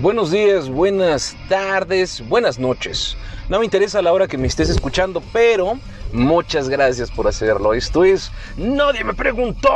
Buenos 0.00 0.30
días, 0.30 0.68
buenas 0.70 1.36
tardes, 1.48 2.22
buenas 2.28 2.60
noches. 2.60 3.16
No 3.48 3.58
me 3.58 3.64
interesa 3.64 4.00
la 4.00 4.12
hora 4.12 4.28
que 4.28 4.38
me 4.38 4.46
estés 4.46 4.70
escuchando, 4.70 5.20
pero 5.32 5.76
muchas 6.12 6.68
gracias 6.68 7.10
por 7.10 7.26
hacerlo. 7.26 7.74
Esto 7.74 8.04
es 8.04 8.30
Nadie 8.56 9.02
me 9.02 9.12
preguntó. 9.12 9.68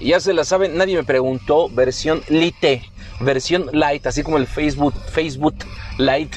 Ya 0.00 0.18
se 0.18 0.32
la 0.32 0.44
saben, 0.44 0.78
nadie 0.78 0.96
me 0.96 1.04
preguntó, 1.04 1.68
versión 1.68 2.22
lite, 2.30 2.84
versión 3.20 3.68
light, 3.70 4.06
así 4.06 4.22
como 4.22 4.38
el 4.38 4.46
Facebook, 4.46 4.94
Facebook 5.10 5.56
light. 5.98 6.34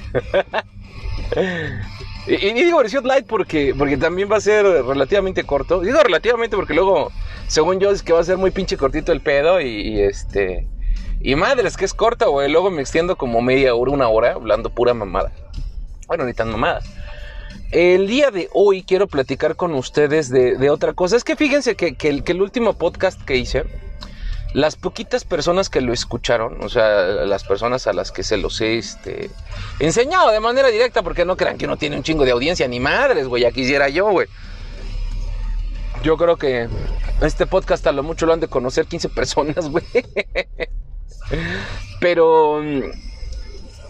y, 2.27 2.35
digo 2.35 2.79
versión 2.79 3.07
light 3.07 3.25
porque, 3.25 3.73
porque 3.77 3.95
también 3.95 4.29
va 4.29 4.35
a 4.35 4.41
ser 4.41 4.65
relativamente 4.65 5.45
corto. 5.45 5.79
Digo 5.79 6.03
relativamente 6.03 6.57
porque 6.57 6.73
luego, 6.73 7.09
según 7.47 7.79
yo, 7.79 7.89
es 7.91 8.03
que 8.03 8.11
va 8.11 8.19
a 8.19 8.25
ser 8.25 8.35
muy 8.35 8.51
pinche 8.51 8.75
cortito 8.75 9.13
el 9.13 9.21
pedo 9.21 9.61
y 9.61 10.01
este... 10.01 10.67
Y 11.21 11.35
madres, 11.35 11.75
que 11.75 11.85
es 11.85 11.93
corta, 11.93 12.27
güey. 12.27 12.49
Luego 12.49 12.71
me 12.71 12.81
extiendo 12.81 13.17
como 13.17 13.41
media 13.41 13.75
hora, 13.75 13.91
una 13.91 14.07
hora, 14.07 14.33
hablando 14.33 14.69
pura 14.69 14.93
mamada. 14.93 15.31
Bueno, 16.07 16.25
ni 16.25 16.33
tan 16.33 16.49
mamada. 16.49 16.81
El 17.71 18.07
día 18.07 18.31
de 18.31 18.49
hoy 18.53 18.83
quiero 18.83 19.07
platicar 19.07 19.55
con 19.55 19.75
ustedes 19.75 20.29
de, 20.29 20.69
otra 20.69 20.93
cosa. 20.93 21.15
Es 21.15 21.23
que 21.23 21.35
fíjense 21.35 21.75
que, 21.75 21.95
que, 21.95 22.09
el, 22.09 22.41
último 22.41 22.73
podcast 22.73 23.21
que 23.21 23.35
hice, 23.35 23.65
las 24.53 24.75
poquitas 24.75 25.23
personas 25.25 25.69
que 25.69 25.81
lo 25.81 25.93
escucharon, 25.93 26.63
o 26.63 26.69
sea, 26.69 27.01
las 27.03 27.43
personas 27.43 27.85
a 27.85 27.93
las 27.93 28.11
que 28.11 28.23
se 28.23 28.37
los 28.37 28.59
he 28.61 28.77
este, 28.77 29.29
enseñado 29.79 30.31
de 30.31 30.39
manera 30.39 30.69
directa, 30.69 31.03
porque 31.03 31.25
no 31.25 31.37
crean 31.37 31.57
que 31.57 31.65
uno 31.65 31.77
tiene 31.77 31.97
un 31.97 32.03
chingo 32.03 32.25
de 32.25 32.31
audiencia, 32.31 32.67
ni 32.67 32.79
madres, 32.79 33.27
güey, 33.27 33.43
ya 33.43 33.51
quisiera 33.51 33.89
yo, 33.89 34.09
güey. 34.09 34.27
Yo 36.01 36.17
creo 36.17 36.37
que 36.37 36.69
este 37.21 37.45
podcast 37.45 37.85
a 37.85 37.91
lo 37.91 38.03
mucho 38.03 38.25
lo 38.25 38.33
han 38.33 38.39
de 38.39 38.47
conocer 38.47 38.87
15 38.87 39.09
personas, 39.15 39.69
güey. 39.69 39.83
Pero 41.99 42.61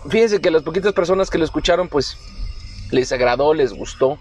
fíjense 0.10 0.42
que 0.42 0.52
las 0.52 0.64
poquitas 0.64 0.94
personas 0.94 1.30
que 1.30 1.38
lo 1.38 1.46
escucharon, 1.46 1.88
pues 1.88 2.18
les 2.92 3.12
agradó, 3.12 3.54
les 3.54 3.74
gustó. 3.74 4.18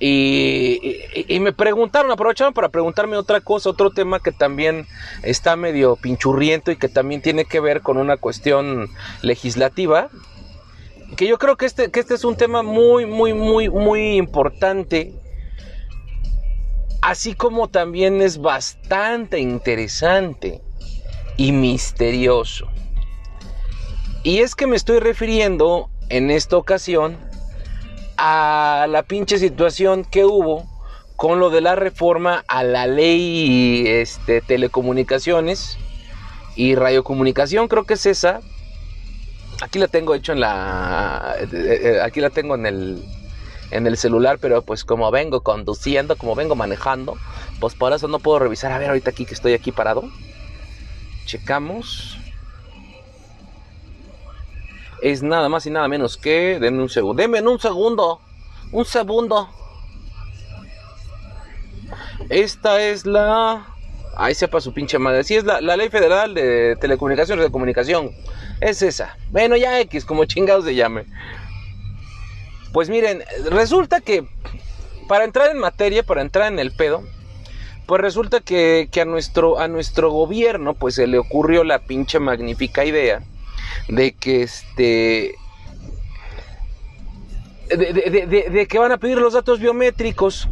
Y, 0.00 1.38
me 1.40 1.52
preguntaron, 1.52 2.10
aprovecharon 2.10 2.52
para 2.52 2.68
preguntarme 2.68 3.16
otra 3.16 3.40
cosa, 3.40 3.70
otro 3.70 3.90
tema 3.90 4.20
que 4.20 4.32
también 4.32 4.86
está 5.22 5.56
medio 5.56 5.96
pinchurriento 5.96 6.72
y 6.72 6.76
que 6.76 6.88
también 6.88 7.22
tiene 7.22 7.44
que 7.44 7.60
ver 7.60 7.80
con 7.80 7.96
una 7.96 8.16
cuestión 8.16 8.88
legislativa. 9.22 10.10
Que 11.16 11.26
yo 11.26 11.38
creo 11.38 11.56
que 11.56 11.66
este, 11.66 11.90
que 11.90 12.00
este 12.00 12.14
es 12.14 12.24
un 12.24 12.36
tema 12.36 12.62
muy, 12.62 13.06
muy, 13.06 13.32
muy, 13.34 13.70
muy 13.70 14.16
importante. 14.16 15.14
Así 17.00 17.34
como 17.34 17.68
también 17.68 18.20
es 18.20 18.38
bastante 18.38 19.38
interesante 19.38 20.63
y 21.36 21.52
misterioso. 21.52 22.68
Y 24.22 24.38
es 24.38 24.54
que 24.54 24.66
me 24.66 24.76
estoy 24.76 25.00
refiriendo 25.00 25.90
en 26.08 26.30
esta 26.30 26.56
ocasión 26.56 27.18
a 28.16 28.86
la 28.88 29.02
pinche 29.02 29.38
situación 29.38 30.04
que 30.04 30.24
hubo 30.24 30.66
con 31.16 31.38
lo 31.40 31.50
de 31.50 31.60
la 31.60 31.76
reforma 31.76 32.44
a 32.48 32.62
la 32.62 32.86
ley 32.86 33.84
este, 33.86 34.40
telecomunicaciones 34.40 35.78
y 36.56 36.74
radiocomunicación, 36.74 37.68
creo 37.68 37.84
que 37.84 37.94
es 37.94 38.06
esa. 38.06 38.40
Aquí 39.62 39.78
la 39.78 39.88
tengo 39.88 40.14
hecho 40.14 40.32
en 40.32 40.40
la. 40.40 41.36
Aquí 42.02 42.20
la 42.20 42.30
tengo 42.30 42.54
en 42.54 42.66
el, 42.66 43.04
en 43.70 43.86
el 43.86 43.96
celular, 43.96 44.38
pero 44.40 44.62
pues 44.62 44.84
como 44.84 45.10
vengo 45.10 45.42
conduciendo, 45.42 46.16
como 46.16 46.34
vengo 46.34 46.56
manejando, 46.56 47.16
pues 47.60 47.74
por 47.74 47.92
eso 47.92 48.08
no 48.08 48.18
puedo 48.18 48.40
revisar. 48.40 48.72
A 48.72 48.78
ver, 48.78 48.88
ahorita 48.88 49.10
aquí 49.10 49.26
que 49.26 49.34
estoy 49.34 49.52
aquí 49.52 49.70
parado. 49.70 50.04
Checamos. 51.24 52.18
Es 55.02 55.22
nada 55.22 55.48
más 55.48 55.66
y 55.66 55.70
nada 55.70 55.88
menos 55.88 56.16
que. 56.16 56.58
Denme 56.60 56.82
un 56.82 56.88
segundo. 56.88 57.20
Denme 57.20 57.40
un 57.42 57.58
segundo. 57.58 58.20
Un 58.72 58.84
segundo. 58.84 59.48
Esta 62.28 62.82
es 62.82 63.06
la. 63.06 63.66
Ahí 64.16 64.34
sepa 64.34 64.60
su 64.60 64.72
pinche 64.72 64.98
madre. 64.98 65.24
Sí, 65.24 65.34
es 65.34 65.44
la, 65.44 65.60
la 65.60 65.76
ley 65.76 65.88
federal 65.88 66.34
de 66.34 66.76
telecomunicaciones 66.80 67.44
de 67.44 67.50
comunicación. 67.50 68.12
Es 68.60 68.80
esa. 68.82 69.16
Bueno, 69.30 69.56
ya 69.56 69.80
X, 69.80 70.04
como 70.04 70.24
chingados 70.24 70.64
se 70.64 70.74
llame. 70.74 71.04
Pues 72.72 72.88
miren, 72.88 73.22
resulta 73.50 74.00
que 74.00 74.26
para 75.06 75.24
entrar 75.24 75.50
en 75.50 75.58
materia, 75.58 76.02
para 76.02 76.22
entrar 76.22 76.52
en 76.52 76.58
el 76.58 76.72
pedo, 76.72 77.02
pues 77.86 78.00
resulta 78.00 78.40
que, 78.40 78.88
que, 78.90 79.00
a, 79.00 79.04
nuestro, 79.04 79.58
a 79.58 79.68
nuestro 79.68 80.10
gobierno 80.10 80.74
pues 80.74 80.94
se 80.94 81.06
le 81.06 81.18
ocurrió 81.18 81.64
la 81.64 81.80
pinche 81.80 82.18
magnífica 82.18 82.84
idea 82.84 83.22
de 83.88 84.12
que 84.12 84.42
este... 84.42 85.34
De, 87.68 87.92
de, 87.92 88.26
de, 88.26 88.50
de, 88.50 88.66
que 88.66 88.78
van 88.78 88.92
a 88.92 88.98
pedir 88.98 89.16
los 89.16 89.32
datos 89.32 89.58
biométricos 89.58 90.48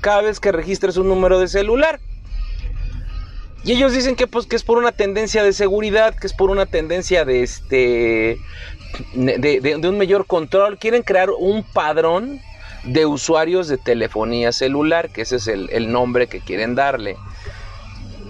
cada 0.00 0.22
vez 0.22 0.40
que 0.40 0.52
registres 0.52 0.96
un 0.96 1.08
número 1.08 1.38
de 1.38 1.48
celular. 1.48 2.00
Y 3.64 3.72
ellos 3.72 3.92
dicen 3.92 4.16
que 4.16 4.26
pues 4.26 4.46
que 4.46 4.56
es 4.56 4.64
por 4.64 4.76
una 4.76 4.92
tendencia 4.92 5.44
de 5.44 5.52
seguridad, 5.52 6.14
que 6.18 6.26
es 6.26 6.34
por 6.34 6.50
una 6.50 6.66
tendencia 6.66 7.24
de 7.24 7.42
este 7.44 8.38
de, 9.14 9.88
un 9.88 9.98
mayor 9.98 10.26
control. 10.26 10.78
Quieren 10.78 11.02
crear 11.02 11.30
un 11.30 11.62
padrón 11.62 12.40
de 12.84 13.06
usuarios 13.06 13.68
de 13.68 13.78
telefonía 13.78 14.52
celular, 14.52 15.10
que 15.10 15.22
ese 15.22 15.36
es 15.36 15.46
el, 15.48 15.92
nombre 15.92 16.26
que 16.26 16.40
quieren 16.40 16.74
darle. 16.74 17.16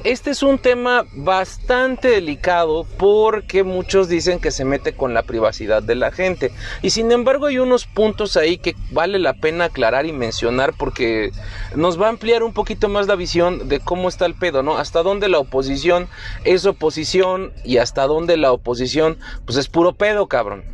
Este 0.05 0.31
es 0.31 0.43
un 0.43 0.59
tema 0.59 1.05
bastante 1.13 2.09
delicado 2.09 2.85
porque 2.99 3.63
muchos 3.63 4.09
dicen 4.09 4.41
que 4.41 4.51
se 4.51 4.65
mete 4.65 4.95
con 4.95 5.15
la 5.15 5.23
privacidad 5.23 5.81
de 5.81 5.95
la 5.95 6.11
gente. 6.11 6.51
Y 6.83 6.91
sin 6.91 7.13
embargo 7.13 7.47
hay 7.47 7.59
unos 7.59 7.87
puntos 7.87 8.37
ahí 8.37 8.59
que 8.59 8.75
vale 8.91 9.21
la 9.21 9.35
pena 9.35 9.67
aclarar 9.67 10.05
y 10.07 10.13
mencionar 10.13 10.75
porque 10.77 11.31
nos 11.77 12.01
va 12.03 12.07
a 12.07 12.11
ampliar 12.11 12.43
un 12.43 12.53
poquito 12.53 12.89
más 12.89 13.07
la 13.07 13.15
visión 13.15 13.69
de 13.69 13.79
cómo 13.79 14.09
está 14.09 14.27
el 14.27 14.35
pedo, 14.35 14.65
¿no? 14.65 14.77
Hasta 14.77 15.05
dónde 15.05 15.29
la 15.29 15.39
oposición 15.39 16.09
es 16.43 16.67
oposición 16.67 17.53
y 17.63 17.77
hasta 17.77 18.09
dónde 18.09 18.37
la 18.37 18.51
oposición 18.51 19.19
pues 19.45 19.57
es 19.57 19.69
puro 19.69 19.93
pedo, 19.93 20.27
cabrón. 20.27 20.65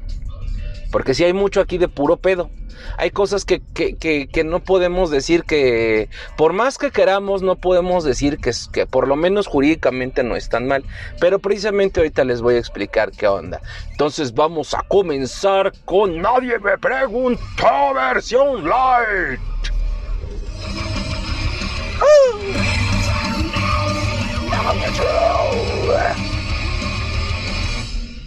Porque 0.91 1.15
si 1.15 1.25
hay 1.25 1.33
mucho 1.33 1.61
aquí 1.61 1.79
de 1.79 1.89
puro 1.89 2.17
pedo. 2.17 2.51
Hay 2.97 3.11
cosas 3.11 3.45
que, 3.45 3.61
que, 3.75 3.97
que, 3.97 4.45
no 4.45 4.61
podemos 4.61 5.11
decir 5.11 5.45
que, 5.45 6.09
por 6.37 6.53
más 6.53 6.79
que 6.79 6.91
queramos, 6.91 7.43
no 7.43 7.57
podemos 7.57 8.05
decir 8.05 8.39
que, 8.39 8.53
que 8.73 8.87
por 8.87 9.09
lo 9.09 9.17
menos 9.17 9.47
jurídicamente 9.47 10.23
no 10.23 10.37
están 10.37 10.67
mal. 10.67 10.85
Pero 11.21 11.39
precisamente 11.39 12.01
ahorita 12.01 12.25
les 12.25 12.41
voy 12.41 12.55
a 12.55 12.59
explicar 12.59 13.11
qué 13.11 13.27
onda. 13.27 13.61
Entonces 13.91 14.33
vamos 14.33 14.75
a 14.75 14.83
comenzar 14.83 15.73
con 15.85 16.21
Nadie 16.23 16.59
me 16.61 16.79
preguntó 16.79 17.95
versión 17.95 18.69
light. 18.69 19.41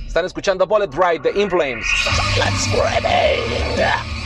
Están 0.08 0.26
escuchando 0.26 0.68
Bullet 0.68 0.90
Ride 0.92 1.32
de 1.32 1.42
In 1.42 1.50
Flames. 1.50 1.86
Let's 2.38 2.70
Pues 2.72 4.21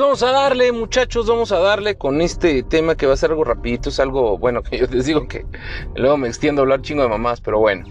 vamos 0.00 0.22
a 0.22 0.32
darle, 0.32 0.72
muchachos, 0.72 1.26
vamos 1.26 1.52
a 1.52 1.58
darle 1.58 1.96
con 1.96 2.20
este 2.20 2.62
tema 2.62 2.96
que 2.96 3.06
va 3.06 3.14
a 3.14 3.16
ser 3.16 3.30
algo 3.30 3.44
rapidito, 3.44 3.90
es 3.90 4.00
algo, 4.00 4.38
bueno, 4.38 4.62
que 4.62 4.78
yo 4.80 4.86
les 4.86 5.06
digo 5.06 5.28
que 5.28 5.44
luego 5.94 6.16
me 6.16 6.28
extiendo 6.28 6.62
a 6.62 6.64
hablar 6.64 6.82
chingo 6.82 7.02
de 7.02 7.08
mamás, 7.08 7.40
pero 7.40 7.58
bueno. 7.58 7.84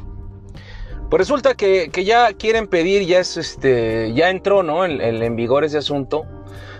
Pues 1.09 1.19
resulta 1.19 1.55
que, 1.55 1.89
que 1.91 2.05
ya 2.05 2.33
quieren 2.33 2.67
pedir, 2.67 3.03
ya 3.07 3.19
es 3.19 3.37
este, 3.37 4.13
ya 4.13 4.29
entró, 4.29 4.61
¿no? 4.61 4.85
En, 4.85 5.01
en, 5.01 5.35
vigor 5.35 5.63
ese 5.63 5.79
asunto 5.79 6.25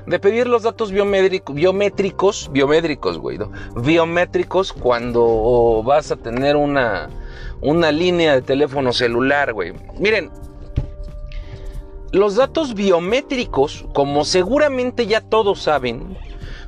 de 0.06 0.20
pedir 0.20 0.48
los 0.48 0.64
datos 0.64 0.92
biométricos, 0.92 1.56
biométricos, 1.56 2.50
biométricos, 2.52 3.18
güey, 3.18 3.38
¿no? 3.40 3.52
biométricos 3.76 4.74
cuando 4.74 5.82
vas 5.84 6.12
a 6.12 6.16
tener 6.16 6.56
una, 6.56 7.10
una 7.62 7.92
línea 7.92 8.36
de 8.36 8.42
teléfono 8.42 8.94
celular, 8.94 9.54
güey. 9.54 9.74
Miren, 10.00 10.30
los 12.12 12.36
datos 12.36 12.74
biométricos, 12.74 13.86
como 13.94 14.26
seguramente 14.26 15.06
ya 15.06 15.22
todos 15.22 15.62
saben, 15.62 16.18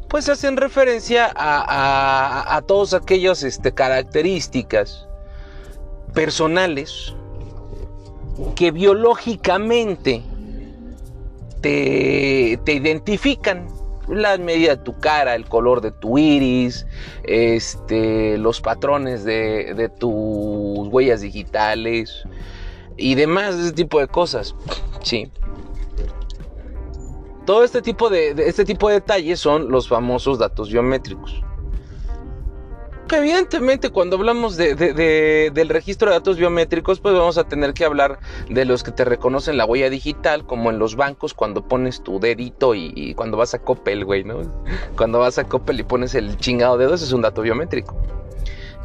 pues 0.08 0.28
hacen 0.30 0.58
referencia 0.58 1.32
a, 1.36 2.56
a, 2.56 2.62
todas 2.64 2.94
aquellas 2.94 3.44
este, 3.44 3.74
características 3.74 5.08
personales 6.14 7.14
que 8.56 8.72
biológicamente 8.72 10.22
te, 11.62 12.60
te 12.66 12.74
identifican. 12.74 13.68
la 14.10 14.38
medida 14.38 14.76
de 14.76 14.84
tu 14.84 15.00
cara, 15.00 15.36
el 15.36 15.46
color 15.46 15.80
de 15.80 15.92
tu 15.92 16.18
iris, 16.18 16.86
este, 17.24 18.38
los 18.38 18.60
patrones 18.60 19.24
de, 19.24 19.74
de 19.74 19.88
tus 19.88 20.90
huellas 20.90 21.22
digitales 21.22 22.26
y 22.98 23.16
demás, 23.16 23.56
ese 23.56 23.72
tipo 23.72 24.00
de 24.00 24.08
cosas. 24.08 24.54
Sí. 25.04 25.32
Todo 27.46 27.64
este 27.64 27.82
tipo 27.82 28.10
de, 28.10 28.36
este 28.46 28.66
tipo 28.66 28.88
de 28.88 28.96
detalles 28.96 29.40
son 29.40 29.72
los 29.72 29.88
famosos 29.88 30.38
datos 30.38 30.72
biométricos. 30.72 31.42
evidentemente 33.12 33.90
cuando 33.90 34.16
hablamos 34.16 34.56
del 34.56 35.70
registro 35.70 36.10
de 36.10 36.16
datos 36.16 36.38
biométricos, 36.38 37.02
pues 37.02 37.14
vamos 37.14 37.38
a 37.38 37.44
tener 37.44 37.74
que 37.74 37.84
hablar 37.84 38.20
de 38.48 38.64
los 38.64 38.84
que 38.84 38.92
te 38.92 39.04
reconocen 39.04 39.58
la 39.58 39.66
huella 39.66 39.90
digital, 39.90 40.46
como 40.46 40.70
en 40.70 40.80
los 40.80 40.96
bancos 40.96 41.34
cuando 41.34 41.68
pones 41.68 42.04
tu 42.04 42.20
dedito 42.22 42.74
y, 42.74 43.14
cuando 43.16 43.36
vas 43.36 43.54
a 43.54 43.60
Coppel, 43.60 44.06
güey, 44.06 44.24
¿no? 44.24 44.38
Cuando 44.96 45.20
vas 45.20 45.38
a 45.38 45.44
Coppel 45.44 45.80
y 45.80 45.84
pones 45.84 46.16
el 46.16 46.38
chingado 46.38 46.78
dedo, 46.78 46.94
ese 46.94 47.06
es 47.06 47.12
un 47.12 47.22
dato 47.22 47.42
biométrico. 47.42 48.21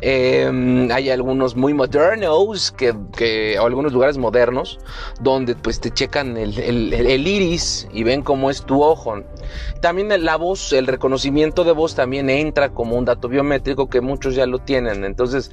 Em, 0.03 0.91
hay 0.93 1.09
algunos 1.09 1.57
muy 1.57 1.73
modernos, 1.73 2.73
que, 2.73 3.59
o 3.59 3.67
algunos 3.67 3.93
lugares 3.93 4.19
modernos, 4.19 4.79
donde 5.21 5.55
pues 5.55 5.81
te 5.81 5.91
checan 5.91 6.37
el, 6.37 6.59
iris 7.27 7.89
y 7.93 8.05
ven 8.05 8.23
cómo 8.23 8.51
es 8.51 8.63
tu 8.63 8.83
ojo. 8.83 9.23
También 9.81 10.09
la 10.25 10.37
voz, 10.37 10.73
el 10.73 10.87
reconocimiento 10.87 11.65
de 11.65 11.73
voz 11.73 11.95
también 11.95 12.29
entra 12.29 12.71
como 12.71 12.97
un 12.97 13.05
dato 13.05 13.29
biométrico 13.29 13.89
que 13.89 14.01
muchos 14.01 14.35
ya 14.35 14.47
lo 14.47 14.59
tienen. 14.59 15.05
Entonces, 15.05 15.51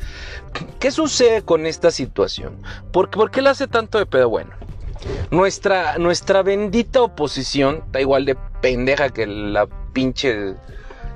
¿qué 0.80 0.92
sucede 0.92 1.44
con 1.44 1.66
esta 1.66 1.92
situación? 1.92 2.58
¿Por, 2.92 3.10
¿por 3.10 3.32
qué 3.32 3.42
le 3.42 3.50
hace 3.50 3.68
tanto 3.68 3.98
de 3.98 4.06
pedo? 4.06 4.30
Bueno, 4.30 4.52
nuestra, 5.32 5.98
nuestra 5.98 6.44
bendita 6.44 7.02
oposición 7.02 7.84
está 7.86 8.02
igual 8.02 8.26
de 8.26 8.36
pendeja 8.62 9.10
que 9.10 9.26
la 9.26 9.68
pinche 9.94 10.56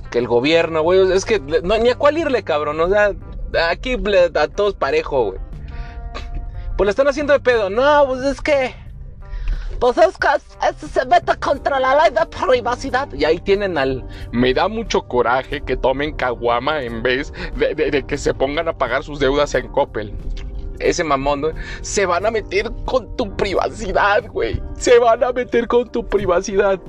que 0.09 0.19
el 0.19 0.27
gobierno, 0.27 0.81
güey. 0.81 1.11
Es 1.11 1.25
que 1.25 1.39
no, 1.39 1.77
ni 1.77 1.89
a 1.89 1.95
cuál 1.95 2.17
irle, 2.17 2.43
cabrón. 2.43 2.79
O 2.79 2.89
sea, 2.89 3.13
aquí 3.69 3.95
a 4.35 4.47
todos 4.47 4.75
parejo, 4.75 5.25
güey. 5.25 5.39
Pues 6.77 6.85
le 6.85 6.91
están 6.91 7.07
haciendo 7.07 7.33
de 7.33 7.39
pedo. 7.39 7.69
No, 7.69 8.05
pues 8.07 8.23
es 8.23 8.41
que. 8.41 8.75
Pues 9.79 9.97
es 9.97 10.17
que 10.17 10.87
se 10.87 11.05
mete 11.05 11.35
contra 11.39 11.79
la 11.79 12.03
ley 12.03 12.11
de 12.11 12.25
privacidad. 12.25 13.11
Y 13.13 13.25
ahí 13.25 13.39
tienen 13.39 13.77
al. 13.77 14.05
Me 14.31 14.53
da 14.53 14.67
mucho 14.67 15.03
coraje 15.03 15.61
que 15.61 15.77
tomen 15.77 16.15
caguama 16.15 16.81
en 16.81 17.03
vez 17.03 17.31
de, 17.55 18.03
que 18.07 18.17
se 18.17 18.33
pongan 18.33 18.67
a 18.67 18.77
pagar 18.77 19.03
sus 19.03 19.19
deudas 19.19 19.53
en 19.55 19.67
Coppel. 19.67 20.13
Ese 20.79 21.03
mamón, 21.03 21.41
¿no? 21.41 21.49
Se 21.81 22.05
van 22.05 22.25
a 22.25 22.31
meter 22.31 22.71
con 22.85 23.15
tu 23.17 23.35
privacidad, 23.35 24.27
güey. 24.27 24.61
Se 24.77 24.99
van 24.99 25.23
a 25.23 25.31
meter 25.31 25.67
con 25.67 25.91
tu 25.91 26.07
privacidad. 26.07 26.79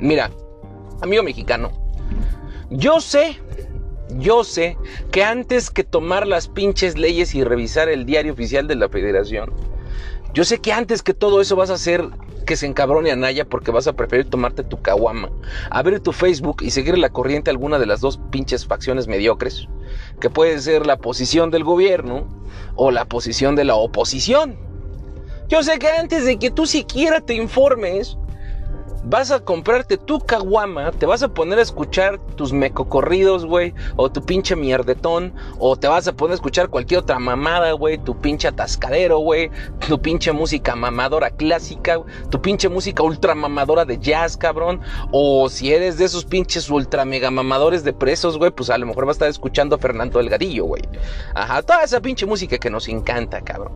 Mira, 0.00 0.30
amigo 1.02 1.22
mexicano, 1.22 1.72
yo 2.70 3.00
sé, 3.00 3.40
yo 4.18 4.44
sé 4.44 4.76
que 5.10 5.24
antes 5.24 5.70
que 5.70 5.84
tomar 5.84 6.26
las 6.26 6.48
pinches 6.48 6.98
leyes 6.98 7.34
y 7.34 7.44
revisar 7.44 7.88
el 7.88 8.06
diario 8.06 8.32
oficial 8.32 8.66
de 8.66 8.76
la 8.76 8.88
federación, 8.88 9.52
yo 10.34 10.44
sé 10.44 10.58
que 10.58 10.72
antes 10.72 11.02
que 11.02 11.14
todo 11.14 11.40
eso 11.40 11.56
vas 11.56 11.70
a 11.70 11.74
hacer 11.74 12.08
que 12.46 12.56
se 12.56 12.66
encabrone 12.66 13.10
a 13.10 13.16
Naya 13.16 13.44
porque 13.44 13.70
vas 13.70 13.86
a 13.86 13.94
preferir 13.94 14.30
tomarte 14.30 14.62
tu 14.62 14.80
caguama, 14.80 15.30
abrir 15.70 16.00
tu 16.00 16.12
Facebook 16.12 16.62
y 16.62 16.70
seguir 16.70 16.96
la 16.96 17.10
corriente 17.10 17.50
alguna 17.50 17.78
de 17.78 17.86
las 17.86 18.00
dos 18.00 18.20
pinches 18.30 18.66
facciones 18.66 19.08
mediocres, 19.08 19.68
que 20.20 20.30
puede 20.30 20.60
ser 20.60 20.86
la 20.86 20.96
posición 20.96 21.50
del 21.50 21.64
gobierno 21.64 22.26
o 22.76 22.90
la 22.90 23.04
posición 23.04 23.56
de 23.56 23.64
la 23.64 23.74
oposición. 23.74 24.56
Yo 25.48 25.62
sé 25.62 25.78
que 25.78 25.88
antes 25.88 26.24
de 26.24 26.38
que 26.38 26.50
tú 26.50 26.66
siquiera 26.66 27.20
te 27.20 27.34
informes, 27.34 28.16
vas 29.08 29.30
a 29.30 29.38
comprarte 29.38 29.96
tu 29.96 30.18
caguama, 30.18 30.90
te 30.90 31.06
vas 31.06 31.22
a 31.22 31.28
poner 31.28 31.60
a 31.60 31.62
escuchar 31.62 32.18
tus 32.34 32.52
mecocorridos, 32.52 33.46
güey, 33.46 33.72
o 33.94 34.10
tu 34.10 34.20
pinche 34.20 34.56
mierdetón, 34.56 35.32
o 35.60 35.76
te 35.76 35.86
vas 35.86 36.08
a 36.08 36.12
poner 36.12 36.32
a 36.32 36.34
escuchar 36.34 36.68
cualquier 36.68 37.00
otra 37.00 37.20
mamada, 37.20 37.70
güey, 37.72 37.98
tu 37.98 38.18
pinche 38.20 38.48
atascadero, 38.48 39.18
güey, 39.18 39.50
tu 39.86 40.00
pinche 40.00 40.32
música 40.32 40.74
mamadora 40.74 41.30
clásica, 41.30 42.00
tu 42.30 42.42
pinche 42.42 42.68
música 42.68 43.04
ultra 43.04 43.36
mamadora 43.36 43.84
de 43.84 43.98
jazz, 43.98 44.36
cabrón, 44.36 44.80
o 45.12 45.48
si 45.48 45.72
eres 45.72 45.98
de 45.98 46.04
esos 46.04 46.24
pinches 46.24 46.68
ultra 46.68 47.04
mega 47.04 47.30
mamadores 47.30 47.84
de 47.84 47.92
presos, 47.92 48.38
güey, 48.38 48.50
pues 48.50 48.70
a 48.70 48.78
lo 48.78 48.86
mejor 48.86 49.06
vas 49.06 49.14
a 49.14 49.18
estar 49.18 49.28
escuchando 49.28 49.76
a 49.76 49.78
Fernando 49.78 50.18
Delgadillo, 50.18 50.64
güey. 50.64 50.82
Ajá, 51.32 51.62
toda 51.62 51.84
esa 51.84 52.00
pinche 52.00 52.26
música 52.26 52.58
que 52.58 52.70
nos 52.70 52.88
encanta, 52.88 53.40
cabrón. 53.42 53.72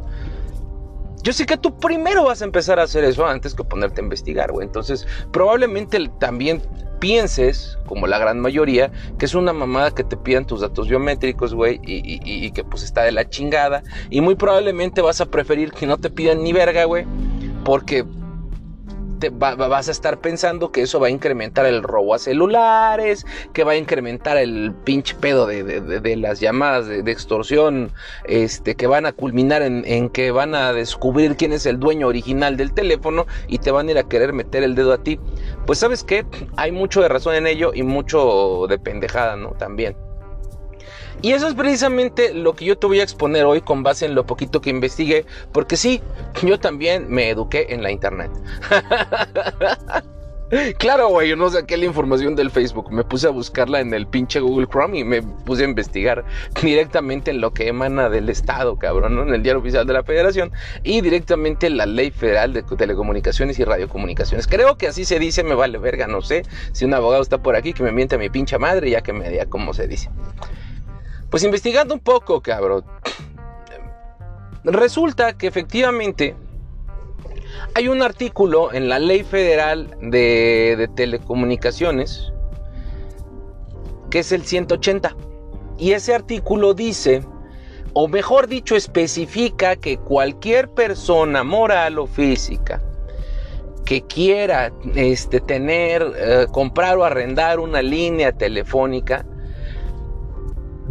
Yo 1.23 1.33
sé 1.33 1.45
que 1.47 1.57
tú 1.57 1.79
primero 1.79 2.25
vas 2.25 2.41
a 2.41 2.45
empezar 2.45 2.79
a 2.81 2.85
hacer 2.85 3.05
eso 3.05 3.27
antes 3.27 3.55
que 3.55 3.65
ponerte 3.65 4.01
a 4.01 4.05
investigar, 4.05 4.53
güey. 4.53 4.67
Entonces, 4.67 5.07
probablemente 5.33 6.11
también 6.19 6.63
pienses, 6.99 7.79
como 7.87 8.07
la 8.07 8.19
gran 8.19 8.41
mayoría, 8.41 8.91
que 9.19 9.27
es 9.27 9.35
una 9.35 9.53
mamada 9.53 9.91
que 9.91 10.05
te 10.05 10.17
pidan 10.17 10.47
tus 10.47 10.61
datos 10.61 10.89
biométricos, 10.89 11.55
güey, 11.55 11.81
y, 11.85 12.21
y, 12.25 12.51
que 12.53 12.65
pues 12.65 12.83
está 12.83 13.03
de 13.03 13.13
la 13.13 13.29
chingada. 13.29 13.83
Y 14.09 14.21
muy 14.21 14.35
probablemente 14.35 15.01
vas 15.01 15.21
a 15.21 15.27
preferir 15.27 15.73
que 15.73 15.87
no 15.87 15.99
te 15.99 16.11
pidan 16.11 16.43
ni 16.43 16.53
verga, 16.53 16.85
güey, 16.85 17.07
porque 17.65 18.05
vas 19.29 19.89
a 19.89 19.91
estar 19.91 20.21
pensando 20.21 20.73
que 20.73 20.83
eso 20.83 20.99
va 20.99 21.09
a 21.09 21.11
incrementar 21.11 21.67
el 21.67 21.83
robo 21.83 22.15
a 22.15 22.19
celulares, 22.19 23.27
que 23.53 23.65
va 23.65 23.73
a 23.73 23.77
incrementar 23.77 24.37
el 24.37 24.73
pinche 24.85 25.15
pedo 25.15 25.47
de, 25.47 26.17
las 26.17 26.41
llamadas 26.41 26.87
de, 26.87 27.11
extorsión, 27.11 27.93
este, 28.25 28.75
que 28.75 28.87
van 28.87 29.07
a 29.07 29.13
culminar 29.13 29.63
en, 29.63 29.85
en, 29.87 30.09
que 30.09 30.31
van 30.31 30.55
a 30.55 30.73
descubrir 30.73 31.37
quién 31.37 31.53
es 31.53 31.67
el 31.67 31.79
dueño 31.79 32.07
original 32.07 32.57
del 32.57 32.73
teléfono 32.73 33.27
y 33.49 33.59
te 33.59 33.71
van 33.71 33.89
a 33.89 33.91
ir 33.93 33.99
a 33.99 34.05
querer 34.05 34.33
meter 34.33 34.63
el 34.63 34.75
dedo 34.75 34.93
a 34.93 35.03
ti. 35.03 35.21
Pues 35.67 35.79
sabes 35.79 36.05
que 36.05 36.25
hay 36.57 36.73
mucho 36.73 37.03
de 37.03 37.09
razón 37.09 37.35
en 37.35 37.47
ello 37.47 37.73
y 37.75 37.83
mucho 37.83 38.67
de 38.69 38.79
pendejada, 38.79 39.37
¿no? 39.37 39.51
También. 39.53 40.10
Y 41.23 41.33
eso 41.33 41.49
es 41.49 41.55
precisamente 41.55 42.33
lo 42.35 42.55
que 42.55 42.65
yo 42.65 42.79
te 42.79 42.87
voy 42.87 43.01
a 43.01 43.03
exponer 43.03 43.45
hoy 43.45 43.61
con 43.61 43.83
base 43.83 44.07
en 44.07 44.15
lo 44.15 44.25
poquito 44.25 44.61
que 44.61 44.71
investigué, 44.71 45.27
porque 45.53 45.77
sí, 45.77 46.01
yo 46.43 46.59
también 46.59 47.09
me 47.09 47.31
eduqué 47.31 47.67
en 47.71 47.83
la 47.83 47.91
internet. 47.91 48.31
Claro, 50.79 51.11
güey, 51.11 51.29
yo 51.29 51.37
no 51.37 51.49
saqué 51.49 51.77
la 51.77 51.85
información 51.85 52.35
del 52.35 52.51
Facebook, 52.51 52.91
me 52.91 53.05
puse 53.05 53.29
a 53.29 53.31
buscarla 53.31 53.79
en 53.79 53.95
el 53.95 54.09
pinche 54.09 54.41
Google 54.41 54.67
Chrome 54.67 54.99
y 54.99 55.05
me 55.05 55.23
puse 55.23 55.63
a 55.63 55.69
investigar 55.69 56.25
directamente 56.61 57.31
en 57.31 57.41
lo 57.41 57.55
que 57.55 57.69
emana 57.69 58.11
del 58.11 58.29
Estado, 58.29 58.77
cabrón, 58.77 59.15
¿no? 59.15 59.23
en 59.23 59.33
el 59.33 59.45
diario 59.45 59.61
oficial 59.61 59.87
de 59.87 59.93
la 59.93 60.03
Federación 60.03 60.51
y 60.83 61.03
directamente 61.03 61.69
en 61.69 61.77
la 61.77 61.87
Ley 61.87 62.11
Federal 62.11 62.53
de 62.53 62.65
Telecomunicaciones 62.65 63.61
y 63.61 63.65
Radiocomunicaciones. 63.65 64.49
Creo 64.49 64.77
que 64.77 64.89
así 64.89 65.05
se 65.05 65.21
dice, 65.21 65.45
me 65.45 65.55
vale 65.55 65.79
verga, 65.79 66.09
no 66.09 66.21
sé 66.21 66.43
si 66.73 66.85
un 66.85 66.95
abogado 66.95 67.23
está 67.23 67.39
por 67.39 67.55
aquí 67.55 67.73
que 67.73 67.85
me 67.85 67.93
miente 67.93 68.17
a 68.17 68.19
mi 68.19 68.29
pincha 68.29 68.59
madre 68.59 68.91
ya 68.91 69.03
que 69.03 69.13
me 69.13 69.31
diga 69.31 69.47
cómo 69.47 69.73
se 69.73 69.87
dice. 69.87 70.11
Pues 71.31 71.45
investigando 71.45 71.95
un 71.95 72.01
poco, 72.01 72.41
cabrón. 72.43 72.85
Resulta 74.65 75.33
que 75.39 75.47
efectivamente 75.47 76.35
hay 77.75 77.89
un 77.89 78.03
artículo 78.03 78.73
en 78.73 78.89
la 78.89 78.99
Ley 78.99 79.23
Federal 79.23 79.97
de, 80.01 80.89
Telecomunicaciones 80.95 82.33
que 84.11 84.19
es 84.19 84.33
el 84.33 84.43
180. 84.43 85.17
Y 85.79 85.93
ese 85.93 86.15
artículo 86.15 86.75
dice, 86.75 87.25
o 87.93 88.09
mejor 88.09 88.49
dicho, 88.49 88.75
especifica 88.75 89.77
que 89.77 89.99
cualquier 89.99 90.69
persona 90.69 91.45
moral 91.45 91.99
o 92.01 92.07
física 92.07 92.83
que 93.85 94.03
quiera 94.03 94.73
este, 94.95 95.41
tener, 95.41 96.13
eh, 96.17 96.47
comprar 96.53 96.99
o 96.99 97.05
arrendar 97.05 97.61
una 97.61 97.83
línea 97.83 98.33
telefónica, 98.33 99.25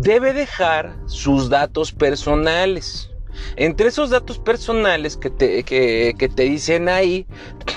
debe 0.01 0.33
dejar 0.33 0.95
sus 1.05 1.49
datos 1.49 1.91
personales. 1.91 3.09
Entre 3.55 3.87
esos 3.87 4.09
datos 4.09 4.39
personales 4.39 5.15
que 5.15 5.29
te, 5.29 5.63
que, 5.63 6.31
te 6.35 6.43
dicen 6.43 6.89
ahí, 6.89 7.25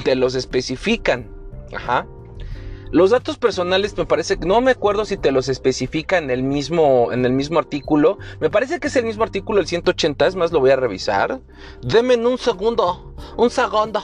te 0.05 0.15
los 0.15 0.35
especifican. 0.35 1.31
Ajá. 1.75 2.07
Los 2.91 3.11
datos 3.11 3.39
personales 3.39 3.97
me 3.97 4.05
parece 4.05 4.39
que 4.39 4.47
no 4.47 4.61
me 4.61 4.73
acuerdo 4.73 5.07
si 5.07 5.17
te 5.17 5.33
los 5.33 5.49
especifica 5.49 6.19
en 6.19 6.31
el 6.31 6.43
mismo 6.43 7.11
en 7.11 7.25
el 7.25 7.33
mismo 7.33 7.59
artículo. 7.59 8.19
Me 8.39 8.51
parece 8.51 8.81
que 8.81 8.89
es 8.89 8.97
el 8.97 9.07
mismo 9.07 9.25
artículo 9.25 9.61
el 9.61 9.67
180, 9.67 10.27
es 10.27 10.37
más 10.37 10.53
lo 10.53 10.61
voy 10.61 10.71
a 10.73 10.77
revisar. 10.77 11.41
Deme 11.81 12.17
un 12.17 12.37
segundo, 12.37 13.15
un 13.39 13.49
segundo. 13.49 14.03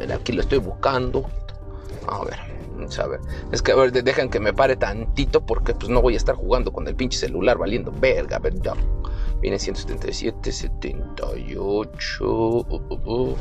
Mira, 0.00 0.14
aquí 0.14 0.32
lo 0.32 0.40
estoy 0.40 0.58
buscando. 0.58 1.28
A 2.06 2.24
ver. 2.24 2.57
Ver, 2.78 3.20
es 3.52 3.62
que 3.62 3.72
a 3.72 3.74
ver, 3.74 3.92
dejan 3.92 4.28
que 4.28 4.40
me 4.40 4.52
pare 4.52 4.76
tantito 4.76 5.44
porque 5.44 5.74
pues 5.74 5.88
no 5.88 6.00
voy 6.00 6.14
a 6.14 6.16
estar 6.16 6.34
jugando 6.34 6.72
con 6.72 6.86
el 6.88 6.94
pinche 6.94 7.18
celular 7.18 7.58
valiendo 7.58 7.92
verga, 7.92 8.36
a 8.36 8.40
ver, 8.40 8.60
ya. 8.60 8.74
Viene 9.40 9.58
177, 9.58 10.50
78. 10.52 12.24
Uh, 12.24 12.64
uh, 12.68 12.94
uh. 13.04 13.36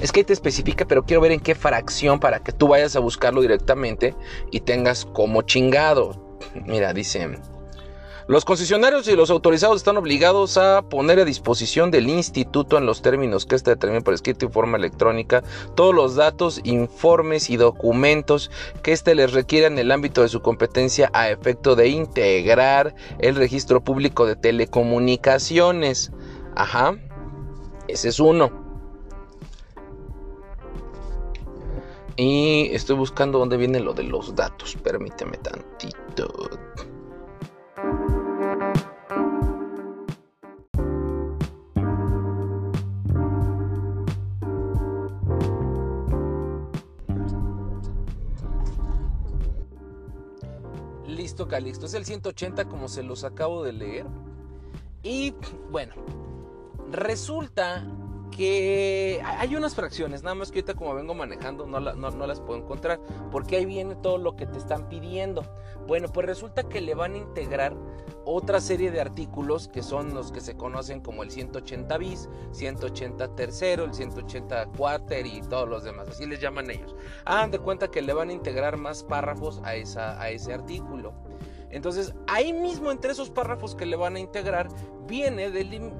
Es 0.00 0.12
que 0.12 0.20
ahí 0.20 0.24
te 0.24 0.32
especifica, 0.32 0.84
pero 0.84 1.04
quiero 1.04 1.22
ver 1.22 1.32
en 1.32 1.40
qué 1.40 1.54
fracción 1.54 2.20
para 2.20 2.40
que 2.40 2.52
tú 2.52 2.68
vayas 2.68 2.96
a 2.96 3.00
buscarlo 3.00 3.40
directamente 3.40 4.14
y 4.50 4.60
tengas 4.60 5.04
como 5.06 5.42
chingado. 5.42 6.38
Mira, 6.66 6.92
dice 6.92 7.38
Los 8.28 8.44
concesionarios 8.44 9.06
y 9.06 9.14
los 9.14 9.30
autorizados 9.30 9.76
están 9.76 9.96
obligados 9.98 10.58
a 10.58 10.82
poner 10.82 11.20
a 11.20 11.24
disposición 11.24 11.92
del 11.92 12.08
instituto 12.08 12.76
en 12.76 12.84
los 12.84 13.00
términos 13.00 13.46
que 13.46 13.54
éste 13.54 13.70
determine 13.70 14.02
por 14.02 14.14
escrito 14.14 14.46
y 14.46 14.48
forma 14.48 14.78
electrónica 14.78 15.44
todos 15.76 15.94
los 15.94 16.16
datos, 16.16 16.60
informes 16.64 17.50
y 17.50 17.56
documentos 17.56 18.50
que 18.82 18.90
éste 18.90 19.14
les 19.14 19.32
requiera 19.32 19.68
en 19.68 19.78
el 19.78 19.92
ámbito 19.92 20.22
de 20.22 20.28
su 20.28 20.42
competencia 20.42 21.08
a 21.12 21.30
efecto 21.30 21.76
de 21.76 21.86
integrar 21.86 22.96
el 23.20 23.36
registro 23.36 23.84
público 23.84 24.26
de 24.26 24.34
telecomunicaciones. 24.34 26.10
Ajá, 26.56 26.98
ese 27.86 28.08
es 28.08 28.18
uno. 28.18 28.50
Y 32.16 32.70
estoy 32.72 32.96
buscando 32.96 33.38
dónde 33.38 33.56
viene 33.56 33.78
lo 33.78 33.92
de 33.92 34.02
los 34.02 34.34
datos. 34.34 34.76
Permíteme 34.82 35.36
tantito. 35.36 36.50
Calixto. 51.56 51.86
Es 51.86 51.94
el 51.94 52.04
180 52.04 52.66
como 52.66 52.86
se 52.86 53.02
los 53.02 53.24
acabo 53.24 53.64
de 53.64 53.72
leer. 53.72 54.06
Y 55.02 55.34
bueno, 55.70 55.94
resulta 56.90 57.82
que 58.30 59.22
hay 59.24 59.56
unas 59.56 59.74
fracciones, 59.74 60.22
nada 60.22 60.34
más 60.34 60.50
que 60.50 60.58
ahorita 60.58 60.74
como 60.74 60.94
vengo 60.94 61.14
manejando 61.14 61.66
no, 61.66 61.80
no, 61.80 62.26
las 62.26 62.40
puedo 62.40 62.60
encontrar, 62.60 63.00
porque 63.30 63.56
ahí 63.56 63.64
viene 63.64 63.94
todo 63.96 64.18
lo 64.18 64.36
que 64.36 64.44
te 64.44 64.58
están 64.58 64.90
pidiendo. 64.90 65.42
Bueno, 65.86 66.08
pues 66.12 66.26
resulta 66.26 66.64
que 66.64 66.82
le 66.82 66.94
van 66.94 67.14
a 67.14 67.18
integrar 67.18 67.74
otra 68.26 68.60
serie 68.60 68.90
de 68.90 69.00
artículos 69.00 69.68
que 69.68 69.82
son 69.82 70.12
los 70.12 70.32
que 70.32 70.42
se 70.42 70.56
conocen 70.56 71.00
como 71.00 71.22
el 71.22 71.30
180 71.30 71.96
bis, 71.96 72.28
180 72.50 73.34
tercero, 73.36 73.84
el 73.84 73.94
180 73.94 74.66
cuarter 74.76 75.24
y 75.24 75.40
todos 75.40 75.68
los 75.68 75.84
demás, 75.84 76.08
así 76.08 76.26
les 76.26 76.40
llaman 76.40 76.70
ellos. 76.70 76.94
Hagan 77.24 77.50
de 77.50 77.60
cuenta 77.60 77.90
que 77.90 78.02
le 78.02 78.12
van 78.12 78.28
a 78.28 78.34
integrar 78.34 78.76
más 78.76 79.02
párrafos 79.02 79.62
a, 79.64 79.76
esa, 79.76 80.20
a 80.20 80.28
ese 80.28 80.52
artículo. 80.52 81.14
Entonces, 81.76 82.14
ahí 82.26 82.54
mismo 82.54 82.90
entre 82.90 83.12
esos 83.12 83.28
párrafos 83.28 83.74
que 83.74 83.84
le 83.84 83.96
van 83.96 84.16
a 84.16 84.18
integrar, 84.18 84.68
viene, 85.06 85.50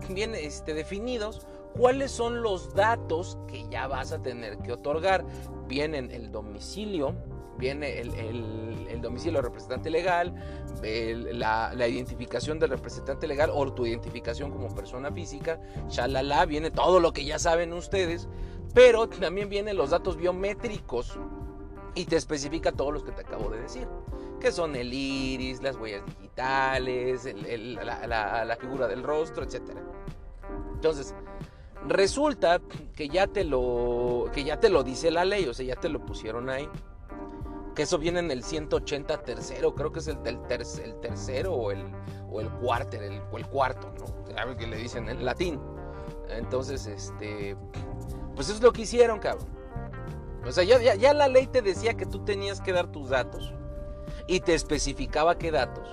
viene 0.08 0.46
este, 0.46 0.72
definidos 0.72 1.46
cuáles 1.76 2.10
son 2.10 2.40
los 2.40 2.72
datos 2.72 3.36
que 3.46 3.68
ya 3.68 3.86
vas 3.86 4.10
a 4.10 4.22
tener 4.22 4.56
que 4.56 4.72
otorgar. 4.72 5.26
Vienen 5.68 6.10
el 6.10 6.32
domicilio, 6.32 7.14
viene 7.58 8.00
el, 8.00 9.02
domicilio 9.02 9.34
del 9.34 9.44
representante 9.44 9.90
legal, 9.90 10.34
la, 10.82 11.86
identificación 11.86 12.58
del 12.58 12.70
representante 12.70 13.26
legal 13.26 13.50
o 13.52 13.70
tu 13.74 13.84
identificación 13.84 14.50
como 14.50 14.74
persona 14.74 15.12
física, 15.12 15.60
shalala, 15.90 16.46
viene 16.46 16.70
todo 16.70 17.00
lo 17.00 17.12
que 17.12 17.26
ya 17.26 17.38
saben 17.38 17.74
ustedes, 17.74 18.30
pero 18.72 19.10
también 19.10 19.50
vienen 19.50 19.76
los 19.76 19.90
datos 19.90 20.16
biométricos 20.16 21.18
y 21.96 22.04
te 22.04 22.14
especifica 22.14 22.70
todos 22.70 22.92
los 22.92 23.02
que 23.02 23.10
te 23.10 23.22
acabo 23.22 23.50
de 23.50 23.60
decir, 23.60 23.88
que 24.38 24.52
son 24.52 24.76
el 24.76 24.92
iris, 24.92 25.60
las 25.62 25.76
huellas 25.76 26.06
digitales, 26.06 27.24
la, 27.24 28.56
figura 28.60 28.86
del 28.86 29.02
rostro, 29.02 29.42
etc. 29.42 29.62
Entonces, 30.74 31.14
Resulta 31.88 32.60
que 32.96 33.08
ya 33.08 33.26
te 33.28 33.44
lo 33.44 34.28
que 34.32 34.42
ya 34.42 34.58
te 34.58 34.70
lo 34.70 34.82
dice 34.82 35.10
la 35.10 35.24
ley, 35.24 35.46
o 35.46 35.54
sea, 35.54 35.64
ya 35.66 35.76
te 35.76 35.88
lo 35.88 36.04
pusieron 36.04 36.48
ahí. 36.50 36.68
Que 37.74 37.82
eso 37.82 37.98
viene 37.98 38.20
en 38.20 38.30
el 38.30 38.42
180 38.42 39.22
tercero, 39.22 39.74
creo 39.74 39.92
que 39.92 40.00
es 40.00 40.08
el, 40.08 40.18
el, 40.24 40.40
el 40.48 41.00
tercero 41.00 41.52
o 41.52 41.70
el, 41.70 41.84
o 42.30 42.40
el 42.40 42.48
cuarter, 42.50 43.02
el, 43.02 43.20
o 43.30 43.36
el 43.36 43.46
cuarto, 43.46 43.92
¿no? 43.98 44.34
¿Sabes 44.34 44.56
que 44.56 44.66
le 44.66 44.76
dicen 44.76 45.08
en 45.08 45.24
latín? 45.24 45.60
Entonces, 46.30 46.86
este, 46.86 47.56
pues 48.34 48.48
eso 48.48 48.56
es 48.56 48.62
lo 48.62 48.72
que 48.72 48.82
hicieron, 48.82 49.18
cabrón. 49.18 49.46
O 50.46 50.52
sea, 50.52 50.64
ya, 50.64 51.14
la 51.14 51.28
ley 51.28 51.46
te 51.46 51.60
decía 51.60 51.94
que 51.94 52.06
tú 52.06 52.24
tenías 52.24 52.60
que 52.60 52.72
dar 52.72 52.86
tus 52.92 53.10
datos 53.10 53.52
y 54.28 54.40
te 54.40 54.54
especificaba 54.54 55.38
qué 55.38 55.50
datos 55.50 55.88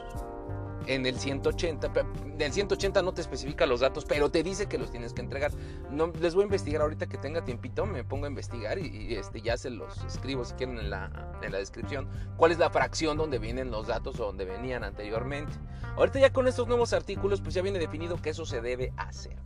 en 0.86 1.06
el 1.06 1.18
180. 1.18 1.92
Del 2.38 2.54
180 2.54 3.02
no 3.02 3.14
te 3.14 3.22
especifica 3.22 3.66
los 3.66 3.80
datos, 3.80 4.06
pero 4.06 4.30
te 4.30 4.44
dice 4.44 4.68
que 4.68 4.78
los 4.78 4.92
tienes 4.92 5.14
que 5.14 5.22
entregar. 5.22 5.52
No, 5.90 6.08
les 6.20 6.36
voy 6.36 6.44
a 6.44 6.46
investigar 6.46 6.82
ahorita 6.82 7.08
que 7.08 7.18
tenga 7.18 7.44
tiempito, 7.44 7.86
me 7.86 8.04
pongo 8.04 8.26
a 8.26 8.30
investigar 8.30 8.78
y, 8.78 9.16
este, 9.16 9.42
ya 9.42 9.58
se 9.58 9.70
los 9.72 10.04
escribo 10.04 10.46
si 10.46 10.54
quieren 10.54 10.78
en 10.78 10.90
la, 10.90 11.32
en 11.42 11.52
la 11.52 11.58
descripción. 11.58 12.08
¿Cuál 12.38 12.52
es 12.52 12.60
la 12.60 12.70
fracción 12.70 13.18
donde 13.18 13.40
vienen 13.40 13.72
los 13.72 13.88
datos 13.88 14.20
o 14.20 14.26
donde 14.26 14.46
venían 14.46 14.84
anteriormente? 14.84 15.54
Ahorita 15.96 16.20
ya 16.20 16.32
con 16.32 16.48
estos 16.48 16.68
nuevos 16.68 16.94
artículos, 16.94 17.42
pues 17.42 17.56
ya 17.56 17.62
viene 17.62 17.80
definido 17.80 18.22
que 18.22 18.32
eso 18.32 18.46
se 18.46 18.62
debe 18.62 18.94
hacer. 18.98 19.38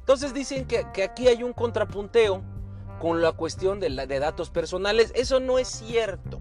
Entonces 0.00 0.34
dicen 0.34 0.66
que, 0.66 0.86
que 0.92 1.02
aquí 1.02 1.28
hay 1.28 1.42
un 1.42 1.52
contrapunteo 1.52 2.42
con 3.00 3.22
la 3.22 3.32
cuestión 3.32 3.80
de, 3.80 3.90
datos 4.18 4.50
personales. 4.50 5.12
Eso 5.14 5.40
no 5.40 5.58
es 5.58 5.68
cierto. 5.68 6.38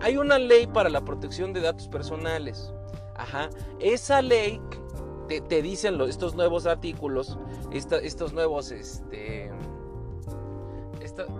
Hay 0.00 0.16
una 0.16 0.38
ley 0.38 0.66
para 0.66 0.88
la 0.88 1.04
protección 1.04 1.52
de 1.52 1.60
datos 1.60 1.88
personales. 1.88 2.72
Ajá. 3.16 3.50
Esa 3.78 4.22
ley 4.22 4.60
te, 5.28 5.62
dicen 5.62 6.00
estos 6.02 6.34
nuevos 6.34 6.66
artículos, 6.66 7.38
estos 7.70 8.32
nuevos, 8.32 8.70
este, 8.70 9.50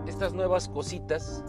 estas 0.07 0.33
nuevas 0.33 0.69
cositas, 0.69 1.45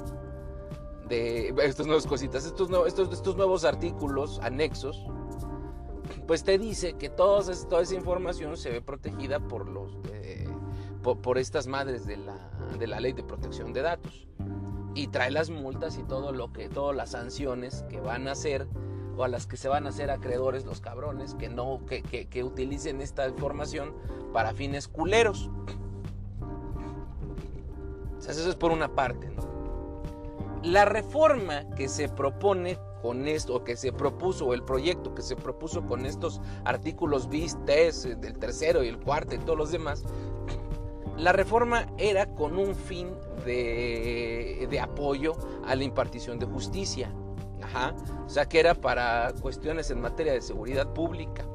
de, 1.08 1.53
estas 1.63 1.86
nuevas 1.86 2.08
cositas, 2.08 2.46
estos, 2.46 2.70
estos, 2.88 3.13
estos 3.13 3.36
nuevos 3.36 3.63
artículos 3.63 4.39
anexos, 4.41 5.05
pues 6.27 6.43
te 6.43 6.58
dice 6.58 6.93
que 6.93 7.10
toda 7.10 7.41
esa 7.41 7.96
información 7.96 8.58
se 8.58 8.70
ve 8.70 8.82
protegida 8.82 9.39
por 9.39 9.70
los 9.70 9.98
por, 11.03 11.38
estas 11.38 11.67
madres 11.67 12.05
de 12.05 12.17
la, 12.17 12.50
de 12.77 12.88
la 12.88 13.00
ley 13.00 13.13
de 13.13 13.24
protección 13.24 13.74
de 13.74 13.82
datos 13.82 14.27
y 14.96 15.08
trae 15.08 15.32
las 15.32 15.50
multas 15.50 15.98
y 15.98 16.03
todo 16.03 16.32
lo 16.32 16.53
que 16.53 16.70
todas 16.70 16.96
las 16.96 17.12
sanciones 17.12 17.84
que 17.89 18.00
van 18.00 18.27
a 18.27 18.34
hacer 18.34 18.68
o 19.18 19.24
a 19.24 19.27
las 19.27 19.48
que 19.48 19.58
se 19.58 19.68
van 19.68 19.86
a 19.86 19.89
hacer 19.89 20.10
acreedores 20.12 20.65
los 20.65 20.82
cabrones 20.82 21.36
que 21.36 21.50
no 21.50 21.82
que, 21.86 22.44
utilicen 22.44 23.01
esta 23.01 23.27
información 23.27 23.94
para 24.32 24.53
fines 24.53 24.88
culeros. 24.88 25.50
eso 28.20 28.50
es 28.50 28.56
por 28.56 28.72
una 28.72 28.96
parte, 28.96 29.32
La 30.63 30.86
reforma 30.86 31.70
que 31.75 31.89
se 31.89 32.10
propone 32.10 32.80
con 33.01 33.27
esto, 33.27 33.56
o 33.56 33.63
que 33.65 33.75
se 33.75 33.92
propuso, 33.92 34.53
el 34.53 34.63
proyecto 34.63 35.13
que 35.13 35.22
se 35.22 35.36
propuso 35.36 35.86
con 35.86 36.06
estos 36.06 36.39
artículos 36.63 37.27
bis, 37.27 37.58
tes, 37.65 38.03
del 38.03 38.39
tercero 38.39 38.82
y 38.82 38.88
el 38.88 38.98
cuarto 38.98 39.36
y 39.36 39.39
todos 39.39 39.58
los 39.58 39.72
demás, 39.72 40.06
la 41.17 41.32
reforma 41.32 41.88
era 41.98 42.27
con 42.27 42.58
un 42.58 42.75
fin 42.75 43.10
de, 43.46 44.67
de 44.70 44.79
apoyo 44.79 45.34
a 45.65 45.75
la 45.75 45.84
impartición 45.84 46.39
de 46.39 46.46
justicia. 46.46 47.13
O 48.25 48.29
sea 48.29 48.46
que 48.46 48.60
era 48.60 48.75
para 48.75 49.34
cuestiones 49.41 49.89
en 49.89 50.01
materia 50.01 50.34
de 50.34 50.41
seguridad 50.41 50.93
pública. 50.93 51.46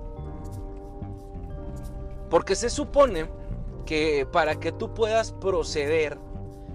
Porque 2.31 2.57
se 2.57 2.71
supone 2.71 3.29
que 3.87 4.27
para 4.31 4.59
que 4.59 4.73
tú 4.73 4.93
puedas 4.93 5.33
proceder 5.33 6.19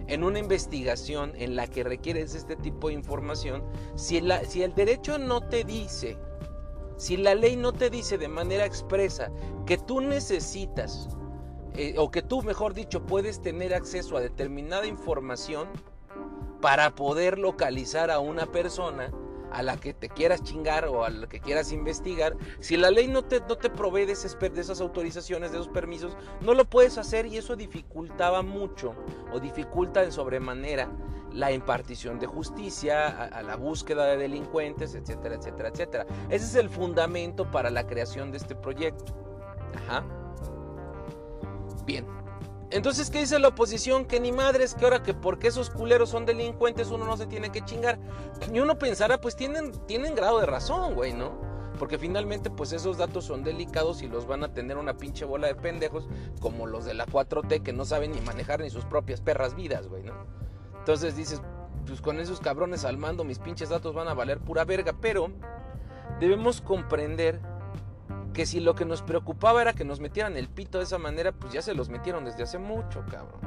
en 0.07 0.23
una 0.23 0.39
investigación 0.39 1.33
en 1.35 1.55
la 1.55 1.67
que 1.67 1.83
requieres 1.83 2.35
este 2.35 2.55
tipo 2.55 2.87
de 2.87 2.95
información, 2.95 3.63
si, 3.95 4.21
si 4.47 4.63
el 4.63 4.73
derecho 4.73 5.17
no 5.17 5.41
te 5.41 5.63
dice, 5.63 6.17
si 6.97 7.17
la 7.17 7.35
ley 7.35 7.55
no 7.55 7.71
te 7.71 7.89
dice 7.89 8.17
de 8.17 8.27
manera 8.27 8.65
expresa 8.65 9.31
que 9.65 9.77
tú 9.77 10.01
necesitas, 10.01 11.07
eh, 11.75 11.95
o 11.97 12.11
que 12.11 12.21
tú, 12.21 12.43
mejor 12.43 12.73
dicho, 12.73 13.05
puedes 13.05 13.41
tener 13.41 13.73
acceso 13.73 14.17
a 14.17 14.21
determinada 14.21 14.85
información 14.85 15.67
para 16.61 16.95
poder 16.95 17.39
localizar 17.39 18.11
a 18.11 18.19
una 18.19 18.45
persona, 18.45 19.11
a 19.51 19.61
la 19.61 19.77
que 19.77 19.93
te 19.93 20.09
quieras 20.09 20.43
chingar 20.43 20.87
o 20.87 21.03
a 21.03 21.09
la 21.09 21.27
que 21.27 21.39
quieras 21.39 21.71
investigar, 21.71 22.35
si 22.59 22.77
la 22.77 22.89
ley 22.89 23.07
no 23.07 23.23
te, 23.23 23.39
no 23.41 23.57
te 23.57 23.69
provee 23.69 24.05
de 24.05 24.13
esas, 24.13 24.39
de 24.39 24.59
esas 24.59 24.81
autorizaciones, 24.81 25.51
de 25.51 25.57
esos 25.57 25.69
permisos, 25.69 26.17
no 26.41 26.53
lo 26.53 26.65
puedes 26.65 26.97
hacer 26.97 27.25
y 27.25 27.37
eso 27.37 27.55
dificultaba 27.55 28.41
mucho 28.41 28.95
o 29.31 29.39
dificulta 29.39 30.03
en 30.03 30.11
sobremanera 30.11 30.89
la 31.33 31.51
impartición 31.51 32.19
de 32.19 32.27
justicia, 32.27 33.07
a, 33.07 33.41
la 33.41 33.55
búsqueda 33.55 34.05
de 34.05 34.17
delincuentes, 34.17 34.95
etcétera, 34.95 35.35
etcétera, 35.35 35.69
etcétera. 35.69 36.05
Ese 36.29 36.45
es 36.45 36.55
el 36.55 36.69
fundamento 36.69 37.49
para 37.49 37.69
la 37.69 37.85
creación 37.87 38.31
de 38.31 38.37
este 38.37 38.55
proyecto. 38.55 39.13
Ajá. 39.75 40.05
Bien, 41.85 42.05
entonces, 42.73 43.11
¿qué 43.11 43.19
dice 43.19 43.37
la 43.37 43.49
oposición? 43.49 44.05
Que 44.05 44.19
ni 44.19 44.31
madres, 44.31 44.73
que 44.73 44.83
ahora 44.83 45.03
que 45.03 45.13
porque 45.13 45.47
esos 45.49 45.69
culeros 45.69 46.09
son 46.09 46.25
delincuentes 46.25 46.89
uno 46.89 47.05
no 47.05 47.15
se 47.17 47.27
tiene 47.27 47.51
que 47.51 47.63
chingar. 47.63 47.99
Y 48.51 48.59
uno 48.59 48.79
pensará, 48.79 49.21
pues 49.21 49.35
tienen, 49.35 49.71
tienen 49.85 50.15
grado 50.15 50.39
de 50.39 50.47
razón, 50.47 50.95
güey, 50.95 51.13
¿no? 51.13 51.37
Porque 51.77 51.99
finalmente, 51.99 52.49
pues 52.49 52.73
esos 52.73 52.97
datos 52.97 53.25
son 53.25 53.43
delicados 53.43 54.01
y 54.01 54.07
los 54.07 54.25
van 54.25 54.43
a 54.43 54.53
tener 54.53 54.77
una 54.77 54.97
pinche 54.97 55.23
bola 55.23 55.45
de 55.45 55.55
pendejos 55.55 56.09
como 56.39 56.65
los 56.65 56.83
de 56.83 56.95
la 56.95 57.05
4T 57.05 57.61
que 57.61 57.73
no 57.73 57.85
saben 57.85 58.11
ni 58.11 58.21
manejar 58.21 58.61
ni 58.61 58.71
sus 58.71 58.85
propias 58.85 59.21
perras 59.21 59.53
vidas, 59.53 59.87
güey, 59.87 60.01
¿no? 60.01 60.13
Entonces 60.79 61.15
dices, 61.15 61.43
pues 61.85 62.01
con 62.01 62.19
esos 62.19 62.39
cabrones 62.39 62.85
al 62.85 62.97
mando 62.97 63.23
mis 63.23 63.37
pinches 63.37 63.69
datos 63.69 63.93
van 63.93 64.07
a 64.07 64.15
valer 64.15 64.39
pura 64.39 64.65
verga, 64.65 64.95
pero 64.99 65.29
debemos 66.19 66.59
comprender 66.59 67.39
que 68.33 68.45
si 68.45 68.59
lo 68.59 68.75
que 68.75 68.85
nos 68.85 69.01
preocupaba 69.01 69.61
era 69.61 69.73
que 69.73 69.85
nos 69.85 69.99
metieran 69.99 70.35
el 70.37 70.49
pito 70.49 70.79
de 70.79 70.85
esa 70.85 70.97
manera, 70.97 71.31
pues 71.31 71.53
ya 71.53 71.61
se 71.61 71.73
los 71.73 71.89
metieron 71.89 72.25
desde 72.25 72.43
hace 72.43 72.57
mucho, 72.57 73.05
cabrón. 73.09 73.41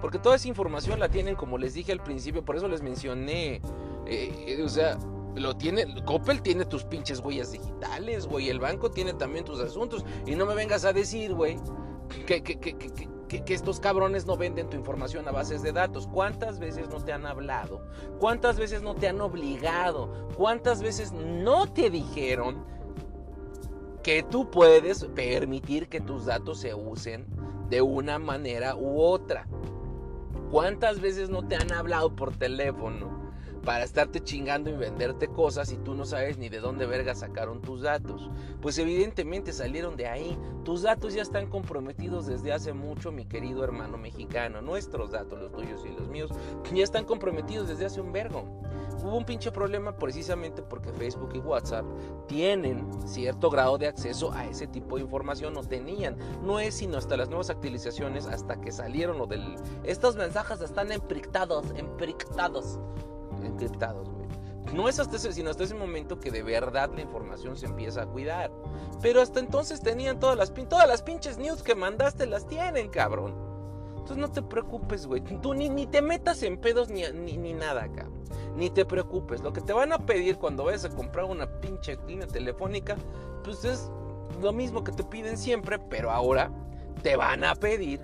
Porque 0.00 0.18
toda 0.18 0.36
esa 0.36 0.48
información 0.48 0.98
la 0.98 1.08
tienen, 1.08 1.36
como 1.36 1.58
les 1.58 1.74
dije 1.74 1.92
al 1.92 2.02
principio, 2.02 2.44
por 2.44 2.56
eso 2.56 2.68
les 2.68 2.82
mencioné. 2.82 3.60
Eh, 4.06 4.60
o 4.64 4.68
sea, 4.68 4.98
lo 5.36 5.56
tiene, 5.56 6.04
Coppel 6.04 6.42
tiene 6.42 6.64
tus 6.64 6.84
pinches 6.84 7.20
huellas 7.20 7.52
digitales, 7.52 8.26
güey. 8.26 8.48
El 8.48 8.58
banco 8.58 8.90
tiene 8.90 9.14
también 9.14 9.44
tus 9.44 9.60
asuntos. 9.60 10.04
Y 10.26 10.34
no 10.34 10.46
me 10.46 10.54
vengas 10.54 10.84
a 10.84 10.92
decir, 10.92 11.34
güey, 11.34 11.56
que, 12.26 12.42
que, 12.42 12.58
que, 12.58 12.76
que, 12.76 13.54
estos 13.54 13.80
cabrones 13.80 14.26
no 14.26 14.36
venden 14.36 14.68
tu 14.68 14.76
información 14.76 15.26
a 15.28 15.32
bases 15.32 15.62
de 15.62 15.72
datos. 15.72 16.06
¿Cuántas 16.06 16.58
veces 16.58 16.88
no 16.88 17.02
te 17.02 17.12
han 17.12 17.24
hablado? 17.24 17.86
¿Cuántas 18.18 18.58
veces 18.58 18.82
no 18.82 18.94
te 18.94 19.08
han 19.08 19.20
obligado? 19.20 20.28
¿Cuántas 20.36 20.82
veces 20.82 21.12
no 21.12 21.72
te 21.72 21.90
dijeron 21.90 22.64
que 24.02 24.22
tú 24.22 24.50
puedes 24.50 25.04
permitir 25.04 25.88
que 25.88 26.00
tus 26.00 26.26
datos 26.26 26.58
se 26.58 26.74
usen 26.74 27.26
de 27.68 27.82
una 27.82 28.18
manera 28.18 28.74
u 28.76 29.00
otra? 29.00 29.46
¿Cuántas 30.50 31.00
veces 31.00 31.30
no 31.30 31.46
te 31.46 31.56
han 31.56 31.72
hablado 31.72 32.14
por 32.14 32.36
teléfono? 32.36 33.21
Para 33.64 33.84
estarte 33.84 34.20
chingando 34.20 34.70
y 34.70 34.74
venderte 34.74 35.28
cosas 35.28 35.72
y 35.72 35.76
tú 35.76 35.94
no 35.94 36.04
sabes 36.04 36.38
ni 36.38 36.48
de 36.48 36.60
dónde 36.60 36.86
verga 36.86 37.14
sacaron 37.14 37.60
tus 37.60 37.82
datos. 37.82 38.28
Pues 38.60 38.78
evidentemente 38.78 39.52
salieron 39.52 39.96
de 39.96 40.08
ahí. 40.08 40.38
Tus 40.64 40.82
datos 40.82 41.14
ya 41.14 41.22
están 41.22 41.48
comprometidos 41.48 42.26
desde 42.26 42.52
hace 42.52 42.72
mucho, 42.72 43.12
mi 43.12 43.24
querido 43.24 43.64
hermano 43.64 43.98
mexicano. 43.98 44.62
Nuestros 44.62 45.12
datos, 45.12 45.40
los 45.40 45.52
tuyos 45.52 45.84
y 45.84 45.90
los 45.90 46.08
míos, 46.08 46.30
ya 46.74 46.82
están 46.82 47.04
comprometidos 47.04 47.68
desde 47.68 47.86
hace 47.86 48.00
un 48.00 48.12
vergo. 48.12 48.44
Hubo 49.02 49.16
un 49.16 49.24
pinche 49.24 49.50
problema 49.50 49.96
precisamente 49.96 50.62
porque 50.62 50.92
Facebook 50.92 51.30
y 51.34 51.38
WhatsApp 51.38 51.84
tienen 52.28 52.86
cierto 53.06 53.50
grado 53.50 53.78
de 53.78 53.88
acceso 53.88 54.32
a 54.32 54.46
ese 54.46 54.66
tipo 54.66 54.96
de 54.96 55.02
información, 55.02 55.54
no 55.54 55.62
tenían. 55.62 56.16
No 56.42 56.60
es 56.60 56.74
sino 56.74 56.98
hasta 56.98 57.16
las 57.16 57.28
nuevas 57.28 57.50
actualizaciones, 57.50 58.26
hasta 58.26 58.60
que 58.60 58.70
salieron 58.70 59.18
lo 59.18 59.26
del... 59.26 59.56
Estos 59.82 60.16
mensajes 60.16 60.60
están 60.60 60.92
encriptados, 60.92 61.66
encriptados 61.76 62.78
encriptados, 63.44 64.08
güey. 64.08 64.22
No 64.74 64.88
es 64.88 64.98
hasta 64.98 65.16
ese, 65.16 65.32
sino 65.32 65.50
hasta 65.50 65.64
ese 65.64 65.74
momento 65.74 66.18
que 66.18 66.30
de 66.30 66.42
verdad 66.42 66.90
la 66.94 67.02
información 67.02 67.56
se 67.56 67.66
empieza 67.66 68.02
a 68.02 68.06
cuidar. 68.06 68.50
Pero 69.02 69.20
hasta 69.20 69.40
entonces 69.40 69.82
tenían 69.82 70.18
todas 70.18 70.36
las, 70.36 70.52
todas 70.68 70.88
las 70.88 71.02
pinches 71.02 71.36
news 71.36 71.62
que 71.62 71.74
mandaste, 71.74 72.26
las 72.26 72.46
tienen, 72.46 72.88
cabrón. 72.88 73.34
Entonces 73.90 74.16
no 74.16 74.30
te 74.30 74.42
preocupes, 74.42 75.06
güey. 75.06 75.20
Tú 75.20 75.54
ni, 75.54 75.68
ni 75.68 75.86
te 75.86 76.00
metas 76.00 76.42
en 76.42 76.58
pedos 76.58 76.88
ni, 76.88 77.02
ni, 77.12 77.36
ni 77.36 77.52
nada, 77.52 77.88
cabrón. 77.92 78.22
Ni 78.56 78.70
te 78.70 78.84
preocupes. 78.84 79.42
Lo 79.42 79.52
que 79.52 79.60
te 79.60 79.72
van 79.72 79.92
a 79.92 79.98
pedir 79.98 80.38
cuando 80.38 80.64
vayas 80.64 80.84
a 80.84 80.90
comprar 80.90 81.26
una 81.26 81.46
pinche 81.60 81.98
línea 82.06 82.26
telefónica, 82.26 82.96
pues 83.44 83.64
es 83.64 83.90
lo 84.40 84.52
mismo 84.52 84.84
que 84.84 84.92
te 84.92 85.04
piden 85.04 85.36
siempre, 85.36 85.78
pero 85.78 86.10
ahora 86.10 86.50
te 87.02 87.16
van 87.16 87.44
a 87.44 87.54
pedir 87.54 88.00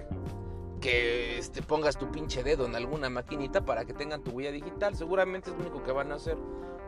que 0.81 1.39
este, 1.39 1.63
pongas 1.63 1.99
tu 1.99 2.11
pinche 2.11 2.43
dedo 2.43 2.67
en 2.67 2.75
alguna 2.75 3.11
maquinita 3.11 3.65
para 3.65 3.85
que 3.85 3.93
tengan 3.93 4.23
tu 4.23 4.33
huella 4.33 4.53
digital. 4.53 4.97
Seguramente 4.97 5.51
es 5.51 5.57
lo 5.57 5.63
único 5.63 5.83
que 5.83 5.93
van 5.93 6.13
a 6.13 6.17
hacer. 6.17 6.37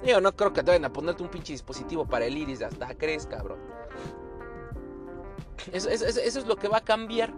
Yo 0.03 0.21
no 0.21 0.35
creo 0.35 0.53
que 0.53 0.63
te 0.63 0.71
vayan 0.71 0.85
a 0.87 0.93
ponerte 0.93 1.23
un 1.23 1.29
pinche 1.29 1.53
dispositivo 1.53 2.07
para 2.07 2.25
el 2.25 2.37
iris, 2.37 2.63
hasta 2.63 2.95
crees, 2.95 3.27
cabrón. 3.27 3.59
Eso, 5.73 5.91
es 5.91 6.47
lo 6.47 6.57
que 6.57 6.69
va 6.69 6.79
a 6.79 6.85
cambiar. 6.85 7.33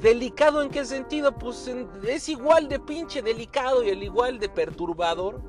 ¿Delicado 0.00 0.62
en 0.62 0.70
qué 0.70 0.84
sentido? 0.84 1.32
Pues 1.38 1.70
es 2.06 2.28
igual 2.28 2.68
de 2.68 2.80
pinche 2.80 3.22
delicado 3.22 3.82
y 3.82 3.88
el 3.90 4.02
igual 4.02 4.38
de 4.38 4.48
perturbador. 4.48 5.40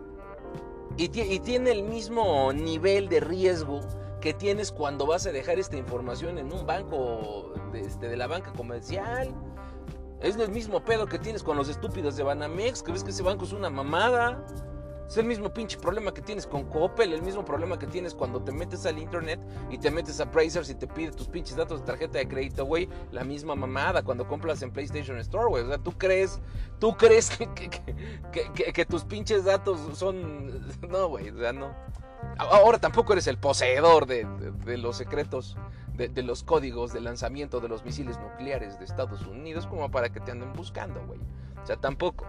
Y, 0.96 1.10
tiene 1.10 1.72
el 1.72 1.84
mismo 1.84 2.54
nivel 2.54 3.10
de 3.10 3.20
riesgo 3.20 3.82
que 4.22 4.34
tienes 4.34 4.72
cuando 4.72 5.08
vas 5.08 5.26
a 5.26 5.32
dejar 5.32 5.58
esta 5.58 5.76
información 5.76 6.38
en 6.38 6.54
un 6.54 6.66
banco 6.68 7.52
este, 7.74 8.08
de 8.08 8.16
la 8.16 8.28
banca 8.28 8.54
comercial 8.54 9.34
es 10.24 10.38
el 10.38 10.50
mismo 10.50 10.84
pedo 10.84 11.06
que 11.06 11.20
tienes 11.20 11.44
con 11.44 11.58
los 11.58 11.68
estúpidos 11.68 12.16
de 12.16 12.24
Banamex, 12.24 12.82
que 12.82 12.94
ves 12.94 13.04
que 13.04 13.12
ese 13.12 13.24
banco 13.24 13.46
es 13.46 13.52
una 13.52 13.70
mamada. 13.70 14.44
Es 15.08 15.18
el 15.18 15.26
mismo 15.26 15.54
pinche 15.54 15.78
problema 15.78 16.14
que 16.14 16.22
tienes 16.22 16.48
con 16.48 16.64
Coppel, 16.64 17.12
el 17.12 17.22
mismo 17.22 17.44
problema 17.44 17.78
que 17.78 17.86
tienes 17.86 18.16
cuando 18.16 18.42
te 18.42 18.54
metes 18.54 18.86
al 18.86 18.98
internet 18.98 19.40
y 19.70 19.78
te 19.78 19.92
metes 19.92 20.20
a 20.22 20.26
Brazers 20.26 20.70
y 20.70 20.76
te 20.76 20.88
pide 20.88 21.12
tus 21.12 21.28
pinches 21.28 21.58
datos 21.58 21.82
de 21.82 21.86
tarjeta 21.86 22.18
de 22.20 22.28
crédito, 22.28 22.66
güey. 22.66 22.88
La 23.12 23.26
misma 23.26 23.54
mamada 23.54 24.02
cuando 24.02 24.26
compras 24.26 24.62
en 24.62 24.72
PlayStation 24.72 25.18
Store, 25.18 25.48
güey. 25.50 25.64
O 25.64 25.68
sea, 25.68 25.78
tú 25.78 25.92
crees, 25.92 26.40
tú 26.80 26.96
crees 26.96 27.30
que, 27.38 28.74
que 28.74 28.86
tus 28.86 29.04
pinches 29.04 29.44
datos 29.44 29.80
son... 29.98 30.64
No, 30.90 31.10
güey, 31.10 31.30
o 31.30 31.38
sea, 31.38 31.52
no. 31.52 31.76
Ahora 32.38 32.80
tampoco 32.80 33.14
eres 33.14 33.28
el 33.28 33.38
poseedor 33.38 34.06
de, 34.06 34.26
los 34.78 34.98
secretos, 34.98 35.58
de, 35.96 36.24
los 36.24 36.44
códigos 36.44 36.94
de 36.94 37.02
lanzamiento 37.02 37.60
de 37.60 37.70
los 37.70 37.86
misiles 37.86 38.20
nucleares 38.20 38.80
de 38.80 38.86
Estados 38.86 39.26
Unidos 39.28 39.68
como 39.68 39.92
para 39.92 40.10
que 40.10 40.20
te 40.20 40.32
anden 40.32 40.54
buscando, 40.54 41.06
güey. 41.06 41.20
O 41.62 41.66
sea, 41.66 41.78
tampoco. 41.78 42.26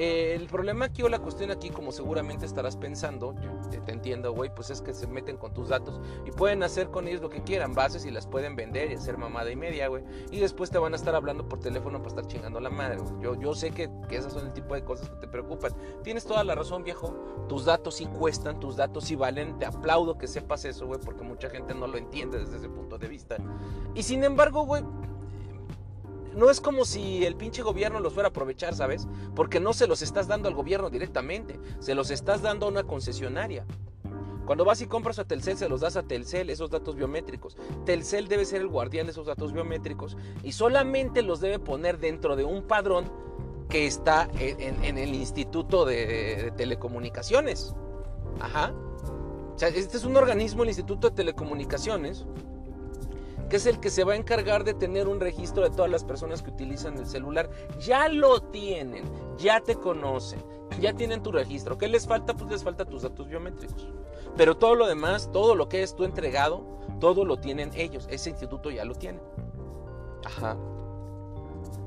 Eh, 0.00 0.36
el 0.36 0.46
problema 0.46 0.84
aquí 0.84 1.02
o 1.02 1.08
la 1.08 1.18
cuestión 1.18 1.50
aquí, 1.50 1.70
como 1.70 1.90
seguramente 1.90 2.46
estarás 2.46 2.76
pensando, 2.76 3.34
yo 3.42 3.50
te, 3.84 3.90
entiendo, 3.90 4.32
güey, 4.32 4.48
pues 4.54 4.70
es 4.70 4.80
que 4.80 4.94
se 4.94 5.08
meten 5.08 5.36
con 5.36 5.52
tus 5.52 5.70
datos 5.70 6.00
y 6.24 6.30
pueden 6.30 6.62
hacer 6.62 6.90
con 6.90 7.08
ellos 7.08 7.20
lo 7.20 7.28
que 7.28 7.42
quieran, 7.42 7.74
bases 7.74 8.06
y 8.06 8.12
las 8.12 8.24
pueden 8.24 8.54
vender 8.54 8.92
y 8.92 8.94
hacer 8.94 9.18
mamada 9.18 9.50
y 9.50 9.56
media, 9.56 9.88
güey. 9.88 10.04
Y 10.30 10.38
después 10.38 10.70
te 10.70 10.78
van 10.78 10.92
a 10.92 10.96
estar 10.96 11.16
hablando 11.16 11.48
por 11.48 11.58
teléfono 11.58 11.98
para 11.98 12.10
estar 12.10 12.26
chingando 12.28 12.60
la 12.60 12.70
madre, 12.70 12.98
güey. 12.98 13.20
Yo, 13.20 13.34
yo 13.40 13.54
sé 13.56 13.72
que, 13.72 13.90
que 14.08 14.18
esas 14.18 14.32
son 14.32 14.46
el 14.46 14.52
tipo 14.52 14.74
de 14.74 14.84
cosas 14.84 15.10
que 15.10 15.16
te 15.16 15.26
preocupan. 15.26 15.72
Tienes 16.04 16.24
toda 16.24 16.44
la 16.44 16.54
razón, 16.54 16.84
viejo. 16.84 17.16
Tus 17.48 17.64
datos 17.64 17.96
sí 17.96 18.06
cuestan, 18.06 18.60
tus 18.60 18.76
datos 18.76 19.02
sí 19.02 19.16
valen. 19.16 19.58
Te 19.58 19.66
aplaudo 19.66 20.16
que 20.16 20.28
sepas 20.28 20.64
eso, 20.64 20.86
güey, 20.86 21.00
porque 21.00 21.24
mucha 21.24 21.50
gente 21.50 21.74
no 21.74 21.88
lo 21.88 21.98
entiende 21.98 22.38
desde 22.38 22.58
ese 22.58 22.68
punto 22.68 22.98
de 22.98 23.08
vista. 23.08 23.36
Y 23.96 24.04
sin 24.04 24.22
embargo, 24.22 24.64
güey, 24.64 24.84
no 26.34 26.50
es 26.50 26.60
como 26.60 26.84
si 26.84 27.24
el 27.24 27.36
pinche 27.36 27.62
gobierno 27.62 28.00
los 28.00 28.14
fuera 28.14 28.28
a 28.28 28.30
aprovechar, 28.30 28.74
¿sabes? 28.74 29.06
Porque 29.34 29.60
no 29.60 29.72
se 29.72 29.86
los 29.86 30.02
estás 30.02 30.28
dando 30.28 30.48
al 30.48 30.54
gobierno 30.54 30.90
directamente, 30.90 31.58
se 31.80 31.94
los 31.94 32.10
estás 32.10 32.42
dando 32.42 32.66
a 32.66 32.68
una 32.68 32.84
concesionaria. 32.84 33.64
Cuando 34.48 34.64
vas 34.64 34.80
y 34.80 34.86
compras 34.86 35.18
a 35.18 35.24
Telcel, 35.26 35.58
se 35.58 35.68
los 35.68 35.82
das 35.82 35.96
a 35.96 36.04
Telcel 36.04 36.48
esos 36.48 36.70
datos 36.70 36.96
biométricos. 36.96 37.58
Telcel 37.84 38.28
debe 38.28 38.46
ser 38.46 38.62
el 38.62 38.68
guardián 38.68 39.04
de 39.04 39.12
esos 39.12 39.26
datos 39.26 39.52
biométricos 39.52 40.16
y 40.42 40.52
solamente 40.52 41.20
los 41.20 41.40
debe 41.40 41.58
poner 41.58 41.98
dentro 41.98 42.34
de 42.34 42.44
un 42.44 42.62
padrón 42.62 43.12
que 43.68 43.86
está 43.86 44.26
en, 44.38 44.96
el 44.96 45.14
Instituto 45.14 45.84
de, 45.84 46.50
Telecomunicaciones. 46.56 47.74
Ajá. 48.40 48.72
O 48.72 49.64
este 49.64 49.96
es 49.96 50.04
un 50.04 50.16
organismo, 50.16 50.62
el 50.62 50.70
Instituto 50.70 51.10
de 51.10 51.16
Telecomunicaciones, 51.16 52.24
que 53.48 53.56
es 53.56 53.66
el 53.66 53.80
que 53.80 53.90
se 53.90 54.04
va 54.04 54.12
a 54.12 54.16
encargar 54.16 54.64
de 54.64 54.74
tener 54.74 55.08
un 55.08 55.20
registro 55.20 55.62
de 55.62 55.70
todas 55.70 55.90
las 55.90 56.04
personas 56.04 56.42
que 56.42 56.50
utilizan 56.50 56.98
el 56.98 57.06
celular. 57.06 57.50
Ya 57.80 58.08
lo 58.08 58.40
tienen, 58.40 59.04
ya 59.38 59.60
te 59.60 59.76
conocen, 59.76 60.42
ya 60.80 60.92
tienen 60.92 61.22
tu 61.22 61.32
registro. 61.32 61.78
¿Qué 61.78 61.88
les 61.88 62.06
falta? 62.06 62.34
Pues 62.34 62.50
les 62.50 62.64
falta 62.64 62.84
tus 62.84 63.02
datos 63.02 63.28
biométricos. 63.28 63.88
Pero 64.36 64.56
todo 64.56 64.74
lo 64.74 64.86
demás, 64.86 65.30
todo 65.32 65.54
lo 65.54 65.68
que 65.68 65.82
es 65.82 65.96
tu 65.96 66.04
entregado, 66.04 66.64
todo 67.00 67.24
lo 67.24 67.38
tienen 67.38 67.70
ellos. 67.74 68.06
Ese 68.10 68.30
instituto 68.30 68.70
ya 68.70 68.84
lo 68.84 68.94
tiene. 68.94 69.20
Ajá. 70.24 70.56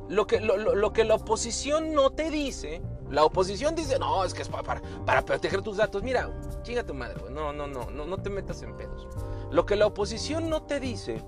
Lo 0.10 0.28
que, 0.28 0.42
lo, 0.42 0.92
que 0.92 1.06
la 1.06 1.16
oposición 1.16 1.94
no 1.94 2.10
te 2.10 2.30
dice, 2.30 2.82
la 3.10 3.24
oposición 3.24 3.76
dice, 3.76 3.98
no, 3.98 4.26
es 4.26 4.34
que 4.34 4.42
es 4.42 4.50
para, 4.50 4.82
para, 5.06 5.22
proteger 5.22 5.62
tus 5.62 5.78
datos. 5.78 6.04
Mira, 6.04 6.30
chinga 6.64 6.84
tu 6.84 6.94
madre, 6.94 7.16
No, 7.30 7.54
no, 7.54 7.66
no, 7.66 7.90
no, 7.90 8.06
no 8.06 8.18
te 8.18 8.30
metas 8.30 8.62
en 8.62 8.76
pedos. 8.76 9.08
Lo 9.52 9.66
que 9.66 9.78
la 9.78 9.86
oposición 9.88 10.50
no 10.50 10.64
te 10.64 10.82
dice 10.82 11.24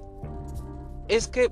es 1.07 1.27
que 1.27 1.51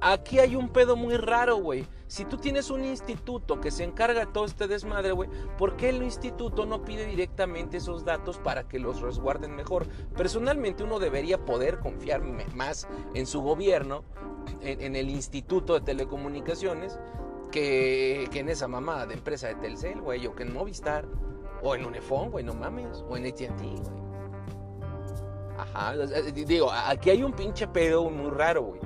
aquí 0.00 0.38
hay 0.38 0.56
un 0.56 0.68
pedo 0.68 0.96
muy 0.96 1.16
raro, 1.16 1.56
güey. 1.56 1.86
Si 2.08 2.24
tú 2.24 2.36
tienes 2.36 2.70
un 2.70 2.84
instituto 2.84 3.60
que 3.60 3.72
se 3.72 3.82
encarga 3.82 4.20
de 4.20 4.26
todo 4.26 4.44
este 4.44 4.68
desmadre, 4.68 5.10
güey, 5.10 5.28
¿por 5.58 5.76
qué 5.76 5.88
el 5.88 6.02
instituto 6.02 6.64
no 6.64 6.84
pide 6.84 7.06
directamente 7.06 7.78
esos 7.78 8.04
datos 8.04 8.38
para 8.38 8.68
que 8.68 8.78
los 8.78 9.00
resguarden 9.00 9.56
mejor? 9.56 9.86
Personalmente 10.16 10.84
uno 10.84 11.00
debería 11.00 11.44
poder 11.44 11.80
confiar 11.80 12.22
más 12.54 12.86
en 13.14 13.26
su 13.26 13.42
gobierno, 13.42 14.04
en, 14.60 14.94
el 14.94 15.10
instituto 15.10 15.74
de 15.74 15.80
telecomunicaciones, 15.80 17.00
que, 17.50 18.28
en 18.32 18.48
esa 18.48 18.68
mamada 18.68 19.06
de 19.06 19.14
empresa 19.14 19.48
de 19.48 19.56
Telcel, 19.56 20.00
güey, 20.00 20.24
o 20.28 20.34
que 20.36 20.44
en 20.44 20.52
Movistar, 20.52 21.06
o 21.62 21.74
en 21.74 21.84
Unifón, 21.84 22.30
güey, 22.30 22.44
no 22.44 22.54
mames, 22.54 23.04
o 23.08 23.16
en 23.16 23.26
AT&T, 23.26 23.48
güey. 23.48 24.06
Ajá, 25.58 25.94
digo, 26.32 26.70
aquí 26.70 27.10
hay 27.10 27.22
un 27.24 27.32
pinche 27.32 27.66
pedo 27.66 28.08
muy 28.10 28.30
raro, 28.30 28.62
güey. 28.62 28.85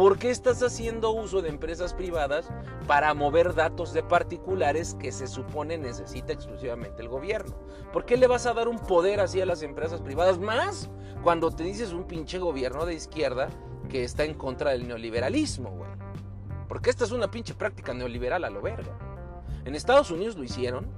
¿Por 0.00 0.18
qué 0.18 0.30
estás 0.30 0.62
haciendo 0.62 1.10
uso 1.10 1.42
de 1.42 1.50
empresas 1.50 1.92
privadas 1.92 2.48
para 2.86 3.12
mover 3.12 3.54
datos 3.54 3.92
de 3.92 4.02
particulares 4.02 4.96
que 4.98 5.12
se 5.12 5.26
supone 5.26 5.76
necesita 5.76 6.32
exclusivamente 6.32 7.02
el 7.02 7.08
gobierno? 7.10 7.54
¿Por 7.92 8.06
qué 8.06 8.16
le 8.16 8.26
vas 8.26 8.46
a 8.46 8.54
dar 8.54 8.66
un 8.66 8.78
poder 8.78 9.20
así 9.20 9.42
a 9.42 9.44
las 9.44 9.60
empresas 9.60 10.00
privadas? 10.00 10.38
Más 10.38 10.88
cuando 11.22 11.50
te 11.50 11.64
dices 11.64 11.92
un 11.92 12.04
pinche 12.04 12.38
gobierno 12.38 12.86
de 12.86 12.94
izquierda 12.94 13.50
que 13.90 14.02
está 14.02 14.24
en 14.24 14.32
contra 14.32 14.70
del 14.70 14.88
neoliberalismo, 14.88 15.68
güey. 15.68 15.90
Porque 16.66 16.88
esta 16.88 17.04
es 17.04 17.10
una 17.10 17.30
pinche 17.30 17.52
práctica 17.52 17.92
neoliberal 17.92 18.44
a 18.44 18.48
lo 18.48 18.62
verga. 18.62 18.96
En 19.66 19.74
Estados 19.74 20.10
Unidos 20.10 20.34
lo 20.34 20.44
hicieron 20.44 20.88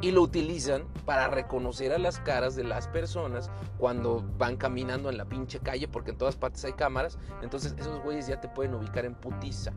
y 0.00 0.10
lo 0.10 0.22
utilizan 0.22 0.84
para 1.04 1.28
reconocer 1.28 1.92
a 1.92 1.98
las 1.98 2.18
caras 2.18 2.56
de 2.56 2.64
las 2.64 2.88
personas 2.88 3.50
cuando 3.78 4.24
van 4.38 4.56
caminando 4.56 5.08
en 5.10 5.16
la 5.16 5.24
pinche 5.24 5.60
calle, 5.60 5.88
porque 5.88 6.10
en 6.10 6.18
todas 6.18 6.36
partes 6.36 6.64
hay 6.64 6.72
cámaras. 6.72 7.18
Entonces 7.42 7.74
esos 7.78 8.02
güeyes 8.02 8.26
ya 8.26 8.40
te 8.40 8.48
pueden 8.48 8.74
ubicar 8.74 9.04
en 9.04 9.14
putiza. 9.14 9.72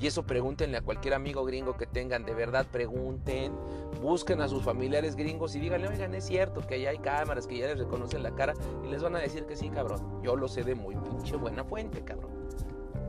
Y 0.00 0.06
eso 0.06 0.24
pregúntenle 0.24 0.78
a 0.78 0.82
cualquier 0.82 1.14
amigo 1.14 1.44
gringo 1.44 1.76
que 1.76 1.86
tengan, 1.86 2.24
de 2.24 2.34
verdad 2.34 2.66
pregunten, 2.70 3.52
busquen 4.00 4.40
a 4.40 4.48
sus 4.48 4.62
familiares 4.62 5.16
gringos 5.16 5.54
y 5.56 5.60
díganle, 5.60 5.88
oigan, 5.88 6.14
es 6.14 6.24
cierto 6.24 6.60
que 6.60 6.80
ya 6.80 6.90
hay 6.90 6.98
cámaras, 6.98 7.46
que 7.46 7.58
ya 7.58 7.66
les 7.66 7.78
reconocen 7.78 8.22
la 8.22 8.34
cara 8.34 8.54
y 8.84 8.88
les 8.88 9.02
van 9.02 9.16
a 9.16 9.18
decir 9.18 9.46
que 9.46 9.56
sí, 9.56 9.70
cabrón. 9.70 10.22
Yo 10.22 10.36
lo 10.36 10.46
sé 10.46 10.62
de 10.62 10.74
muy 10.74 10.94
pinche 10.96 11.36
buena 11.36 11.64
fuente, 11.64 12.04
cabrón. 12.04 12.30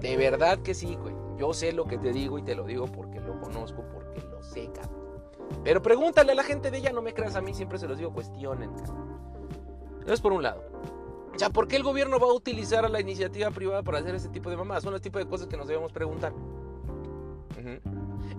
De 0.01 0.15
verdad 0.17 0.59
que 0.59 0.73
sí, 0.73 0.95
güey. 0.95 1.13
Yo 1.37 1.53
sé 1.53 1.73
lo 1.73 1.85
que 1.85 1.97
te 1.97 2.11
digo 2.11 2.37
y 2.39 2.43
te 2.43 2.55
lo 2.55 2.65
digo 2.65 2.85
porque 2.87 3.19
lo 3.19 3.39
conozco, 3.39 3.83
porque 3.93 4.21
lo 4.29 4.41
sé, 4.41 4.69
cabrón. 4.73 4.98
Pero 5.63 5.81
pregúntale 5.81 6.31
a 6.31 6.35
la 6.35 6.43
gente 6.43 6.71
de 6.71 6.77
ella, 6.77 6.91
no 6.91 7.01
me 7.01 7.13
creas 7.13 7.35
a 7.35 7.41
mí, 7.41 7.53
siempre 7.53 7.77
se 7.77 7.87
los 7.87 7.97
digo, 7.97 8.13
cuestionen. 8.13 8.71
Eso 10.03 10.13
es 10.13 10.21
por 10.21 10.33
un 10.33 10.43
lado. 10.43 10.63
O 11.35 11.39
sea, 11.39 11.49
¿por 11.49 11.67
qué 11.67 11.75
el 11.75 11.83
gobierno 11.83 12.19
va 12.19 12.27
a 12.27 12.33
utilizar 12.33 12.85
a 12.85 12.89
la 12.89 12.99
iniciativa 12.99 13.49
privada 13.51 13.83
para 13.83 13.99
hacer 13.99 14.15
ese 14.15 14.29
tipo 14.29 14.49
de 14.49 14.57
mamadas? 14.57 14.83
Son 14.83 14.91
los 14.91 15.01
tipos 15.01 15.23
de 15.23 15.29
cosas 15.29 15.47
que 15.47 15.57
nos 15.57 15.67
debemos 15.67 15.91
preguntar. 15.91 16.33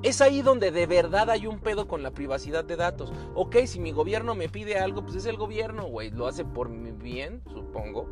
Es 0.03 0.21
ahí 0.23 0.41
donde 0.41 0.71
de 0.71 0.87
verdad 0.87 1.29
hay 1.31 1.47
un 1.47 1.61
pedo 1.61 1.87
con 1.87 2.03
la 2.03 2.11
privacidad 2.11 2.65
de 2.65 2.77
datos. 2.77 3.13
Ok, 3.35 3.57
si 3.67 3.81
mi 3.81 3.93
gobierno 3.93 4.35
me 4.35 4.49
pide 4.49 4.79
algo, 4.79 5.03
pues 5.03 5.17
es 5.17 5.27
el 5.27 5.37
gobierno, 5.37 5.85
güey. 5.87 6.11
Lo 6.11 6.27
hace 6.27 6.45
por 6.45 6.71
mi 6.71 6.91
bien, 6.91 7.43
supongo. 7.53 8.11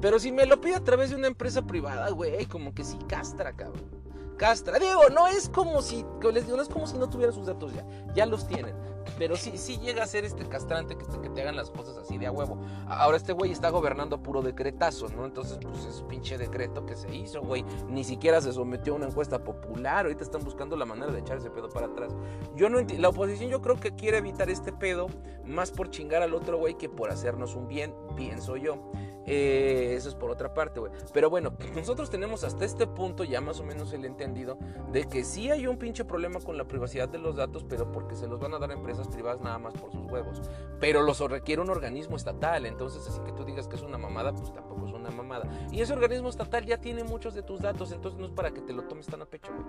Pero 0.00 0.18
si 0.18 0.32
me 0.32 0.46
lo 0.46 0.60
pide 0.60 0.74
a 0.74 0.84
través 0.84 1.10
de 1.10 1.16
una 1.16 1.28
empresa 1.28 1.62
privada, 1.62 2.10
güey, 2.10 2.46
como 2.46 2.74
que 2.74 2.84
sí 2.84 2.98
castra, 3.06 3.52
cabrón. 3.52 3.99
Castra. 4.40 4.78
Digo, 4.78 5.10
no 5.10 5.28
es 5.28 5.50
como 5.50 5.82
si, 5.82 6.02
no 6.02 6.62
es 6.62 6.68
como 6.70 6.86
si 6.86 6.96
no 6.96 7.10
tuvieran 7.10 7.34
sus 7.34 7.44
datos 7.44 7.74
ya. 7.74 7.84
Ya 8.14 8.24
los 8.24 8.48
tienen. 8.48 8.74
Pero 9.18 9.36
sí, 9.36 9.58
sí 9.58 9.76
llega 9.76 10.02
a 10.02 10.06
ser 10.06 10.24
este 10.24 10.48
castrante 10.48 10.96
que 10.96 11.04
te, 11.04 11.18
te 11.28 11.42
hagan 11.42 11.56
las 11.56 11.70
cosas 11.70 11.98
así 11.98 12.16
de 12.16 12.26
a 12.26 12.32
huevo. 12.32 12.58
Ahora 12.88 13.18
este 13.18 13.34
güey 13.34 13.52
está 13.52 13.68
gobernando 13.68 14.22
puro 14.22 14.40
decretazo, 14.40 15.08
¿no? 15.10 15.26
Entonces, 15.26 15.58
pues 15.62 15.84
es 15.84 16.00
pinche 16.04 16.38
decreto 16.38 16.86
que 16.86 16.96
se 16.96 17.14
hizo, 17.14 17.42
güey. 17.42 17.66
Ni 17.86 18.02
siquiera 18.02 18.40
se 18.40 18.54
sometió 18.54 18.94
a 18.94 18.96
una 18.96 19.08
encuesta 19.08 19.44
popular. 19.44 20.06
Ahorita 20.06 20.24
están 20.24 20.42
buscando 20.42 20.74
la 20.74 20.86
manera 20.86 21.12
de 21.12 21.20
echar 21.20 21.36
ese 21.36 21.50
pedo 21.50 21.68
para 21.68 21.88
atrás. 21.88 22.16
Yo 22.56 22.70
no 22.70 22.78
entiendo. 22.78 23.02
La 23.02 23.10
oposición 23.10 23.50
yo 23.50 23.60
creo 23.60 23.76
que 23.76 23.94
quiere 23.94 24.16
evitar 24.16 24.48
este 24.48 24.72
pedo 24.72 25.08
más 25.44 25.70
por 25.70 25.90
chingar 25.90 26.22
al 26.22 26.32
otro 26.32 26.56
güey 26.56 26.78
que 26.78 26.88
por 26.88 27.10
hacernos 27.10 27.54
un 27.54 27.68
bien, 27.68 27.94
pienso 28.16 28.56
yo. 28.56 28.90
Eh, 29.32 29.94
eso 29.94 30.08
es 30.08 30.16
por 30.16 30.28
otra 30.28 30.52
parte, 30.52 30.80
güey. 30.80 30.90
Pero 31.12 31.30
bueno, 31.30 31.52
nosotros 31.76 32.10
tenemos 32.10 32.42
hasta 32.42 32.64
este 32.64 32.88
punto 32.88 33.22
ya 33.22 33.40
más 33.40 33.60
o 33.60 33.64
menos 33.64 33.92
el 33.92 34.04
entendido 34.04 34.58
de 34.90 35.04
que 35.04 35.22
sí 35.22 35.48
hay 35.52 35.68
un 35.68 35.78
pinche 35.78 36.04
problema 36.04 36.40
con 36.40 36.58
la 36.58 36.64
privacidad 36.64 37.08
de 37.08 37.18
los 37.18 37.36
datos, 37.36 37.64
pero 37.68 37.92
porque 37.92 38.16
se 38.16 38.26
los 38.26 38.40
van 38.40 38.54
a 38.54 38.58
dar 38.58 38.72
a 38.72 38.74
empresas 38.74 39.06
privadas 39.06 39.40
nada 39.40 39.58
más 39.58 39.74
por 39.74 39.92
sus 39.92 40.04
huevos. 40.10 40.42
Pero 40.80 41.02
los 41.02 41.20
requiere 41.20 41.62
un 41.62 41.70
organismo 41.70 42.16
estatal, 42.16 42.66
entonces 42.66 43.06
así 43.06 43.20
que 43.20 43.30
tú 43.30 43.44
digas 43.44 43.68
que 43.68 43.76
es 43.76 43.82
una 43.82 43.98
mamada, 43.98 44.34
pues 44.34 44.52
tampoco 44.52 44.88
es 44.88 44.92
una 44.92 45.12
mamada. 45.12 45.48
Y 45.70 45.80
ese 45.80 45.92
organismo 45.92 46.28
estatal 46.28 46.66
ya 46.66 46.78
tiene 46.78 47.04
muchos 47.04 47.32
de 47.34 47.44
tus 47.44 47.60
datos, 47.60 47.92
entonces 47.92 48.18
no 48.18 48.26
es 48.26 48.32
para 48.32 48.50
que 48.50 48.62
te 48.62 48.72
lo 48.72 48.82
tomes 48.82 49.06
tan 49.06 49.22
a 49.22 49.26
pecho, 49.26 49.52
güey. 49.52 49.64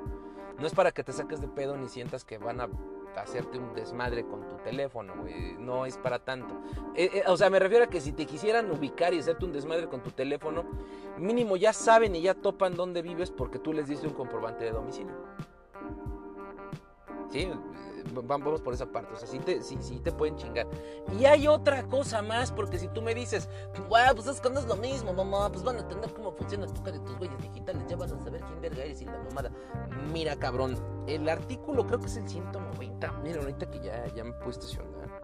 No 0.57 0.65
es 0.65 0.73
para 0.73 0.91
que 0.91 1.03
te 1.03 1.13
saques 1.13 1.39
de 1.39 1.47
pedo 1.47 1.77
ni 1.77 1.87
sientas 1.87 2.25
que 2.25 2.39
van 2.39 2.61
a 2.61 2.69
hacerte 3.17 3.57
un 3.57 3.73
desmadre 3.73 4.25
con 4.25 4.47
tu 4.47 4.57
teléfono, 4.57 5.13
güey. 5.19 5.55
No 5.57 5.85
es 5.85 5.97
para 5.97 6.19
tanto. 6.19 6.61
Eh, 6.95 7.09
eh, 7.13 7.23
o 7.27 7.37
sea, 7.37 7.49
me 7.49 7.59
refiero 7.59 7.85
a 7.85 7.87
que 7.87 8.01
si 8.01 8.11
te 8.11 8.25
quisieran 8.25 8.71
ubicar 8.71 9.13
y 9.13 9.19
hacerte 9.19 9.45
un 9.45 9.51
desmadre 9.51 9.87
con 9.87 10.01
tu 10.01 10.11
teléfono, 10.11 10.65
mínimo 11.17 11.57
ya 11.57 11.73
saben 11.73 12.15
y 12.15 12.21
ya 12.21 12.33
topan 12.33 12.75
dónde 12.75 13.01
vives 13.01 13.31
porque 13.31 13.59
tú 13.59 13.73
les 13.73 13.87
diste 13.87 14.07
un 14.07 14.13
comprobante 14.13 14.65
de 14.65 14.71
domicilio. 14.71 15.13
Sí, 17.29 17.49
vamos 18.11 18.61
por 18.61 18.73
esa 18.73 18.85
parte. 18.85 19.13
O 19.13 19.17
sea, 19.17 19.27
sí 19.27 19.39
te, 19.39 19.61
sí, 19.61 19.77
sí 19.81 19.99
te 19.99 20.11
pueden 20.11 20.35
chingar. 20.35 20.67
Y 21.19 21.25
hay 21.25 21.47
otra 21.47 21.83
cosa 21.83 22.21
más, 22.21 22.51
porque 22.51 22.77
si 22.77 22.87
tú 22.89 23.01
me 23.01 23.15
dices, 23.15 23.49
guau, 23.87 24.15
pues 24.15 24.27
es 24.27 24.39
que 24.39 24.49
no 24.49 24.59
es 24.59 24.65
lo 24.65 24.75
mismo, 24.75 25.13
mamá, 25.13 25.49
pues 25.51 25.63
van 25.63 25.77
a 25.77 25.79
entender 25.79 26.13
cómo 26.13 26.31
funciona 26.31 26.67
tu 26.67 26.81
de 26.83 26.99
tus 26.99 27.19
huellas 27.19 27.41
digitales, 27.41 27.83
ya 27.87 27.95
van 27.95 28.11
a 28.11 28.19
saber 28.23 28.41
quién 28.41 28.61
verga 28.61 28.83
eres 28.83 29.01
y 29.01 29.05
la 29.05 29.17
mamada. 29.19 29.51
Mira, 30.11 30.35
cabrón, 30.35 30.75
el 31.07 31.27
artículo 31.29 31.85
creo 31.85 31.99
que 31.99 32.07
es 32.07 32.17
el 32.17 32.27
190. 32.27 33.11
Mira, 33.23 33.39
ahorita 33.41 33.69
que 33.69 33.79
ya, 33.79 34.07
ya 34.13 34.23
me 34.23 34.33
puedo 34.33 34.51
estacionar. 34.51 35.21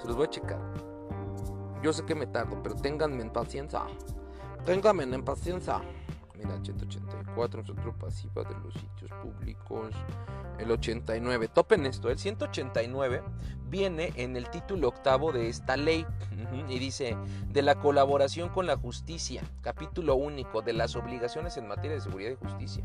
Se 0.00 0.06
los 0.06 0.16
voy 0.16 0.26
a 0.26 0.30
checar. 0.30 0.60
Yo 1.82 1.92
sé 1.92 2.04
que 2.04 2.14
me 2.14 2.26
tardo, 2.26 2.62
pero 2.62 2.74
ténganme 2.74 3.22
en 3.22 3.30
paciencia. 3.30 3.82
Ténganme 4.64 5.04
en 5.04 5.24
paciencia. 5.24 5.82
Mira, 6.34 6.58
184, 6.62 7.60
nosotros 7.60 7.94
pasiva 7.98 8.42
de 8.42 8.54
los 8.60 8.74
sitios 8.74 9.10
públicos. 9.22 9.94
El 10.58 10.70
89, 10.70 11.48
topen 11.48 11.86
esto, 11.86 12.10
el 12.10 12.18
189 12.18 13.22
viene 13.74 14.12
en 14.14 14.36
el 14.36 14.48
título 14.50 14.88
octavo 14.88 15.32
de 15.32 15.48
esta 15.48 15.76
ley 15.76 16.06
y 16.68 16.78
dice 16.78 17.16
de 17.48 17.62
la 17.62 17.74
colaboración 17.74 18.48
con 18.50 18.66
la 18.66 18.76
justicia, 18.76 19.42
capítulo 19.62 20.14
único 20.14 20.62
de 20.62 20.72
las 20.72 20.94
obligaciones 20.94 21.56
en 21.56 21.66
materia 21.66 21.96
de 21.96 22.00
seguridad 22.00 22.30
y 22.30 22.36
justicia. 22.36 22.84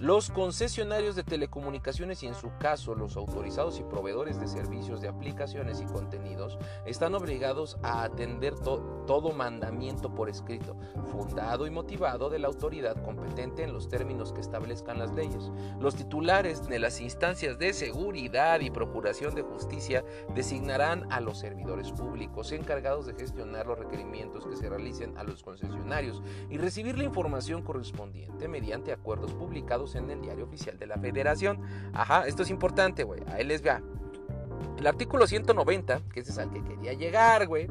Los 0.00 0.30
concesionarios 0.30 1.16
de 1.16 1.22
telecomunicaciones 1.22 2.22
y 2.22 2.26
en 2.26 2.34
su 2.34 2.50
caso 2.58 2.94
los 2.94 3.16
autorizados 3.16 3.78
y 3.78 3.84
proveedores 3.84 4.40
de 4.40 4.48
servicios 4.48 5.00
de 5.00 5.08
aplicaciones 5.08 5.80
y 5.80 5.84
contenidos 5.84 6.58
están 6.84 7.14
obligados 7.14 7.78
a 7.82 8.02
atender 8.02 8.54
todo 8.58 9.32
mandamiento 9.32 10.14
por 10.14 10.28
escrito, 10.28 10.76
fundado 11.12 11.66
y 11.66 11.70
motivado 11.70 12.30
de 12.30 12.40
la 12.40 12.48
autoridad 12.48 13.02
competente 13.04 13.62
en 13.62 13.72
los 13.72 13.88
términos 13.88 14.32
que 14.32 14.40
establezcan 14.40 14.98
las 14.98 15.12
leyes. 15.14 15.50
Los 15.80 15.94
titulares 15.94 16.66
de 16.66 16.78
las 16.78 16.95
instancias 17.00 17.58
de 17.58 17.72
seguridad 17.72 18.60
y 18.60 18.70
procuración 18.70 19.34
de 19.34 19.42
justicia 19.42 20.04
designarán 20.34 21.10
a 21.12 21.20
los 21.20 21.38
servidores 21.38 21.92
públicos 21.92 22.52
encargados 22.52 23.06
de 23.06 23.14
gestionar 23.14 23.66
los 23.66 23.78
requerimientos 23.78 24.46
que 24.46 24.56
se 24.56 24.68
realicen 24.68 25.16
a 25.16 25.24
los 25.24 25.42
concesionarios 25.42 26.22
y 26.50 26.58
recibir 26.58 26.98
la 26.98 27.04
información 27.04 27.62
correspondiente 27.62 28.48
mediante 28.48 28.92
acuerdos 28.92 29.32
publicados 29.32 29.94
en 29.94 30.10
el 30.10 30.20
diario 30.20 30.44
oficial 30.44 30.78
de 30.78 30.86
la 30.86 30.98
federación. 30.98 31.60
Ajá, 31.92 32.26
esto 32.26 32.42
es 32.42 32.50
importante, 32.50 33.04
güey. 33.04 33.22
Ahí 33.32 33.44
les 33.44 33.64
va. 33.64 33.82
El 34.78 34.86
artículo 34.86 35.26
190, 35.26 36.02
que 36.12 36.20
ese 36.20 36.32
es 36.32 36.38
al 36.38 36.50
que 36.50 36.62
quería 36.62 36.92
llegar, 36.92 37.46
güey 37.46 37.68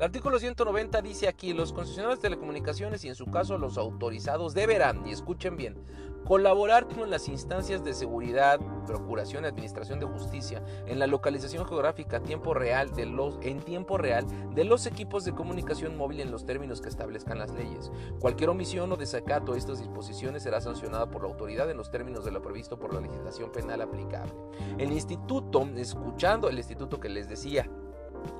el 0.00 0.04
artículo 0.04 0.38
190 0.38 1.02
dice 1.02 1.28
aquí, 1.28 1.52
los 1.52 1.74
concesionarios 1.74 2.20
de 2.20 2.22
telecomunicaciones 2.22 3.04
y 3.04 3.08
en 3.08 3.14
su 3.14 3.26
caso 3.26 3.58
los 3.58 3.76
autorizados 3.76 4.54
deberán, 4.54 5.06
y 5.06 5.10
escuchen 5.10 5.58
bien, 5.58 5.76
colaborar 6.24 6.86
con 6.88 7.10
las 7.10 7.28
instancias 7.28 7.84
de 7.84 7.94
seguridad, 7.94 8.60
procuración 8.86 9.44
y 9.44 9.48
administración 9.48 10.00
de 10.00 10.06
justicia 10.06 10.62
en 10.86 10.98
la 10.98 11.06
localización 11.06 11.66
geográfica 11.66 12.18
a 12.18 12.20
en 12.20 13.60
tiempo 13.60 13.98
real 13.98 14.26
de 14.54 14.64
los 14.64 14.86
equipos 14.86 15.24
de 15.24 15.32
comunicación 15.32 15.96
móvil 15.96 16.20
en 16.20 16.30
los 16.30 16.44
términos 16.44 16.80
que 16.80 16.88
establezcan 16.88 17.38
las 17.38 17.52
leyes. 17.52 17.90
Cualquier 18.20 18.50
omisión 18.50 18.90
o 18.92 18.96
desacato 18.96 19.52
de 19.52 19.58
estas 19.58 19.78
disposiciones 19.78 20.42
será 20.42 20.60
sancionada 20.60 21.10
por 21.10 21.22
la 21.22 21.28
autoridad 21.28 21.70
en 21.70 21.76
los 21.76 21.90
términos 21.90 22.24
de 22.24 22.30
lo 22.30 22.42
previsto 22.42 22.78
por 22.78 22.94
la 22.94 23.00
legislación 23.00 23.50
penal 23.50 23.82
aplicable. 23.82 24.32
El 24.78 24.92
instituto, 24.92 25.68
escuchando 25.76 26.48
el 26.48 26.58
instituto 26.58 27.00
que 27.00 27.08
les 27.08 27.28
decía, 27.28 27.68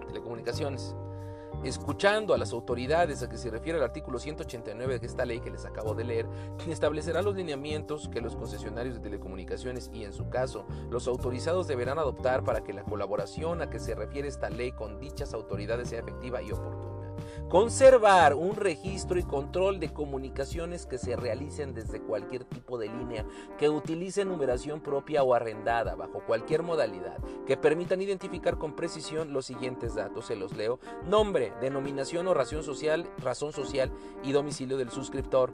telecomunicaciones, 0.06 0.94
escuchando 1.64 2.35
a 2.35 2.38
las 2.38 2.53
autoridades 2.53 3.23
a 3.23 3.29
que 3.29 3.37
se 3.37 3.51
refiere 3.51 3.79
el 3.79 3.85
artículo 3.85 4.18
189 4.18 4.99
de 4.99 5.07
esta 5.07 5.25
ley 5.25 5.40
que 5.40 5.51
les 5.51 5.64
acabo 5.64 5.94
de 5.94 6.05
leer, 6.05 6.27
establecerá 6.68 7.23
los 7.23 7.35
lineamientos 7.35 8.09
que 8.09 8.20
los 8.20 8.37
concesionarios 8.37 8.96
de 8.96 9.01
telecomunicaciones 9.01 9.90
y 9.92 10.05
en 10.05 10.12
su 10.12 10.29
caso 10.29 10.66
los 10.90 11.07
autorizados 11.09 11.68
deberán 11.68 11.99
adoptar 11.99 12.44
para 12.44 12.62
que 12.62 12.73
la 12.73 12.85
colaboración 12.85 13.62
a 13.62 13.70
que 13.70 13.79
se 13.79 13.94
refiere 13.94 14.29
esta 14.29 14.51
ley 14.51 14.73
con 14.73 14.99
dichas 14.99 15.35
autoridades 15.35 15.88
sea 15.88 16.01
efectiva 16.01 16.42
y 16.42 16.53
oportuna. 16.53 16.99
Conservar 17.50 18.34
un 18.34 18.54
registro 18.54 19.18
y 19.18 19.24
control 19.24 19.80
de 19.80 19.92
comunicaciones 19.92 20.86
que 20.86 20.98
se 20.98 21.16
realicen 21.16 21.74
desde 21.74 22.00
cualquier 22.00 22.44
tipo 22.44 22.78
de 22.78 22.86
línea, 22.86 23.26
que 23.58 23.68
utilice 23.68 24.24
numeración 24.24 24.80
propia 24.80 25.24
o 25.24 25.34
arrendada 25.34 25.96
bajo 25.96 26.20
cualquier 26.20 26.62
modalidad, 26.62 27.18
que 27.48 27.56
permitan 27.56 28.00
identificar 28.00 28.56
con 28.56 28.76
precisión 28.76 29.32
los 29.32 29.46
siguientes 29.46 29.96
datos, 29.96 30.26
se 30.26 30.36
los 30.36 30.56
leo, 30.56 30.78
nombre, 31.08 31.52
denominación 31.60 32.28
o 32.28 32.34
razón 32.34 32.62
social, 32.62 33.10
razón 33.18 33.52
social 33.52 33.90
y 34.22 34.30
domicilio 34.30 34.76
del 34.76 34.90
suscriptor. 34.90 35.52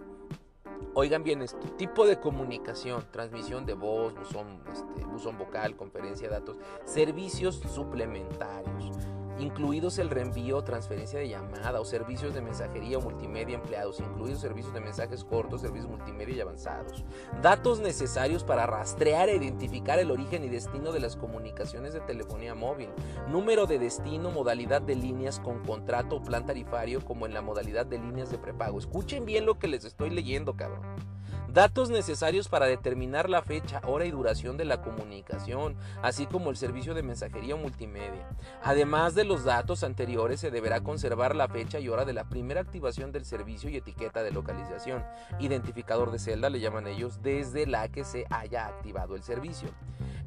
Oigan 0.92 1.24
bien 1.24 1.40
esto, 1.40 1.66
tipo 1.78 2.06
de 2.06 2.20
comunicación, 2.20 3.06
transmisión 3.10 3.64
de 3.64 3.72
voz, 3.72 4.14
buzón, 4.14 4.60
este, 4.70 5.02
buzón 5.06 5.38
vocal, 5.38 5.76
conferencia 5.76 6.28
datos, 6.28 6.58
servicios 6.84 7.62
suplementarios 7.74 8.90
incluidos 9.38 9.98
el 9.98 10.10
reenvío 10.10 10.62
transferencia 10.62 11.18
de 11.18 11.28
llamada 11.28 11.80
o 11.80 11.84
servicios 11.84 12.34
de 12.34 12.40
mensajería 12.40 12.98
o 12.98 13.00
multimedia 13.00 13.56
empleados, 13.56 14.00
incluidos 14.00 14.40
servicios 14.40 14.72
de 14.74 14.80
mensajes 14.80 15.24
cortos, 15.24 15.60
servicios 15.60 15.90
multimedia 15.90 16.36
y 16.36 16.40
avanzados. 16.40 17.04
Datos 17.42 17.80
necesarios 17.80 18.44
para 18.44 18.66
rastrear 18.66 19.28
e 19.28 19.36
identificar 19.36 19.98
el 19.98 20.10
origen 20.10 20.44
y 20.44 20.48
destino 20.48 20.92
de 20.92 21.00
las 21.00 21.16
comunicaciones 21.16 21.92
de 21.92 22.00
telefonía 22.00 22.54
móvil. 22.54 22.88
Número 23.28 23.66
de 23.66 23.78
destino, 23.78 24.30
modalidad 24.30 24.82
de 24.82 24.96
líneas 24.96 25.40
con 25.40 25.64
contrato 25.64 26.16
o 26.16 26.22
plan 26.22 26.46
tarifario 26.46 27.04
como 27.04 27.26
en 27.26 27.34
la 27.34 27.42
modalidad 27.42 27.86
de 27.86 27.98
líneas 27.98 28.30
de 28.30 28.38
prepago. 28.38 28.78
Escuchen 28.78 29.24
bien 29.24 29.46
lo 29.46 29.58
que 29.58 29.68
les 29.68 29.84
estoy 29.84 30.10
leyendo, 30.10 30.56
cabrón 30.56 31.15
datos 31.56 31.88
necesarios 31.88 32.48
para 32.48 32.66
determinar 32.66 33.30
la 33.30 33.40
fecha, 33.40 33.80
hora 33.86 34.04
y 34.04 34.10
duración 34.10 34.58
de 34.58 34.66
la 34.66 34.82
comunicación, 34.82 35.74
así 36.02 36.26
como 36.26 36.50
el 36.50 36.58
servicio 36.58 36.92
de 36.92 37.02
mensajería 37.02 37.56
multimedia. 37.56 38.28
Además 38.62 39.14
de 39.14 39.24
los 39.24 39.42
datos 39.42 39.82
anteriores, 39.82 40.38
se 40.38 40.50
deberá 40.50 40.82
conservar 40.82 41.34
la 41.34 41.48
fecha 41.48 41.80
y 41.80 41.88
hora 41.88 42.04
de 42.04 42.12
la 42.12 42.28
primera 42.28 42.60
activación 42.60 43.10
del 43.10 43.24
servicio 43.24 43.70
y 43.70 43.76
etiqueta 43.78 44.22
de 44.22 44.32
localización, 44.32 45.02
identificador 45.40 46.10
de 46.10 46.18
celda 46.18 46.50
le 46.50 46.60
llaman 46.60 46.88
ellos, 46.88 47.22
desde 47.22 47.66
la 47.66 47.88
que 47.88 48.04
se 48.04 48.26
haya 48.28 48.66
activado 48.66 49.16
el 49.16 49.22
servicio. 49.22 49.70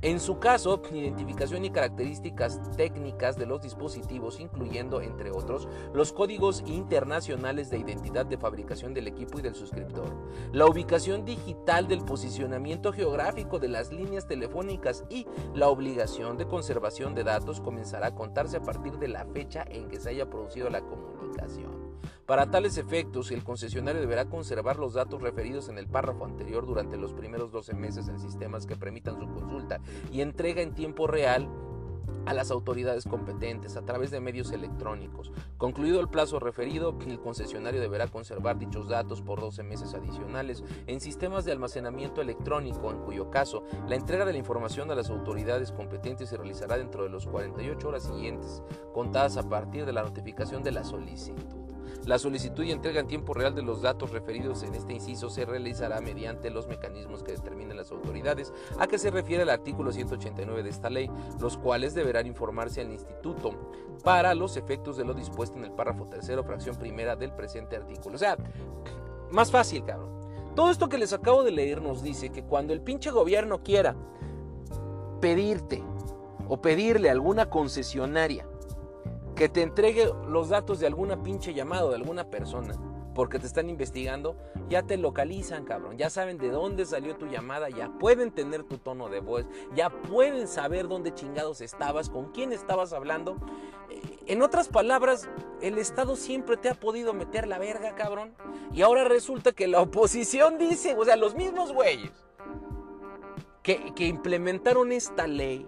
En 0.01 0.21
su 0.21 0.39
caso, 0.39 0.81
identificación 0.93 1.65
y 1.65 1.71
características 1.71 2.61
técnicas 2.77 3.35
de 3.35 3.45
los 3.45 3.61
dispositivos, 3.61 4.39
incluyendo, 4.39 5.01
entre 5.01 5.29
otros, 5.29 5.67
los 5.93 6.13
códigos 6.13 6.63
internacionales 6.65 7.69
de 7.69 7.79
identidad 7.79 8.25
de 8.25 8.37
fabricación 8.37 8.93
del 8.93 9.07
equipo 9.07 9.39
y 9.39 9.41
del 9.41 9.55
suscriptor, 9.55 10.15
la 10.53 10.67
ubicación 10.67 11.18
digital 11.23 11.87
del 11.87 12.03
posicionamiento 12.03 12.91
geográfico 12.91 13.59
de 13.59 13.67
las 13.67 13.91
líneas 13.91 14.27
telefónicas 14.27 15.05
y 15.09 15.27
la 15.53 15.69
obligación 15.69 16.37
de 16.37 16.47
conservación 16.47 17.15
de 17.15 17.23
datos 17.23 17.61
comenzará 17.61 18.07
a 18.07 18.15
contarse 18.15 18.57
a 18.57 18.61
partir 18.61 18.97
de 18.99 19.07
la 19.07 19.25
fecha 19.25 19.65
en 19.69 19.87
que 19.87 19.99
se 19.99 20.09
haya 20.09 20.29
producido 20.29 20.69
la 20.69 20.81
comunicación. 20.81 21.89
Para 22.25 22.51
tales 22.51 22.77
efectos, 22.77 23.31
el 23.31 23.43
concesionario 23.43 24.01
deberá 24.01 24.25
conservar 24.25 24.77
los 24.77 24.93
datos 24.93 25.21
referidos 25.21 25.67
en 25.69 25.77
el 25.77 25.87
párrafo 25.87 26.25
anterior 26.25 26.65
durante 26.65 26.97
los 26.97 27.13
primeros 27.13 27.51
12 27.51 27.73
meses 27.73 28.07
en 28.07 28.19
sistemas 28.19 28.65
que 28.65 28.75
permitan 28.75 29.19
su 29.19 29.27
consulta 29.27 29.79
y 30.11 30.21
entrega 30.21 30.61
en 30.61 30.75
tiempo 30.75 31.07
real 31.07 31.49
a 32.25 32.33
las 32.33 32.51
autoridades 32.51 33.05
competentes 33.05 33.75
a 33.75 33.81
través 33.81 34.11
de 34.11 34.19
medios 34.19 34.51
electrónicos. 34.51 35.31
Concluido 35.57 35.99
el 35.99 36.09
plazo 36.09 36.39
referido, 36.39 36.97
el 37.07 37.19
concesionario 37.19 37.81
deberá 37.81 38.07
conservar 38.07 38.57
dichos 38.57 38.87
datos 38.87 39.21
por 39.21 39.39
12 39.39 39.63
meses 39.63 39.93
adicionales 39.93 40.63
en 40.87 40.99
sistemas 40.99 41.45
de 41.45 41.51
almacenamiento 41.51 42.21
electrónico, 42.21 42.91
en 42.91 42.99
cuyo 42.99 43.29
caso 43.29 43.63
la 43.87 43.95
entrega 43.95 44.25
de 44.25 44.33
la 44.33 44.39
información 44.39 44.91
a 44.91 44.95
las 44.95 45.09
autoridades 45.09 45.71
competentes 45.71 46.29
se 46.29 46.37
realizará 46.37 46.77
dentro 46.77 47.03
de 47.03 47.09
los 47.09 47.27
48 47.27 47.87
horas 47.87 48.03
siguientes, 48.03 48.63
contadas 48.93 49.37
a 49.37 49.49
partir 49.49 49.85
de 49.85 49.93
la 49.93 50.03
notificación 50.03 50.63
de 50.63 50.71
la 50.71 50.83
solicitud. 50.83 51.58
La 52.05 52.17
solicitud 52.17 52.63
y 52.63 52.71
entrega 52.71 52.99
en 52.99 53.07
tiempo 53.07 53.33
real 53.33 53.55
de 53.55 53.61
los 53.61 53.81
datos 53.81 54.11
referidos 54.11 54.63
en 54.63 54.73
este 54.75 54.93
inciso 54.93 55.29
se 55.29 55.45
realizará 55.45 56.01
mediante 56.01 56.49
los 56.49 56.67
mecanismos 56.67 57.23
que 57.23 57.33
determinen 57.33 57.77
las 57.77 57.91
autoridades 57.91 58.53
a 58.79 58.87
que 58.87 58.97
se 58.97 59.11
refiere 59.11 59.43
el 59.43 59.49
artículo 59.49 59.91
189 59.91 60.63
de 60.63 60.69
esta 60.69 60.89
ley, 60.89 61.09
los 61.39 61.57
cuales 61.57 61.93
deberán 61.93 62.27
informarse 62.27 62.81
al 62.81 62.91
instituto 62.91 63.51
para 64.03 64.33
los 64.33 64.57
efectos 64.57 64.97
de 64.97 65.05
lo 65.05 65.13
dispuesto 65.13 65.57
en 65.57 65.65
el 65.65 65.71
párrafo 65.71 66.05
tercero, 66.07 66.43
fracción 66.43 66.75
primera 66.75 67.15
del 67.15 67.33
presente 67.33 67.75
artículo. 67.75 68.15
O 68.15 68.19
sea, 68.19 68.37
más 69.29 69.51
fácil, 69.51 69.83
cabrón. 69.83 70.09
Todo 70.55 70.71
esto 70.71 70.89
que 70.89 70.97
les 70.97 71.13
acabo 71.13 71.43
de 71.43 71.51
leer 71.51 71.81
nos 71.81 72.01
dice 72.01 72.29
que 72.29 72.43
cuando 72.43 72.73
el 72.73 72.81
pinche 72.81 73.11
gobierno 73.11 73.61
quiera 73.63 73.95
pedirte 75.21 75.83
o 76.47 76.61
pedirle 76.61 77.09
alguna 77.09 77.49
concesionaria 77.49 78.47
que 79.39 79.47
te 79.47 79.61
entregue 79.61 80.11
los 80.27 80.49
datos 80.49 80.81
de 80.81 80.87
alguna 80.87 81.23
pinche 81.23 81.53
llamado 81.53 81.91
de 81.91 81.95
alguna 81.95 82.29
persona 82.29 82.75
porque 83.15 83.39
te 83.39 83.47
están 83.47 83.69
investigando, 83.69 84.35
ya 84.69 84.83
te 84.83 84.97
localizan, 84.97 85.63
cabrón. 85.63 85.97
Ya 85.97 86.09
saben 86.09 86.37
de 86.37 86.49
dónde 86.49 86.85
salió 86.85 87.15
tu 87.15 87.25
llamada, 87.25 87.69
ya 87.69 87.89
pueden 87.99 88.31
tener 88.31 88.63
tu 88.63 88.77
tono 88.77 89.07
de 89.07 89.21
voz, 89.21 89.45
ya 89.73 89.89
pueden 89.89 90.47
saber 90.47 90.89
dónde 90.89 91.13
chingados 91.13 91.61
estabas, 91.61 92.09
con 92.09 92.31
quién 92.31 92.51
estabas 92.51 92.91
hablando. 92.91 93.37
Eh, 93.89 94.01
en 94.27 94.41
otras 94.41 94.67
palabras, 94.67 95.29
el 95.61 95.77
Estado 95.77 96.17
siempre 96.17 96.57
te 96.57 96.69
ha 96.69 96.75
podido 96.75 97.13
meter 97.13 97.47
la 97.47 97.59
verga, 97.59 97.95
cabrón. 97.95 98.35
Y 98.73 98.81
ahora 98.81 99.05
resulta 99.05 99.53
que 99.53 99.67
la 99.67 99.81
oposición 99.81 100.57
dice, 100.57 100.95
o 100.97 101.05
sea, 101.05 101.15
los 101.15 101.35
mismos 101.35 101.73
güeyes 101.73 102.11
que, 103.63 103.93
que 103.95 104.05
implementaron 104.05 104.91
esta 104.91 105.27
ley, 105.27 105.65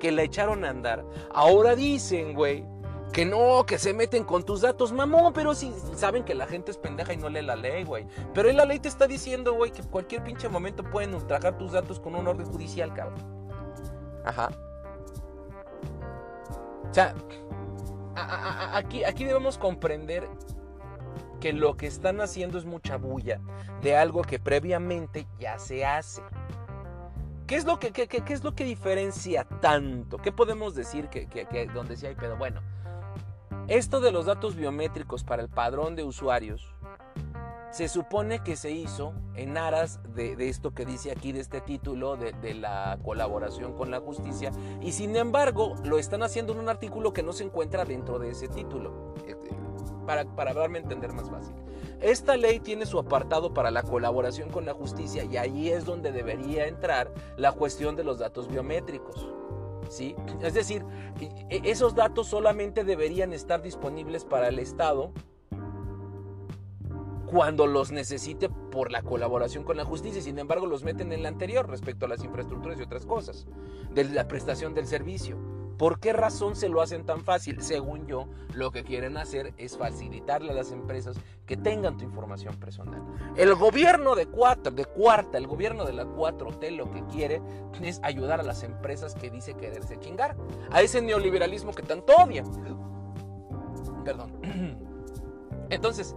que 0.00 0.10
la 0.12 0.22
echaron 0.22 0.64
a 0.64 0.70
andar, 0.70 1.04
ahora 1.32 1.76
dicen, 1.76 2.34
güey, 2.34 2.64
que 3.12 3.24
no, 3.24 3.64
que 3.66 3.78
se 3.78 3.94
meten 3.94 4.24
con 4.24 4.44
tus 4.44 4.60
datos, 4.60 4.92
mamón, 4.92 5.32
pero 5.32 5.54
si 5.54 5.72
saben 5.94 6.24
que 6.24 6.34
la 6.34 6.46
gente 6.46 6.70
es 6.70 6.76
pendeja 6.76 7.12
y 7.12 7.16
no 7.16 7.28
lee 7.28 7.42
la 7.42 7.56
ley, 7.56 7.84
güey. 7.84 8.06
Pero 8.34 8.50
la 8.52 8.64
ley 8.64 8.78
te 8.78 8.88
está 8.88 9.06
diciendo, 9.06 9.54
güey, 9.54 9.70
que 9.70 9.82
cualquier 9.82 10.22
pinche 10.22 10.48
momento 10.48 10.82
pueden 10.84 11.14
ultrajar 11.14 11.56
tus 11.56 11.72
datos 11.72 12.00
con 12.00 12.14
un 12.14 12.26
orden 12.26 12.46
judicial, 12.46 12.92
cabrón. 12.92 13.18
Ajá. 14.24 14.50
O 16.90 16.94
sea, 16.94 17.14
aquí, 18.72 19.04
aquí 19.04 19.24
debemos 19.24 19.58
comprender 19.58 20.28
que 21.40 21.52
lo 21.52 21.76
que 21.76 21.86
están 21.86 22.20
haciendo 22.20 22.58
es 22.58 22.64
mucha 22.64 22.96
bulla 22.96 23.40
de 23.82 23.96
algo 23.96 24.22
que 24.22 24.38
previamente 24.38 25.26
ya 25.38 25.58
se 25.58 25.84
hace. 25.84 26.22
¿Qué 27.46 27.56
es 27.56 27.64
lo 27.64 27.78
que, 27.78 27.92
qué, 27.92 28.06
qué, 28.06 28.22
es 28.32 28.44
lo 28.44 28.54
que 28.54 28.64
diferencia 28.64 29.44
tanto? 29.44 30.18
¿Qué 30.18 30.32
podemos 30.32 30.74
decir 30.74 31.08
que, 31.08 31.26
que 31.26 31.66
donde 31.72 31.96
sí 31.96 32.06
hay 32.06 32.14
pedo? 32.14 32.36
Bueno, 32.36 32.60
esto 33.68 34.00
de 34.00 34.12
los 34.12 34.24
datos 34.24 34.56
biométricos 34.56 35.24
para 35.24 35.42
el 35.42 35.50
padrón 35.50 35.94
de 35.94 36.02
usuarios 36.02 36.74
se 37.70 37.88
supone 37.88 38.42
que 38.42 38.56
se 38.56 38.70
hizo 38.70 39.12
en 39.34 39.58
aras 39.58 40.00
de, 40.14 40.36
esto 40.48 40.72
que 40.72 40.86
dice 40.86 41.10
aquí 41.10 41.32
de 41.32 41.40
este 41.40 41.60
título 41.60 42.16
de, 42.16 42.54
la 42.54 42.98
colaboración 43.04 43.74
con 43.74 43.90
la 43.90 44.00
justicia 44.00 44.52
y 44.80 44.92
sin 44.92 45.14
embargo 45.16 45.74
lo 45.84 45.98
están 45.98 46.22
haciendo 46.22 46.54
en 46.54 46.60
un 46.60 46.70
artículo 46.70 47.12
que 47.12 47.22
no 47.22 47.34
se 47.34 47.44
encuentra 47.44 47.84
dentro 47.84 48.18
de 48.18 48.30
ese 48.30 48.48
título 48.48 49.14
para, 50.06 50.24
para 50.34 50.54
darme 50.54 50.78
a 50.78 50.82
entender 50.82 51.12
más 51.12 51.28
fácil. 51.28 51.54
Esta 52.00 52.38
ley 52.38 52.60
tiene 52.60 52.86
su 52.86 52.98
apartado 52.98 53.52
para 53.52 53.70
la 53.70 53.82
colaboración 53.82 54.48
con 54.48 54.64
la 54.64 54.72
justicia 54.72 55.24
y 55.24 55.36
ahí 55.36 55.68
es 55.68 55.84
donde 55.84 56.10
debería 56.10 56.66
entrar 56.66 57.12
la 57.36 57.52
cuestión 57.52 57.96
de 57.96 58.04
los 58.04 58.18
datos 58.18 58.48
biométricos. 58.48 59.28
¿Sí? 59.88 60.14
Es 60.42 60.54
decir, 60.54 60.84
e, 61.20 61.60
esos 61.64 61.94
datos 61.94 62.28
solamente 62.28 62.84
deberían 62.84 63.32
estar 63.32 63.62
disponibles 63.62 64.24
para 64.24 64.48
el 64.48 64.58
Estado 64.58 65.12
cuando 67.26 67.66
los 67.66 67.92
necesite 67.92 68.48
por 68.48 68.90
la 68.90 69.02
colaboración 69.02 69.64
con 69.64 69.76
la 69.76 69.84
justicia. 69.84 70.22
Sin 70.22 70.38
embargo, 70.38 70.66
los 70.66 70.84
meten 70.84 71.12
en 71.12 71.22
la 71.22 71.28
anterior 71.28 71.68
respecto 71.68 72.06
a 72.06 72.08
las 72.08 72.24
infraestructuras 72.24 72.78
y 72.78 72.82
otras 72.82 73.04
cosas, 73.04 73.46
de 73.94 74.04
la 74.04 74.28
prestación 74.28 74.74
del 74.74 74.86
servicio. 74.86 75.57
¿Por 75.78 76.00
qué 76.00 76.12
razón 76.12 76.56
se 76.56 76.68
lo 76.68 76.80
hacen 76.80 77.06
tan 77.06 77.22
fácil? 77.22 77.62
Según 77.62 78.06
yo, 78.06 78.26
lo 78.52 78.72
que 78.72 78.82
quieren 78.82 79.16
hacer 79.16 79.54
es 79.56 79.78
facilitarle 79.78 80.50
a 80.50 80.54
las 80.54 80.72
empresas 80.72 81.16
que 81.46 81.56
tengan 81.56 81.96
tu 81.96 82.04
información 82.04 82.56
personal. 82.56 83.00
El 83.36 83.54
gobierno 83.54 84.16
de, 84.16 84.26
cuatro, 84.26 84.72
de 84.72 84.84
cuarta, 84.84 85.38
el 85.38 85.46
gobierno 85.46 85.84
de 85.84 85.92
la 85.92 86.04
4T 86.04 86.76
lo 86.76 86.90
que 86.90 87.04
quiere 87.06 87.40
es 87.80 88.00
ayudar 88.02 88.40
a 88.40 88.42
las 88.42 88.64
empresas 88.64 89.14
que 89.14 89.30
dice 89.30 89.54
quererse 89.54 89.98
chingar. 90.00 90.36
A 90.72 90.82
ese 90.82 91.00
neoliberalismo 91.00 91.72
que 91.72 91.82
tanto 91.82 92.12
odian. 92.16 92.46
Perdón. 94.04 94.32
Entonces, 95.70 96.16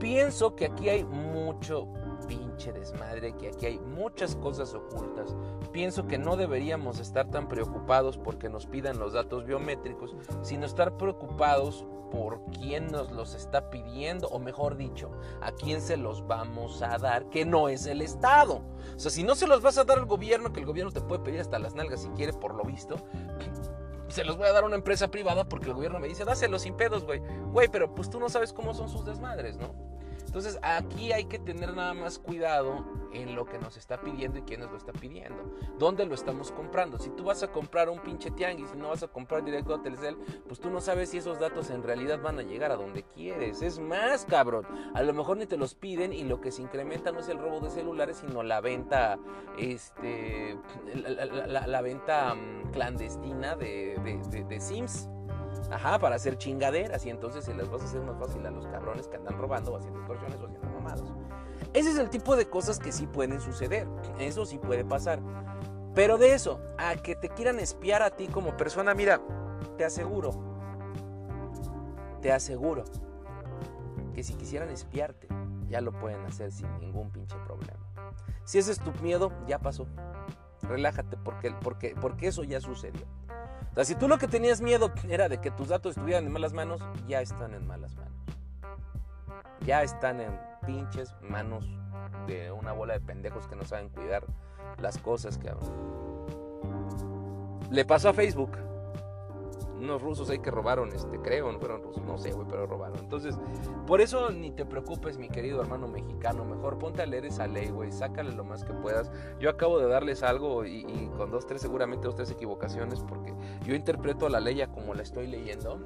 pienso 0.00 0.56
que 0.56 0.66
aquí 0.66 0.88
hay 0.88 1.04
mucho 1.04 1.86
pinche 2.30 2.72
desmadre, 2.72 3.36
que 3.36 3.48
aquí 3.48 3.66
hay 3.66 3.78
muchas 3.80 4.36
cosas 4.36 4.72
ocultas. 4.72 5.34
Pienso 5.72 6.06
que 6.06 6.16
no 6.16 6.36
deberíamos 6.36 7.00
estar 7.00 7.28
tan 7.28 7.48
preocupados 7.48 8.16
porque 8.16 8.48
nos 8.48 8.66
pidan 8.66 9.00
los 9.00 9.14
datos 9.14 9.44
biométricos, 9.44 10.14
sino 10.40 10.64
estar 10.64 10.96
preocupados 10.96 11.84
por 12.12 12.44
quién 12.52 12.86
nos 12.86 13.10
los 13.10 13.34
está 13.34 13.68
pidiendo, 13.68 14.28
o 14.28 14.38
mejor 14.38 14.76
dicho, 14.76 15.10
a 15.40 15.50
quién 15.50 15.80
se 15.80 15.96
los 15.96 16.24
vamos 16.26 16.82
a 16.82 16.98
dar, 16.98 17.28
que 17.30 17.44
no 17.44 17.68
es 17.68 17.86
el 17.86 18.00
Estado. 18.00 18.62
O 18.96 18.98
sea, 18.98 19.10
si 19.10 19.24
no 19.24 19.34
se 19.34 19.48
los 19.48 19.60
vas 19.60 19.78
a 19.78 19.84
dar 19.84 19.98
al 19.98 20.06
gobierno, 20.06 20.52
que 20.52 20.60
el 20.60 20.66
gobierno 20.66 20.92
te 20.92 21.00
puede 21.00 21.22
pedir 21.22 21.40
hasta 21.40 21.58
las 21.58 21.74
nalgas 21.74 22.02
si 22.02 22.08
quiere, 22.10 22.32
por 22.32 22.54
lo 22.54 22.62
visto, 22.62 22.94
se 24.08 24.24
los 24.24 24.36
voy 24.36 24.46
a 24.46 24.52
dar 24.52 24.62
a 24.62 24.66
una 24.66 24.76
empresa 24.76 25.08
privada 25.08 25.48
porque 25.48 25.66
el 25.66 25.74
gobierno 25.74 25.98
me 25.98 26.06
dice, 26.06 26.24
dáselos 26.24 26.62
sin 26.62 26.76
pedos, 26.76 27.04
güey. 27.04 27.20
Güey, 27.52 27.68
pero 27.68 27.92
pues 27.92 28.08
tú 28.08 28.20
no 28.20 28.28
sabes 28.28 28.52
cómo 28.52 28.72
son 28.72 28.88
sus 28.88 29.04
desmadres, 29.04 29.56
¿no? 29.56 29.90
Entonces 30.30 30.60
aquí 30.62 31.10
hay 31.10 31.24
que 31.24 31.40
tener 31.40 31.74
nada 31.74 31.92
más 31.92 32.20
cuidado 32.20 32.84
en 33.12 33.34
lo 33.34 33.46
que 33.46 33.58
nos 33.58 33.76
está 33.76 34.00
pidiendo 34.00 34.38
y 34.38 34.42
quién 34.42 34.60
nos 34.60 34.70
lo 34.70 34.76
está 34.76 34.92
pidiendo. 34.92 35.58
¿Dónde 35.76 36.06
lo 36.06 36.14
estamos 36.14 36.52
comprando? 36.52 37.00
Si 37.00 37.10
tú 37.10 37.24
vas 37.24 37.42
a 37.42 37.50
comprar 37.50 37.88
un 37.88 37.98
pinche 37.98 38.30
tianguis 38.30 38.70
y 38.72 38.78
no 38.78 38.90
vas 38.90 39.02
a 39.02 39.08
comprar 39.08 39.44
directo 39.44 39.74
a 39.74 39.82
Telcel, 39.82 40.16
pues 40.46 40.60
tú 40.60 40.70
no 40.70 40.80
sabes 40.80 41.10
si 41.10 41.18
esos 41.18 41.40
datos 41.40 41.70
en 41.70 41.82
realidad 41.82 42.22
van 42.22 42.38
a 42.38 42.42
llegar 42.42 42.70
a 42.70 42.76
donde 42.76 43.02
quieres. 43.02 43.60
Es 43.60 43.80
más, 43.80 44.24
cabrón. 44.24 44.68
A 44.94 45.02
lo 45.02 45.12
mejor 45.12 45.36
ni 45.36 45.46
te 45.46 45.56
los 45.56 45.74
piden 45.74 46.12
y 46.12 46.22
lo 46.22 46.40
que 46.40 46.52
se 46.52 46.62
incrementa 46.62 47.10
no 47.10 47.18
es 47.18 47.28
el 47.28 47.38
robo 47.38 47.58
de 47.58 47.70
celulares, 47.70 48.18
sino 48.18 48.44
la 48.44 48.60
venta, 48.60 49.18
este, 49.58 50.56
la, 50.94 51.80
venta 51.82 52.36
mm, 52.36 52.70
clandestina 52.70 53.56
de, 53.56 53.98
de, 54.30 54.44
de 54.44 54.60
Sims. 54.60 55.08
Ajá, 55.70 55.98
para 55.98 56.16
hacer 56.16 56.36
chingaderas 56.36 57.04
y 57.06 57.10
entonces 57.10 57.44
se 57.44 57.54
les 57.54 57.68
vas 57.70 57.82
a 57.82 57.84
hacer 57.84 58.00
más 58.02 58.18
fácil 58.18 58.44
a 58.46 58.50
los 58.50 58.66
cabrones 58.66 59.06
que 59.08 59.16
andan 59.16 59.38
robando 59.38 59.72
o 59.72 59.76
haciendo 59.76 59.98
extorsiones 60.00 60.40
o 60.40 60.46
haciendo 60.46 60.68
mamadas. 60.70 61.04
Ese 61.72 61.90
es 61.90 61.98
el 61.98 62.10
tipo 62.10 62.36
de 62.36 62.48
cosas 62.48 62.78
que 62.78 62.92
sí 62.92 63.06
pueden 63.06 63.40
suceder. 63.40 63.86
Eso 64.18 64.46
sí 64.46 64.58
puede 64.58 64.84
pasar. 64.84 65.20
Pero 65.94 66.18
de 66.18 66.34
eso, 66.34 66.60
a 66.78 66.96
que 66.96 67.14
te 67.16 67.28
quieran 67.28 67.58
espiar 67.60 68.02
a 68.02 68.10
ti 68.10 68.28
como 68.28 68.56
persona, 68.56 68.94
mira, 68.94 69.20
te 69.76 69.84
aseguro, 69.84 70.30
te 72.20 72.32
aseguro 72.32 72.84
que 74.14 74.22
si 74.22 74.34
quisieran 74.34 74.70
espiarte, 74.70 75.28
ya 75.68 75.80
lo 75.80 75.92
pueden 75.92 76.24
hacer 76.26 76.52
sin 76.52 76.68
ningún 76.78 77.10
pinche 77.10 77.36
problema. 77.44 77.80
Si 78.44 78.58
ese 78.58 78.72
es 78.72 78.80
tu 78.80 78.92
miedo, 79.02 79.32
ya 79.46 79.58
pasó. 79.58 79.86
Relájate 80.62 81.16
porque, 81.16 81.52
porque, 81.62 81.94
porque 82.00 82.28
eso 82.28 82.44
ya 82.44 82.60
sucedió. 82.60 83.06
O 83.70 83.74
sea, 83.74 83.84
si 83.84 83.94
tú 83.94 84.08
lo 84.08 84.18
que 84.18 84.26
tenías 84.26 84.60
miedo 84.60 84.92
era 85.08 85.28
de 85.28 85.40
que 85.40 85.50
tus 85.50 85.68
datos 85.68 85.96
estuvieran 85.96 86.26
en 86.26 86.32
malas 86.32 86.52
manos, 86.52 86.80
ya 87.06 87.20
están 87.20 87.54
en 87.54 87.66
malas 87.66 87.94
manos. 87.94 88.12
Ya 89.64 89.82
están 89.82 90.20
en 90.20 90.38
pinches 90.66 91.14
manos 91.20 91.64
de 92.26 92.50
una 92.50 92.72
bola 92.72 92.94
de 92.94 93.00
pendejos 93.00 93.46
que 93.46 93.56
no 93.56 93.64
saben 93.64 93.88
cuidar 93.88 94.24
las 94.80 94.98
cosas 94.98 95.38
que 95.38 95.52
Le 97.70 97.84
pasó 97.84 98.08
a 98.08 98.12
Facebook 98.12 98.56
unos 99.80 100.02
rusos 100.02 100.30
ahí 100.30 100.38
que 100.38 100.50
robaron, 100.50 100.92
este, 100.92 101.18
creo, 101.20 101.50
no 101.50 101.58
fueron 101.58 101.82
rusos, 101.82 102.02
no 102.04 102.18
sé, 102.18 102.32
güey, 102.32 102.46
pero 102.48 102.66
robaron. 102.66 102.98
Entonces, 102.98 103.38
por 103.86 104.00
eso 104.00 104.30
ni 104.30 104.50
te 104.50 104.64
preocupes, 104.64 105.18
mi 105.18 105.28
querido 105.28 105.60
hermano 105.60 105.88
mexicano, 105.88 106.44
mejor 106.44 106.78
ponte 106.78 107.02
a 107.02 107.06
leer 107.06 107.26
esa 107.26 107.46
ley, 107.46 107.70
güey, 107.70 107.90
sácale 107.90 108.32
lo 108.32 108.44
más 108.44 108.64
que 108.64 108.72
puedas. 108.72 109.10
Yo 109.40 109.50
acabo 109.50 109.78
de 109.78 109.88
darles 109.88 110.22
algo 110.22 110.64
y, 110.64 111.10
con 111.16 111.30
dos, 111.30 111.46
tres, 111.46 111.60
seguramente 111.60 112.06
dos, 112.06 112.14
tres 112.14 112.30
equivocaciones, 112.30 113.00
porque 113.00 113.34
yo 113.64 113.74
interpreto 113.74 114.28
la 114.28 114.40
ley 114.40 114.60
como 114.74 114.94
la 114.94 115.02
estoy 115.02 115.26
leyendo 115.26 115.80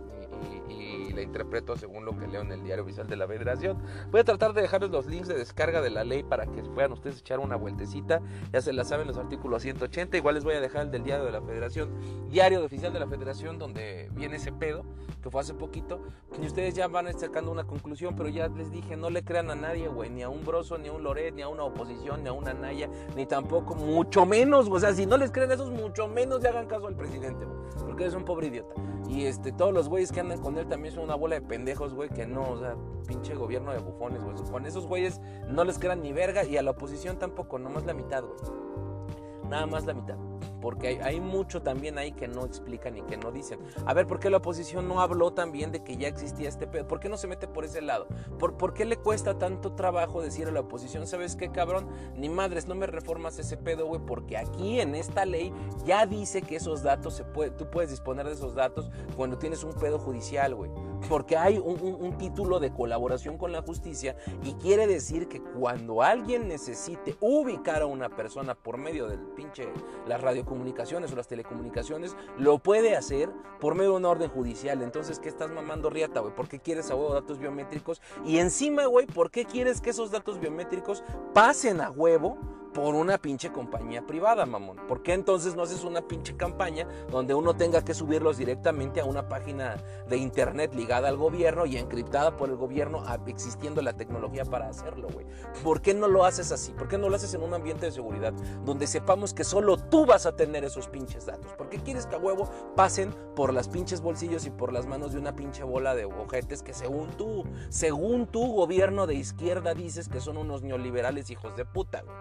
y, 0.69 0.94
la 1.15 1.23
interpreto 1.23 1.77
según 1.77 2.05
lo 2.05 2.19
que 2.19 2.27
leo 2.27 2.43
en 2.43 2.53
el 2.53 2.63
diario 2.63 2.85
oficial 2.85 3.07
de 3.07 3.17
la 3.17 3.27
Federación. 3.27 3.79
Voy 4.11 4.21
a 4.21 4.25
tratar 4.25 4.53
de 4.53 4.63
dejarles 4.63 4.91
los 4.91 5.07
links 5.07 5.29
de 5.29 5.35
descarga 5.35 5.81
de 5.81 5.91
la 5.91 6.05
ley 6.05 6.23
para 6.23 6.47
que 6.47 6.63
puedan 6.63 6.93
ustedes 6.93 7.21
echar 7.21 7.39
una 7.39 7.57
vueltecita. 7.57 8.21
Ya 8.53 8.61
se 8.61 8.73
la 8.73 8.85
saben 8.85 9.07
los 9.07 9.17
artículos 9.17 9.63
180. 9.63 10.17
Igual 10.17 10.35
les 10.35 10.45
voy 10.45 10.55
a 10.55 10.61
dejar 10.61 10.83
el 10.83 10.91
del 10.91 11.05
diario 11.05 11.25
de 11.25 11.33
la 11.33 11.41
Federación, 11.41 11.91
diario 12.31 12.65
oficial 12.65 12.93
de 12.93 13.01
la 13.01 13.07
Federación, 13.07 13.59
donde 13.59 14.11
viene 14.13 14.37
ese 14.37 14.53
pedo, 14.53 14.85
que 15.23 15.31
fue 15.31 15.41
hace 15.41 15.55
poquito, 15.55 16.01
y 16.41 16.47
ustedes 16.47 16.75
ya 16.75 16.89
van 16.89 17.07
sacando 17.19 17.51
una 17.51 17.65
conclusión, 17.65 18.15
pero 18.17 18.29
ya 18.29 18.49
les 18.49 18.71
dije, 18.71 18.97
no 18.97 19.11
le 19.11 19.25
crean 19.25 19.51
a 19.51 19.55
nadie, 19.55 19.89
güey, 19.89 20.11
ni 20.11 20.23
a 20.23 20.29
un 20.29 20.45
Broso, 20.45 20.79
ni 20.79 20.89
a 20.89 20.93
un 20.93 21.03
Loret, 21.03 21.35
ni 21.35 21.43
a 21.43 21.49
una 21.49 21.65
oposición, 21.65 22.23
ni 22.23 22.29
a 22.29 22.33
una 22.33 22.53
Naya, 22.55 22.89
ni 23.17 23.27
tampoco, 23.27 23.75
mucho 23.75 24.27
menos, 24.27 24.69
o 24.71 24.79
sea, 24.79 24.93
si 24.93 25.07
no 25.07 25.17
les 25.17 25.31
creen 25.31 25.51
esos, 25.53 25.71
mucho 25.71 26.09
menos 26.09 26.43
le 26.43 26.49
hagan 26.49 26.67
caso 26.67 26.87
al 26.87 26.97
presidente, 26.97 27.47
porque 27.87 28.07
es 28.07 28.15
un 28.15 28.25
pobre 28.25 28.49
idiota. 28.49 28.75
Y 29.09 29.27
este, 29.27 29.53
todos 29.53 29.73
los 29.73 29.89
güeyes 29.89 30.13
que 30.13 30.21
andan 30.21 30.41
con 30.41 30.57
él 30.59 30.67
también 30.67 30.95
son 30.95 31.04
una 31.05 31.15
bola 31.15 31.37
de 31.37 31.43
pendejos, 31.43 31.95
güey, 31.95 32.09
que 32.09 32.27
no, 32.27 32.51
o 32.51 32.59
sea, 32.59 32.77
pinche 33.07 33.35
gobierno 33.35 33.73
de 33.73 33.79
bufones, 33.79 34.23
güey. 34.23 34.37
Con 34.51 34.67
esos 34.67 34.87
güeyes 34.87 35.21
no 35.49 35.65
les 35.65 35.79
crean 35.79 36.03
ni 36.03 36.13
verga 36.13 36.45
y 36.45 36.57
a 36.57 36.63
la 36.63 36.73
oposición 36.73 37.19
tampoco, 37.19 37.59
nomás 37.59 37.85
la 37.85 37.95
mitad, 37.95 38.23
güey. 38.23 38.39
Nada 39.49 39.67
más 39.67 39.85
la 39.85 39.95
mitad 39.95 40.17
porque 40.65 40.99
hay, 41.03 41.21
mucho 41.21 41.61
también 41.61 41.99
ahí 41.99 42.13
que 42.13 42.27
no 42.27 42.47
explican 42.47 42.97
y 42.97 43.03
que 43.03 43.19
no 43.19 43.31
dicen. 43.31 43.61
A 43.85 43.93
ver, 43.93 44.07
¿por 44.07 44.19
qué 44.19 44.31
la 44.31 44.39
oposición 44.39 44.89
no 44.89 45.03
habló 45.03 45.35
también 45.35 45.73
de 45.73 45.85
que 45.85 45.99
ya 45.99 46.09
existía 46.09 46.49
este 46.49 46.67
pedo? 46.67 46.89
¿Por 46.89 47.01
qué 47.01 47.11
no 47.11 47.19
se 47.19 47.27
mete 47.27 47.47
por 47.47 47.67
ese 47.67 47.83
lado? 47.83 48.07
¿Por, 48.39 48.57
¿Por 48.57 48.73
qué 48.73 48.87
le 48.87 48.97
cuesta 48.97 49.37
tanto 49.37 49.73
trabajo 49.73 50.23
decir 50.23 50.49
a 50.49 50.53
la 50.53 50.61
oposición, 50.61 51.07
sabes 51.07 51.37
qué 51.37 51.51
cabrón? 51.51 51.87
Ni 52.17 52.31
madres, 52.31 52.67
no 52.67 52.75
me 52.75 52.87
reformas 52.87 53.39
ese 53.39 53.59
pedo, 53.59 53.85
güey, 53.85 54.01
porque 54.07 54.39
aquí 54.39 54.81
en 54.81 54.95
esta 54.95 55.27
ley 55.27 55.53
ya 55.85 56.07
dice 56.07 56.41
que 56.41 56.57
esos 56.57 56.83
datos 56.83 57.13
se 57.13 57.25
puede, 57.25 57.51
tú 57.51 57.69
puedes 57.69 57.91
disponer 57.91 58.25
de 58.25 58.33
esos 58.33 58.55
datos 58.55 58.91
cuando 59.17 59.37
tienes 59.37 59.65
un 59.65 59.75
pedo 59.75 59.99
judicial, 59.99 60.55
güey. 60.55 60.71
Porque 61.09 61.37
hay 61.37 61.59
un, 61.59 62.17
título 62.19 62.61
de 62.61 62.73
colaboración 62.73 63.39
con 63.39 63.53
la 63.53 63.63
justicia 63.63 64.17
y 64.43 64.53
quiere 64.55 64.87
decir 64.87 65.29
que 65.29 65.41
cuando 65.41 66.03
alguien 66.03 66.49
necesite 66.49 67.17
ubicar 67.21 67.83
a 67.83 67.87
una 67.87 68.09
persona 68.09 68.55
por 68.55 68.79
medio 68.79 69.09
del 69.09 69.21
pinche 69.21 69.69
la 70.07 70.17
radio 70.17 70.45
comunicaciones 70.45 71.13
o 71.13 71.17
las 71.17 71.27
telecomunicaciones, 71.27 72.17
lo 72.39 72.59
puede 72.59 72.97
hacer 72.97 73.31
por 73.61 73.75
medio 73.75 73.93
de 73.93 73.97
una 73.97 74.11
orden 74.11 74.31
judicial. 74.31 74.83
Entonces, 74.83 75.19
¿qué 75.19 75.29
estás 75.29 75.51
mamando 75.51 75.91
riata, 75.91 76.21
güey? 76.21 76.35
¿Por 76.35 76.49
qué 76.49 76.61
quieres 76.61 76.91
a 76.91 76.95
huevo 76.95 77.13
datos 77.13 77.39
biométricos? 77.39 78.01
Y 78.25 78.39
encima, 78.39 78.87
güey, 78.87 79.07
¿por 79.07 79.31
qué 79.31 79.45
quieres 79.45 79.81
que 79.81 79.91
esos 79.91 80.11
datos 80.11 80.41
biométricos 80.41 81.03
pasen 81.33 81.81
a 81.81 81.91
huevo? 81.91 82.39
Por 82.75 82.97
una 82.97 83.19
pinche 83.19 83.53
compañía 83.53 84.05
privada, 84.05 84.45
mamón. 84.45 84.79
¿Por 84.89 85.03
qué 85.03 85.13
entonces 85.13 85.55
no 85.55 85.63
haces 85.63 85.85
una 85.85 86.03
pinche 86.03 86.37
campaña 86.37 86.89
donde 87.09 87.33
uno 87.33 87.55
tenga 87.55 87.85
que 87.85 87.95
subirlos 87.95 88.37
directamente 88.37 89.01
a 89.01 89.05
una 89.05 89.29
página 89.29 89.77
de 90.09 90.17
internet 90.17 90.75
ligada 90.75 91.09
al 91.09 91.17
gobierno 91.17 91.67
y 91.67 91.77
encriptada 91.77 92.37
por 92.37 92.51
el 92.51 92.57
gobierno, 92.57 93.05
existiendo 93.29 93.81
la 93.81 93.93
tecnología 93.93 94.45
para 94.45 94.69
hacerlo, 94.69 95.09
güey? 95.13 95.25
¿Por 95.63 95.81
qué 95.81 95.95
no 95.95 96.09
lo 96.09 96.25
haces 96.25 96.51
así? 96.51 96.73
¿Por 96.73 96.89
qué 96.89 96.99
no 96.99 97.09
lo 97.09 97.15
haces 97.15 97.33
en 97.35 97.43
un 97.43 97.55
ambiente 97.55 97.87
de 97.87 97.93
seguridad 97.93 98.33
donde 98.65 98.89
sepamos 98.89 99.33
que 99.33 99.45
solo 99.45 99.77
tú 99.77 100.05
vas 100.05 100.27
a 100.27 100.35
tener 100.35 100.65
esos 100.65 100.89
pinches 100.89 101.27
datos? 101.27 101.53
¿Por 101.53 101.69
qué 101.69 101.79
quieres 101.79 102.07
que 102.07 102.17
a 102.17 102.19
huevo 102.19 102.51
pasen 102.75 103.15
por 103.37 103.55
las 103.55 103.69
pinches 103.69 104.01
bolsillos 104.01 104.47
y 104.47 104.51
por 104.51 104.73
las 104.73 104.87
manos 104.87 105.13
de 105.13 105.21
una 105.21 105.37
pinche 105.37 105.63
bola 105.63 105.95
de 105.95 106.07
ojetes 106.07 106.63
que 106.65 106.75
según 106.75 107.11
tú, 107.17 107.45
según 107.69 108.27
tu 108.27 108.53
gobierno 108.53 109.07
de 109.07 109.15
izquierda 109.15 109.75
dices 109.75 110.09
que 110.09 110.21
son 110.21 110.39
unos 110.39 110.63
neoliberales 110.63 111.31
hijos 111.31 111.55
de 111.55 111.65
puta, 111.65 112.03
güey? 112.03 112.17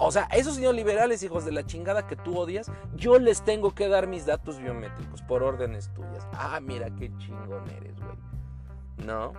O 0.00 0.10
sea, 0.10 0.24
esos 0.32 0.58
neoliberales, 0.58 1.22
hijos 1.22 1.44
de 1.44 1.52
la 1.52 1.64
chingada 1.64 2.06
que 2.06 2.16
tú 2.16 2.36
odias, 2.38 2.70
yo 2.94 3.18
les 3.18 3.42
tengo 3.42 3.74
que 3.74 3.88
dar 3.88 4.06
mis 4.06 4.26
datos 4.26 4.58
biométricos 4.58 5.22
por 5.22 5.42
órdenes 5.42 5.92
tuyas. 5.94 6.26
Ah, 6.32 6.60
mira 6.60 6.90
qué 6.96 7.10
chingón 7.18 7.68
eres, 7.70 7.98
güey. 7.98 8.16
¿No? 9.06 9.32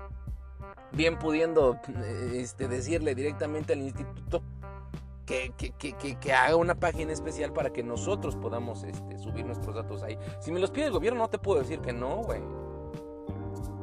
Bien 0.91 1.19
pudiendo 1.19 1.79
este, 2.33 2.67
decirle 2.67 3.13
directamente 3.13 3.73
al 3.73 3.81
instituto 3.81 4.41
que, 5.25 5.53
que, 5.53 6.33
haga 6.33 6.55
una 6.55 6.73
página 6.73 7.13
especial 7.13 7.53
para 7.53 7.71
que 7.71 7.83
nosotros 7.83 8.35
podamos 8.35 8.83
este, 8.83 9.19
subir 9.19 9.45
nuestros 9.45 9.75
datos 9.75 10.01
ahí. 10.01 10.17
Si 10.39 10.51
me 10.51 10.59
los 10.59 10.71
pide 10.71 10.85
el 10.85 10.91
gobierno, 10.91 11.19
no 11.19 11.29
te 11.29 11.37
puedo 11.37 11.59
decir 11.59 11.79
que 11.81 11.93
no, 11.93 12.23
güey. 12.23 12.41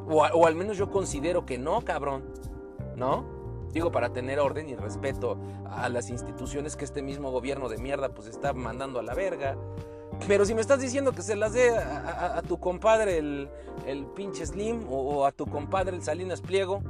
O 0.09 0.47
al 0.47 0.55
menos 0.57 0.77
yo 0.77 0.91
considero 0.91 1.47
que 1.47 1.59
no, 1.59 1.83
cabrón. 1.83 2.25
¿No? 2.97 3.36
Digo, 3.77 3.93
para 3.93 4.09
tener 4.09 4.41
orden 4.41 4.71
y 4.71 4.75
respeto 4.75 5.37
a 5.69 5.91
las 5.91 6.09
instituciones 6.09 6.77
que 6.77 6.87
este 6.87 7.03
mismo 7.03 7.31
gobierno 7.31 7.69
de 7.69 7.77
mierda 7.77 8.09
pues 8.09 8.27
está 8.27 8.55
mandando 8.55 9.01
a 9.01 9.03
la 9.03 9.13
verga. 9.13 9.55
Pero 10.27 10.47
si 10.47 10.55
me 10.55 10.63
estás 10.63 10.81
diciendo 10.81 11.13
que 11.13 11.21
se 11.21 11.37
las 11.37 11.53
dé 11.53 11.77
a, 11.77 12.41
tu 12.49 12.59
compadre 12.59 13.19
el, 13.19 13.51
el 13.87 14.07
pinche 14.07 14.47
Slim 14.47 14.87
o, 14.89 15.27
a 15.27 15.33
tu 15.33 15.45
compadre 15.45 15.95
el 15.95 16.03
Salinas 16.03 16.41
Pliego, 16.41 16.81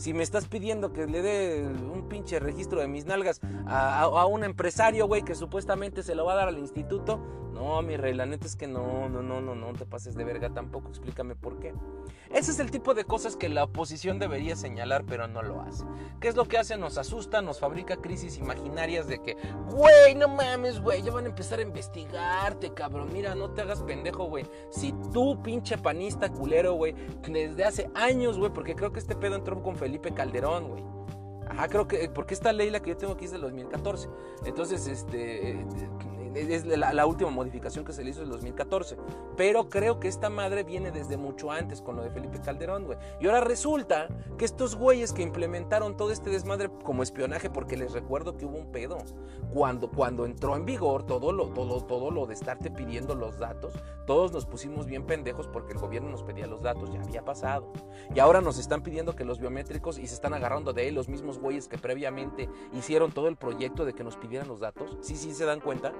si 0.00 0.14
me 0.14 0.22
estás 0.22 0.48
pidiendo 0.48 0.94
que 0.94 1.06
le 1.06 1.20
dé 1.20 1.62
un 1.62 2.08
pinche 2.08 2.40
registro 2.40 2.80
de 2.80 2.88
mis 2.88 3.04
nalgas 3.04 3.38
a, 3.66 4.24
un 4.24 4.44
empresario, 4.44 5.06
güey, 5.06 5.22
que 5.22 5.34
supuestamente 5.34 6.02
se 6.02 6.14
lo 6.14 6.24
va 6.24 6.32
a 6.32 6.36
dar 6.36 6.48
al 6.48 6.58
instituto, 6.58 7.20
no, 7.52 7.82
mi 7.82 7.98
rey, 7.98 8.14
la 8.14 8.24
neta 8.24 8.46
es 8.46 8.56
que 8.56 8.66
no, 8.66 9.10
no, 9.10 9.20
no, 9.20 9.42
no, 9.42 9.54
no 9.54 9.72
te 9.74 9.84
pases 9.84 10.14
de 10.14 10.24
verga 10.24 10.48
tampoco, 10.48 10.88
explícame 10.88 11.34
por 11.34 11.58
qué. 11.58 11.74
Ese 12.30 12.52
es 12.52 12.60
el 12.60 12.70
tipo 12.70 12.94
de 12.94 13.04
cosas 13.04 13.36
que 13.36 13.48
la 13.48 13.64
oposición 13.64 14.18
debería 14.18 14.56
señalar, 14.56 15.04
pero 15.04 15.26
no 15.26 15.42
lo 15.42 15.60
hace. 15.60 15.84
¿Qué 16.20 16.28
es 16.28 16.36
lo 16.36 16.46
que 16.46 16.56
hace? 16.56 16.78
Nos 16.78 16.96
asusta, 16.96 17.42
nos 17.42 17.58
fabrica 17.58 17.96
crisis 17.96 18.38
imaginarias 18.38 19.08
de 19.08 19.20
que, 19.20 19.36
güey, 19.68 20.14
no 20.14 20.28
mames, 20.28 20.80
güey, 20.80 21.02
ya 21.02 21.12
van 21.12 21.26
a 21.26 21.28
empezar 21.28 21.58
a 21.58 21.62
investigarte, 21.62 22.72
cabrón. 22.72 23.10
Mira, 23.12 23.34
no 23.34 23.50
te 23.50 23.62
hagas 23.62 23.82
pendejo, 23.82 24.24
güey. 24.24 24.46
Si 24.70 24.94
tú, 25.12 25.42
pinche 25.42 25.76
panista 25.76 26.30
culero, 26.30 26.74
güey, 26.74 26.94
desde 27.28 27.64
hace 27.64 27.90
años, 27.94 28.38
güey, 28.38 28.52
porque 28.52 28.76
creo 28.76 28.92
que 28.92 29.00
este 29.00 29.16
pedo 29.16 29.34
entró 29.34 29.60
con 29.60 29.76
Felipe 29.76 29.89
Calderón, 29.98 30.68
güey. 30.68 30.84
Ajá, 31.48 31.68
creo 31.68 31.88
que, 31.88 32.08
porque 32.08 32.34
esta 32.34 32.52
ley 32.52 32.70
la 32.70 32.80
que 32.80 32.90
yo 32.90 32.96
tengo 32.96 33.14
aquí 33.14 33.24
es 33.24 33.32
del 33.32 33.40
2014. 33.40 34.08
Entonces, 34.44 34.86
este, 34.86 35.66
es 36.34 36.66
la, 36.66 37.06
última 37.06 37.30
modificación 37.30 37.84
que 37.84 37.92
se 37.92 38.04
le 38.04 38.10
hizo 38.10 38.20
en 38.20 38.26
el 38.26 38.32
2014. 38.32 38.96
Pero 39.36 39.68
creo 39.68 40.00
que 40.00 40.08
esta 40.08 40.30
madre 40.30 40.64
viene 40.64 40.90
desde 40.90 41.16
mucho 41.16 41.50
antes 41.50 41.80
con 41.80 41.96
lo 41.96 42.02
de 42.02 42.10
Felipe 42.10 42.40
Calderón, 42.40 42.84
güey. 42.84 42.98
Y 43.20 43.26
ahora 43.26 43.40
resulta 43.40 44.08
que 44.38 44.44
estos 44.44 44.76
güeyes 44.76 45.12
que 45.12 45.22
implementaron 45.22 45.96
todo 45.96 46.10
este 46.10 46.30
desmadre 46.30 46.70
como 46.84 47.02
espionaje, 47.02 47.50
porque 47.50 47.76
les 47.76 47.92
recuerdo 47.92 48.36
que 48.36 48.46
hubo 48.46 48.58
un 48.58 48.70
pedo. 48.70 48.98
Cuando, 49.52 49.90
cuando 49.90 50.26
entró 50.26 50.56
en 50.56 50.64
vigor 50.64 51.04
todo 51.04 51.32
lo, 51.32 51.48
todo, 51.48 51.84
todo 51.84 52.10
lo 52.10 52.26
de 52.26 52.34
estarte 52.34 52.70
pidiendo 52.70 53.14
los 53.14 53.38
datos, 53.38 53.74
todos 54.06 54.32
nos 54.32 54.46
pusimos 54.46 54.86
bien 54.86 55.04
pendejos 55.04 55.48
porque 55.48 55.72
el 55.72 55.78
gobierno 55.78 56.10
nos 56.10 56.22
pedía 56.22 56.46
los 56.46 56.62
datos, 56.62 56.92
ya 56.92 57.00
había 57.00 57.24
pasado. 57.24 57.72
Y 58.14 58.20
ahora 58.20 58.40
nos 58.40 58.58
están 58.58 58.82
pidiendo 58.82 59.16
que 59.16 59.24
los 59.24 59.40
biométricos 59.40 59.98
y 59.98 60.06
se 60.06 60.14
están 60.14 60.34
agarrando 60.34 60.72
de 60.72 60.88
él 60.88 60.94
los 60.94 61.08
mismos 61.08 61.38
güeyes 61.38 61.68
que 61.68 61.78
previamente 61.78 62.48
hicieron 62.72 63.12
todo 63.12 63.28
el 63.28 63.36
proyecto 63.36 63.84
de 63.84 63.94
que 63.94 64.04
nos 64.04 64.16
pidieran 64.16 64.48
los 64.48 64.60
datos. 64.60 64.98
Sí, 65.00 65.16
sí, 65.16 65.32
se 65.32 65.44
dan 65.44 65.60
cuenta. 65.60 65.92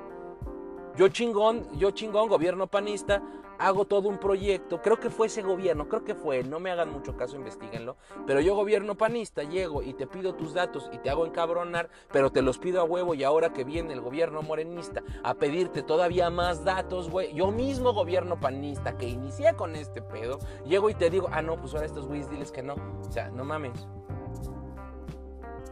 Yo 1.00 1.08
chingón, 1.08 1.66
yo 1.78 1.92
chingón, 1.92 2.28
gobierno 2.28 2.66
panista, 2.66 3.22
hago 3.58 3.86
todo 3.86 4.10
un 4.10 4.18
proyecto, 4.18 4.82
creo 4.82 5.00
que 5.00 5.08
fue 5.08 5.28
ese 5.28 5.40
gobierno, 5.40 5.88
creo 5.88 6.04
que 6.04 6.14
fue, 6.14 6.44
no 6.44 6.60
me 6.60 6.70
hagan 6.70 6.92
mucho 6.92 7.16
caso, 7.16 7.36
investiguenlo, 7.36 7.96
pero 8.26 8.42
yo 8.42 8.54
gobierno 8.54 8.94
panista 8.96 9.42
llego 9.42 9.82
y 9.82 9.94
te 9.94 10.06
pido 10.06 10.34
tus 10.34 10.52
datos 10.52 10.90
y 10.92 10.98
te 10.98 11.08
hago 11.08 11.24
encabronar, 11.24 11.88
pero 12.12 12.30
te 12.30 12.42
los 12.42 12.58
pido 12.58 12.82
a 12.82 12.84
huevo 12.84 13.14
y 13.14 13.24
ahora 13.24 13.54
que 13.54 13.64
viene 13.64 13.94
el 13.94 14.02
gobierno 14.02 14.42
morenista 14.42 15.02
a 15.24 15.32
pedirte 15.32 15.82
todavía 15.82 16.28
más 16.28 16.66
datos, 16.66 17.08
güey, 17.08 17.32
yo 17.32 17.50
mismo 17.50 17.94
gobierno 17.94 18.38
panista 18.38 18.98
que 18.98 19.08
inicié 19.08 19.54
con 19.54 19.76
este 19.76 20.02
pedo, 20.02 20.38
llego 20.66 20.90
y 20.90 20.94
te 20.94 21.08
digo, 21.08 21.30
ah 21.32 21.40
no, 21.40 21.56
pues 21.56 21.72
ahora 21.72 21.86
estos 21.86 22.08
güeyes 22.08 22.28
diles 22.28 22.52
que 22.52 22.62
no, 22.62 22.74
o 22.74 23.10
sea, 23.10 23.30
no 23.30 23.46
mames, 23.46 23.86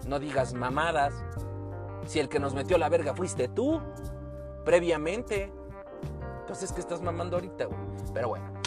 no 0.06 0.18
digas 0.20 0.54
mamadas, 0.54 1.22
si 2.06 2.18
el 2.18 2.30
que 2.30 2.38
nos 2.38 2.54
metió 2.54 2.78
la 2.78 2.88
verga 2.88 3.12
fuiste 3.12 3.46
tú 3.48 3.82
previamente. 4.68 5.50
Entonces, 6.40 6.74
¿qué 6.74 6.80
estás 6.80 7.00
mamando 7.00 7.36
ahorita, 7.36 7.64
güey? 7.64 7.80
Pero 8.12 8.28
bueno. 8.28 8.57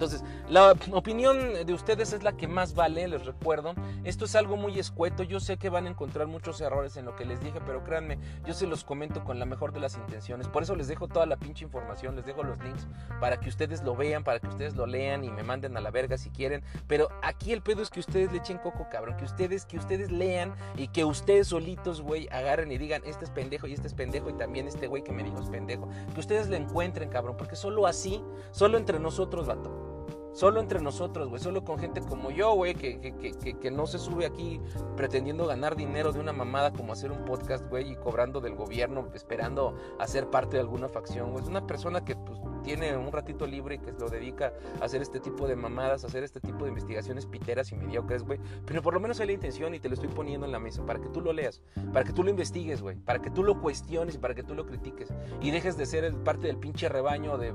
Entonces, 0.00 0.24
la 0.48 0.74
opinión 0.92 1.66
de 1.66 1.74
ustedes 1.74 2.14
es 2.14 2.22
la 2.22 2.32
que 2.32 2.48
más 2.48 2.72
vale, 2.72 3.06
les 3.06 3.26
recuerdo. 3.26 3.74
Esto 4.02 4.24
es 4.24 4.34
algo 4.34 4.56
muy 4.56 4.78
escueto, 4.78 5.24
yo 5.24 5.40
sé 5.40 5.58
que 5.58 5.68
van 5.68 5.86
a 5.86 5.90
encontrar 5.90 6.26
muchos 6.26 6.58
errores 6.62 6.96
en 6.96 7.04
lo 7.04 7.14
que 7.16 7.26
les 7.26 7.38
dije, 7.42 7.60
pero 7.66 7.84
créanme, 7.84 8.18
yo 8.46 8.54
se 8.54 8.66
los 8.66 8.82
comento 8.82 9.22
con 9.24 9.38
la 9.38 9.44
mejor 9.44 9.74
de 9.74 9.80
las 9.80 9.98
intenciones. 9.98 10.48
Por 10.48 10.62
eso 10.62 10.74
les 10.74 10.88
dejo 10.88 11.06
toda 11.06 11.26
la 11.26 11.36
pinche 11.36 11.66
información, 11.66 12.16
les 12.16 12.24
dejo 12.24 12.42
los 12.42 12.58
links 12.60 12.88
para 13.20 13.38
que 13.40 13.50
ustedes 13.50 13.82
lo 13.82 13.94
vean, 13.94 14.24
para 14.24 14.40
que 14.40 14.46
ustedes 14.46 14.74
lo 14.74 14.86
lean 14.86 15.22
y 15.22 15.28
me 15.28 15.42
manden 15.42 15.76
a 15.76 15.82
la 15.82 15.90
verga 15.90 16.16
si 16.16 16.30
quieren. 16.30 16.62
Pero 16.86 17.10
aquí 17.22 17.52
el 17.52 17.60
pedo 17.60 17.82
es 17.82 17.90
que 17.90 18.00
ustedes 18.00 18.32
le 18.32 18.38
echen 18.38 18.56
coco, 18.56 18.88
cabrón, 18.90 19.18
que 19.18 19.26
ustedes, 19.26 19.66
que 19.66 19.76
ustedes 19.76 20.10
lean 20.10 20.54
y 20.78 20.88
que 20.88 21.04
ustedes 21.04 21.48
solitos, 21.48 22.00
güey, 22.00 22.26
agarren 22.30 22.72
y 22.72 22.78
digan, 22.78 23.02
este 23.04 23.26
es 23.26 23.30
pendejo 23.30 23.66
y 23.66 23.74
este 23.74 23.88
es 23.88 23.92
pendejo 23.92 24.30
y 24.30 24.32
también 24.32 24.66
este 24.66 24.86
güey 24.86 25.04
que 25.04 25.12
me 25.12 25.22
dijo 25.22 25.42
es 25.42 25.50
pendejo. 25.50 25.90
Que 26.14 26.20
ustedes 26.20 26.48
le 26.48 26.56
encuentren, 26.56 27.10
cabrón, 27.10 27.36
porque 27.36 27.54
solo 27.54 27.86
así, 27.86 28.24
solo 28.50 28.78
entre 28.78 28.98
nosotros, 28.98 29.46
vato 29.46 29.89
Solo 30.32 30.60
entre 30.60 30.80
nosotros, 30.80 31.28
güey. 31.28 31.40
Solo 31.40 31.64
con 31.64 31.78
gente 31.78 32.00
como 32.00 32.30
yo, 32.30 32.54
güey, 32.54 32.74
que, 32.74 33.00
que, 33.00 33.58
que, 33.58 33.70
no 33.70 33.86
se 33.86 33.98
sube 33.98 34.26
aquí 34.26 34.60
pretendiendo 34.96 35.46
ganar 35.46 35.76
dinero 35.76 36.12
de 36.12 36.20
una 36.20 36.32
mamada 36.32 36.72
como 36.72 36.92
hacer 36.92 37.10
un 37.10 37.24
podcast, 37.24 37.68
güey, 37.68 37.92
y 37.92 37.96
cobrando 37.96 38.40
del 38.40 38.54
gobierno, 38.54 39.08
esperando 39.14 39.76
a 39.98 40.06
ser 40.06 40.30
parte 40.30 40.56
de 40.56 40.62
alguna 40.62 40.88
facción, 40.88 41.32
güey. 41.32 41.42
Es 41.42 41.48
una 41.48 41.66
persona 41.66 42.04
que 42.04 42.16
pues, 42.16 42.38
tiene 42.62 42.96
un 42.96 43.10
ratito 43.12 43.46
libre 43.46 43.76
y 43.76 43.78
que 43.78 43.92
lo 43.92 44.08
dedica 44.08 44.52
a 44.80 44.84
hacer 44.84 45.02
este 45.02 45.20
tipo 45.20 45.46
de 45.46 45.56
mamadas, 45.56 46.04
a 46.04 46.06
hacer 46.06 46.22
este 46.22 46.40
tipo 46.40 46.64
de 46.64 46.70
investigaciones 46.70 47.26
piteras 47.26 47.72
y 47.72 47.76
mediocres, 47.76 48.22
güey. 48.22 48.38
Pero 48.66 48.82
por 48.82 48.94
lo 48.94 49.00
menos 49.00 49.20
hay 49.20 49.26
la 49.26 49.32
intención 49.32 49.74
y 49.74 49.80
te 49.80 49.88
lo 49.88 49.94
estoy 49.94 50.08
poniendo 50.08 50.46
en 50.46 50.52
la 50.52 50.58
mesa 50.58 50.84
para 50.84 51.00
que 51.00 51.08
tú 51.08 51.20
lo 51.20 51.32
leas, 51.32 51.60
para 51.92 52.04
que 52.04 52.12
tú 52.12 52.22
lo 52.22 52.30
investigues, 52.30 52.82
güey, 52.82 52.96
para 52.96 53.20
que 53.20 53.30
tú 53.30 53.42
lo 53.42 53.60
cuestiones 53.60 54.14
y 54.14 54.18
para 54.18 54.34
que 54.34 54.42
tú 54.42 54.54
lo 54.54 54.66
critiques 54.66 55.12
y 55.40 55.50
dejes 55.50 55.76
de 55.76 55.86
ser 55.86 56.14
parte 56.22 56.46
del 56.46 56.58
pinche 56.58 56.88
rebaño 56.88 57.38
de 57.38 57.54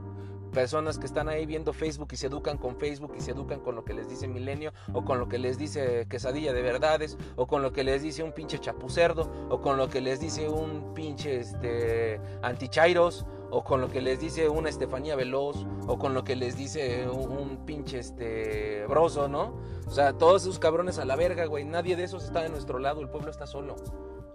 personas 0.56 0.98
que 0.98 1.06
están 1.06 1.28
ahí 1.28 1.46
viendo 1.46 1.74
Facebook 1.74 2.08
y 2.14 2.16
se 2.16 2.28
educan 2.28 2.58
con 2.58 2.78
Facebook 2.78 3.14
y 3.18 3.20
se 3.20 3.32
educan 3.32 3.60
con 3.60 3.76
lo 3.76 3.84
que 3.84 3.94
les 3.94 4.10
dice 4.10 4.26
Milenio 4.26 4.72
o 4.94 5.04
con 5.04 5.20
lo 5.20 5.28
que 5.28 5.38
les 5.38 5.58
dice 5.58 6.08
Quesadilla 6.10 6.54
de 6.54 6.62
Verdades 6.62 7.18
o 7.36 7.46
con 7.46 7.62
lo 7.62 7.74
que 7.74 7.84
les 7.84 8.02
dice 8.02 8.24
un 8.24 8.32
pinche 8.32 8.58
chapucerdo 8.58 9.30
o 9.50 9.60
con 9.60 9.76
lo 9.76 9.90
que 9.90 10.00
les 10.00 10.22
dice 10.22 10.48
un 10.48 10.94
pinche 10.94 11.42
este, 11.42 12.22
antichairos 12.42 13.26
o 13.52 13.66
con 13.66 13.82
lo 13.82 13.90
que 13.90 14.00
les 14.00 14.22
dice 14.22 14.48
una 14.48 14.70
Estefanía 14.70 15.18
Veloz 15.18 15.66
o 15.88 16.00
con 16.00 16.14
lo 16.14 16.24
que 16.24 16.38
les 16.38 16.56
dice 16.56 17.10
un, 17.10 17.66
pinche 17.66 18.00
este 18.00 18.86
broso, 18.88 19.28
¿no? 19.28 19.56
O 19.88 19.92
sea, 19.92 20.14
todos 20.14 20.44
esos 20.44 20.60
cabrones 20.60 21.00
a 21.00 21.06
la 21.06 21.16
verga, 21.16 21.46
güey. 21.46 21.66
Nadie 21.66 21.96
de 21.96 22.04
esos 22.04 22.24
está 22.24 22.42
de 22.44 22.50
nuestro 22.50 22.80
lado, 22.80 23.02
el 23.02 23.10
pueblo 23.10 23.30
está 23.30 23.46
solo. 23.46 23.76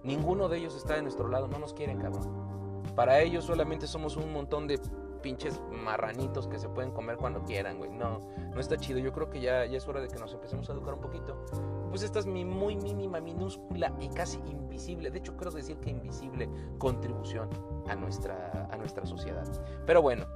Ninguno 0.02 0.48
de 0.48 0.58
ellos 0.58 0.76
está 0.76 0.96
de 0.96 1.02
nuestro 1.02 1.28
lado, 1.28 1.48
no 1.48 1.58
nos 1.58 1.72
quieren, 1.72 1.98
cabrón. 1.98 2.82
Para 2.94 3.20
ellos 3.20 3.44
solamente 3.44 3.86
somos 3.86 4.16
un 4.16 4.32
montón 4.32 4.66
de 4.66 4.80
pinches 5.20 5.60
marranitos 5.70 6.46
que 6.46 6.58
se 6.58 6.68
pueden 6.68 6.90
comer 6.90 7.16
cuando 7.16 7.42
quieran, 7.44 7.78
güey. 7.78 7.90
No, 7.90 8.20
no 8.52 8.60
está 8.60 8.76
chido. 8.76 8.98
Yo 8.98 9.12
creo 9.12 9.30
que 9.30 9.40
ya, 9.40 9.64
ya 9.66 9.78
es 9.78 9.86
hora 9.88 10.00
de 10.00 10.08
que 10.08 10.18
nos 10.18 10.32
empecemos 10.32 10.68
a 10.68 10.72
educar 10.72 10.94
un 10.94 11.00
poquito. 11.00 11.44
Pues 11.90 12.02
esta 12.02 12.18
es 12.18 12.26
mi 12.26 12.44
muy 12.44 12.76
mínima, 12.76 13.20
minúscula 13.20 13.92
y 14.00 14.08
casi 14.08 14.38
invisible, 14.38 15.10
de 15.10 15.18
hecho 15.18 15.36
creo 15.36 15.50
decir 15.50 15.76
que 15.78 15.90
invisible 15.90 16.48
contribución 16.78 17.50
a 17.88 17.96
nuestra, 17.96 18.68
a 18.70 18.76
nuestra 18.76 19.04
sociedad. 19.06 19.44
Pero 19.86 20.00
bueno, 20.00 20.26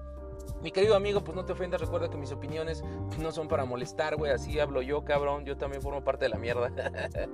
mi 0.63 0.71
querido 0.71 0.97
amigo, 0.97 1.23
pues 1.23 1.37
no 1.37 1.45
te 1.45 1.53
ofendas, 1.53 1.81
recuerda 1.81 2.11
que 2.11 2.17
mis 2.17 2.33
opiniones 2.33 2.83
no 3.21 3.33
son 3.33 3.49
para 3.49 3.65
molestar, 3.65 4.17
güey, 4.17 4.33
así 4.33 4.59
hablo 4.59 4.83
yo, 4.83 5.05
cabrón, 5.05 5.45
yo 5.45 5.57
también 5.57 5.83
formo 5.83 6.03
parte 6.03 6.25
de 6.25 6.31
la 6.31 6.39
mierda. 6.39 6.73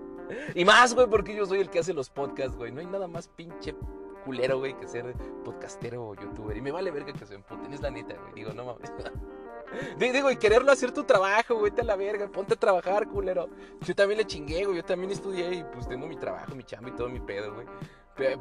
y 0.55 0.65
más, 0.65 0.95
güey, 0.95 1.07
porque 1.07 1.35
yo 1.35 1.47
soy 1.47 1.61
el 1.61 1.71
que 1.71 1.79
hace 1.79 1.95
los 1.95 2.11
podcasts, 2.11 2.57
güey, 2.57 2.73
no 2.73 2.81
hay 2.81 2.87
nada 2.87 3.09
más 3.09 3.29
pinche 3.29 3.75
culero, 4.21 4.59
güey, 4.59 4.75
que 4.75 4.89
ser 4.89 5.15
podcastero 5.45 6.09
o 6.09 6.15
youtuber. 6.15 6.57
Y 6.57 6.61
me 6.61 6.71
vale 6.71 6.91
verga 6.91 7.13
que 7.13 7.27
se 7.27 7.35
emputen, 7.35 7.73
es 7.73 7.81
la 7.81 7.91
neta, 7.91 8.15
güey. 8.15 8.35
Digo, 8.35 8.53
no 8.53 8.65
mames. 8.65 8.93
Digo, 9.99 10.31
y 10.31 10.37
quererlo 10.37 10.73
hacer 10.73 10.93
tu 10.93 11.05
trabajo, 11.05 11.57
güey, 11.57 11.71
te 11.71 11.83
a 11.83 11.85
la 11.85 11.97
verga, 11.97 12.29
ponte 12.29 12.55
a 12.55 12.57
trabajar, 12.57 13.09
culero. 13.09 13.49
Yo 13.83 13.95
también 13.95 14.19
le 14.19 14.27
chingué, 14.27 14.65
güey, 14.65 14.77
yo 14.77 14.85
también 14.85 15.13
estudié 15.13 15.55
y 15.55 15.65
pues 15.65 15.89
tengo 15.89 16.07
mi 16.07 16.17
trabajo, 16.17 16.55
mi 16.55 16.65
chamba 16.65 16.91
y 16.91 16.93
todo 16.93 17.09
mi 17.09 17.21
pedo, 17.21 17.55
güey. 17.55 17.67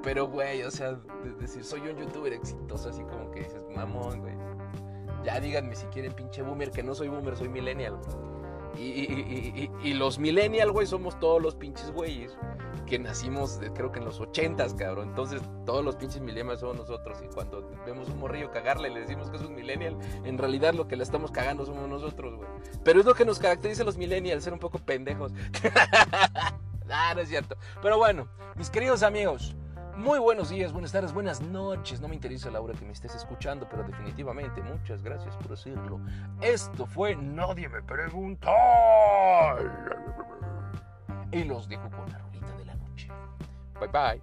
Pero, 0.03 0.27
güey, 0.27 0.63
o 0.63 0.71
sea, 0.71 0.99
decir, 1.39 1.63
soy 1.63 1.81
un 1.81 1.97
youtuber 1.97 2.33
exitoso, 2.33 2.89
así 2.89 3.01
como 3.03 3.31
que 3.31 3.41
dices, 3.41 3.63
mamón, 3.75 4.21
güey. 4.21 4.33
Ya 5.23 5.39
díganme 5.39 5.75
si 5.75 5.85
quieren 5.87 6.13
pinche 6.13 6.41
boomer, 6.41 6.71
que 6.71 6.83
no 6.83 6.95
soy 6.95 7.07
boomer, 7.07 7.37
soy 7.37 7.49
millennial, 7.49 7.97
güey. 7.97 8.29
Y, 8.77 9.93
los 9.93 10.19
millennials, 10.19 10.71
güey, 10.71 10.87
somos 10.87 11.19
todos 11.19 11.41
los 11.41 11.55
pinches 11.55 11.91
güeyes 11.91 12.37
que 12.89 12.99
nacimos, 12.99 13.59
creo 13.75 13.91
que 13.91 13.99
en 13.99 14.05
los 14.05 14.19
ochentas, 14.19 14.73
cabrón. 14.73 15.09
Entonces, 15.09 15.41
todos 15.65 15.85
los 15.85 15.95
pinches 15.95 16.21
millennials 16.21 16.59
somos 16.59 16.75
nosotros. 16.75 17.19
Y 17.23 17.27
cuando 17.33 17.69
vemos 17.85 18.09
un 18.09 18.19
morrillo 18.19 18.51
cagarle 18.51 18.89
y 18.89 18.93
le 18.93 19.01
decimos 19.01 19.29
que 19.29 19.37
es 19.37 19.43
un 19.43 19.53
millennial, 19.53 19.95
en 20.25 20.37
realidad 20.37 20.73
lo 20.73 20.87
que 20.87 20.95
le 20.95 21.03
estamos 21.03 21.31
cagando 21.31 21.65
somos 21.65 21.87
nosotros, 21.87 22.35
güey. 22.35 22.49
Pero 22.83 22.99
es 22.99 23.05
lo 23.05 23.13
que 23.13 23.25
nos 23.25 23.37
caracteriza 23.37 23.83
a 23.83 23.85
los 23.85 23.95
millennials, 23.95 24.43
ser 24.43 24.53
un 24.53 24.59
poco 24.59 24.79
pendejos. 24.79 25.31
ah, 26.89 27.13
no 27.13 27.21
es 27.21 27.29
cierto. 27.29 27.55
Pero 27.81 27.97
bueno, 27.97 28.27
mis 28.55 28.69
queridos 28.69 29.03
amigos. 29.03 29.55
Muy 29.95 30.17
buenos 30.17 30.49
días, 30.49 30.71
buenas 30.71 30.93
tardes, 30.93 31.13
buenas 31.13 31.41
noches. 31.41 31.99
No 31.99 32.07
me 32.07 32.15
interesa 32.15 32.49
la 32.49 32.61
hora 32.61 32.73
que 32.73 32.85
me 32.85 32.93
estés 32.93 33.13
escuchando, 33.15 33.67
pero 33.69 33.83
definitivamente 33.83 34.63
muchas 34.63 35.03
gracias 35.03 35.35
por 35.35 35.49
decirlo. 35.49 35.99
Esto 36.41 36.85
fue 36.85 37.17
Nadie 37.17 37.67
me 37.67 37.83
preguntó. 37.83 38.49
Y 41.31 41.43
los 41.43 41.67
dejo 41.67 41.89
con 41.91 42.09
Bye 43.79 43.87
bye. 43.87 44.21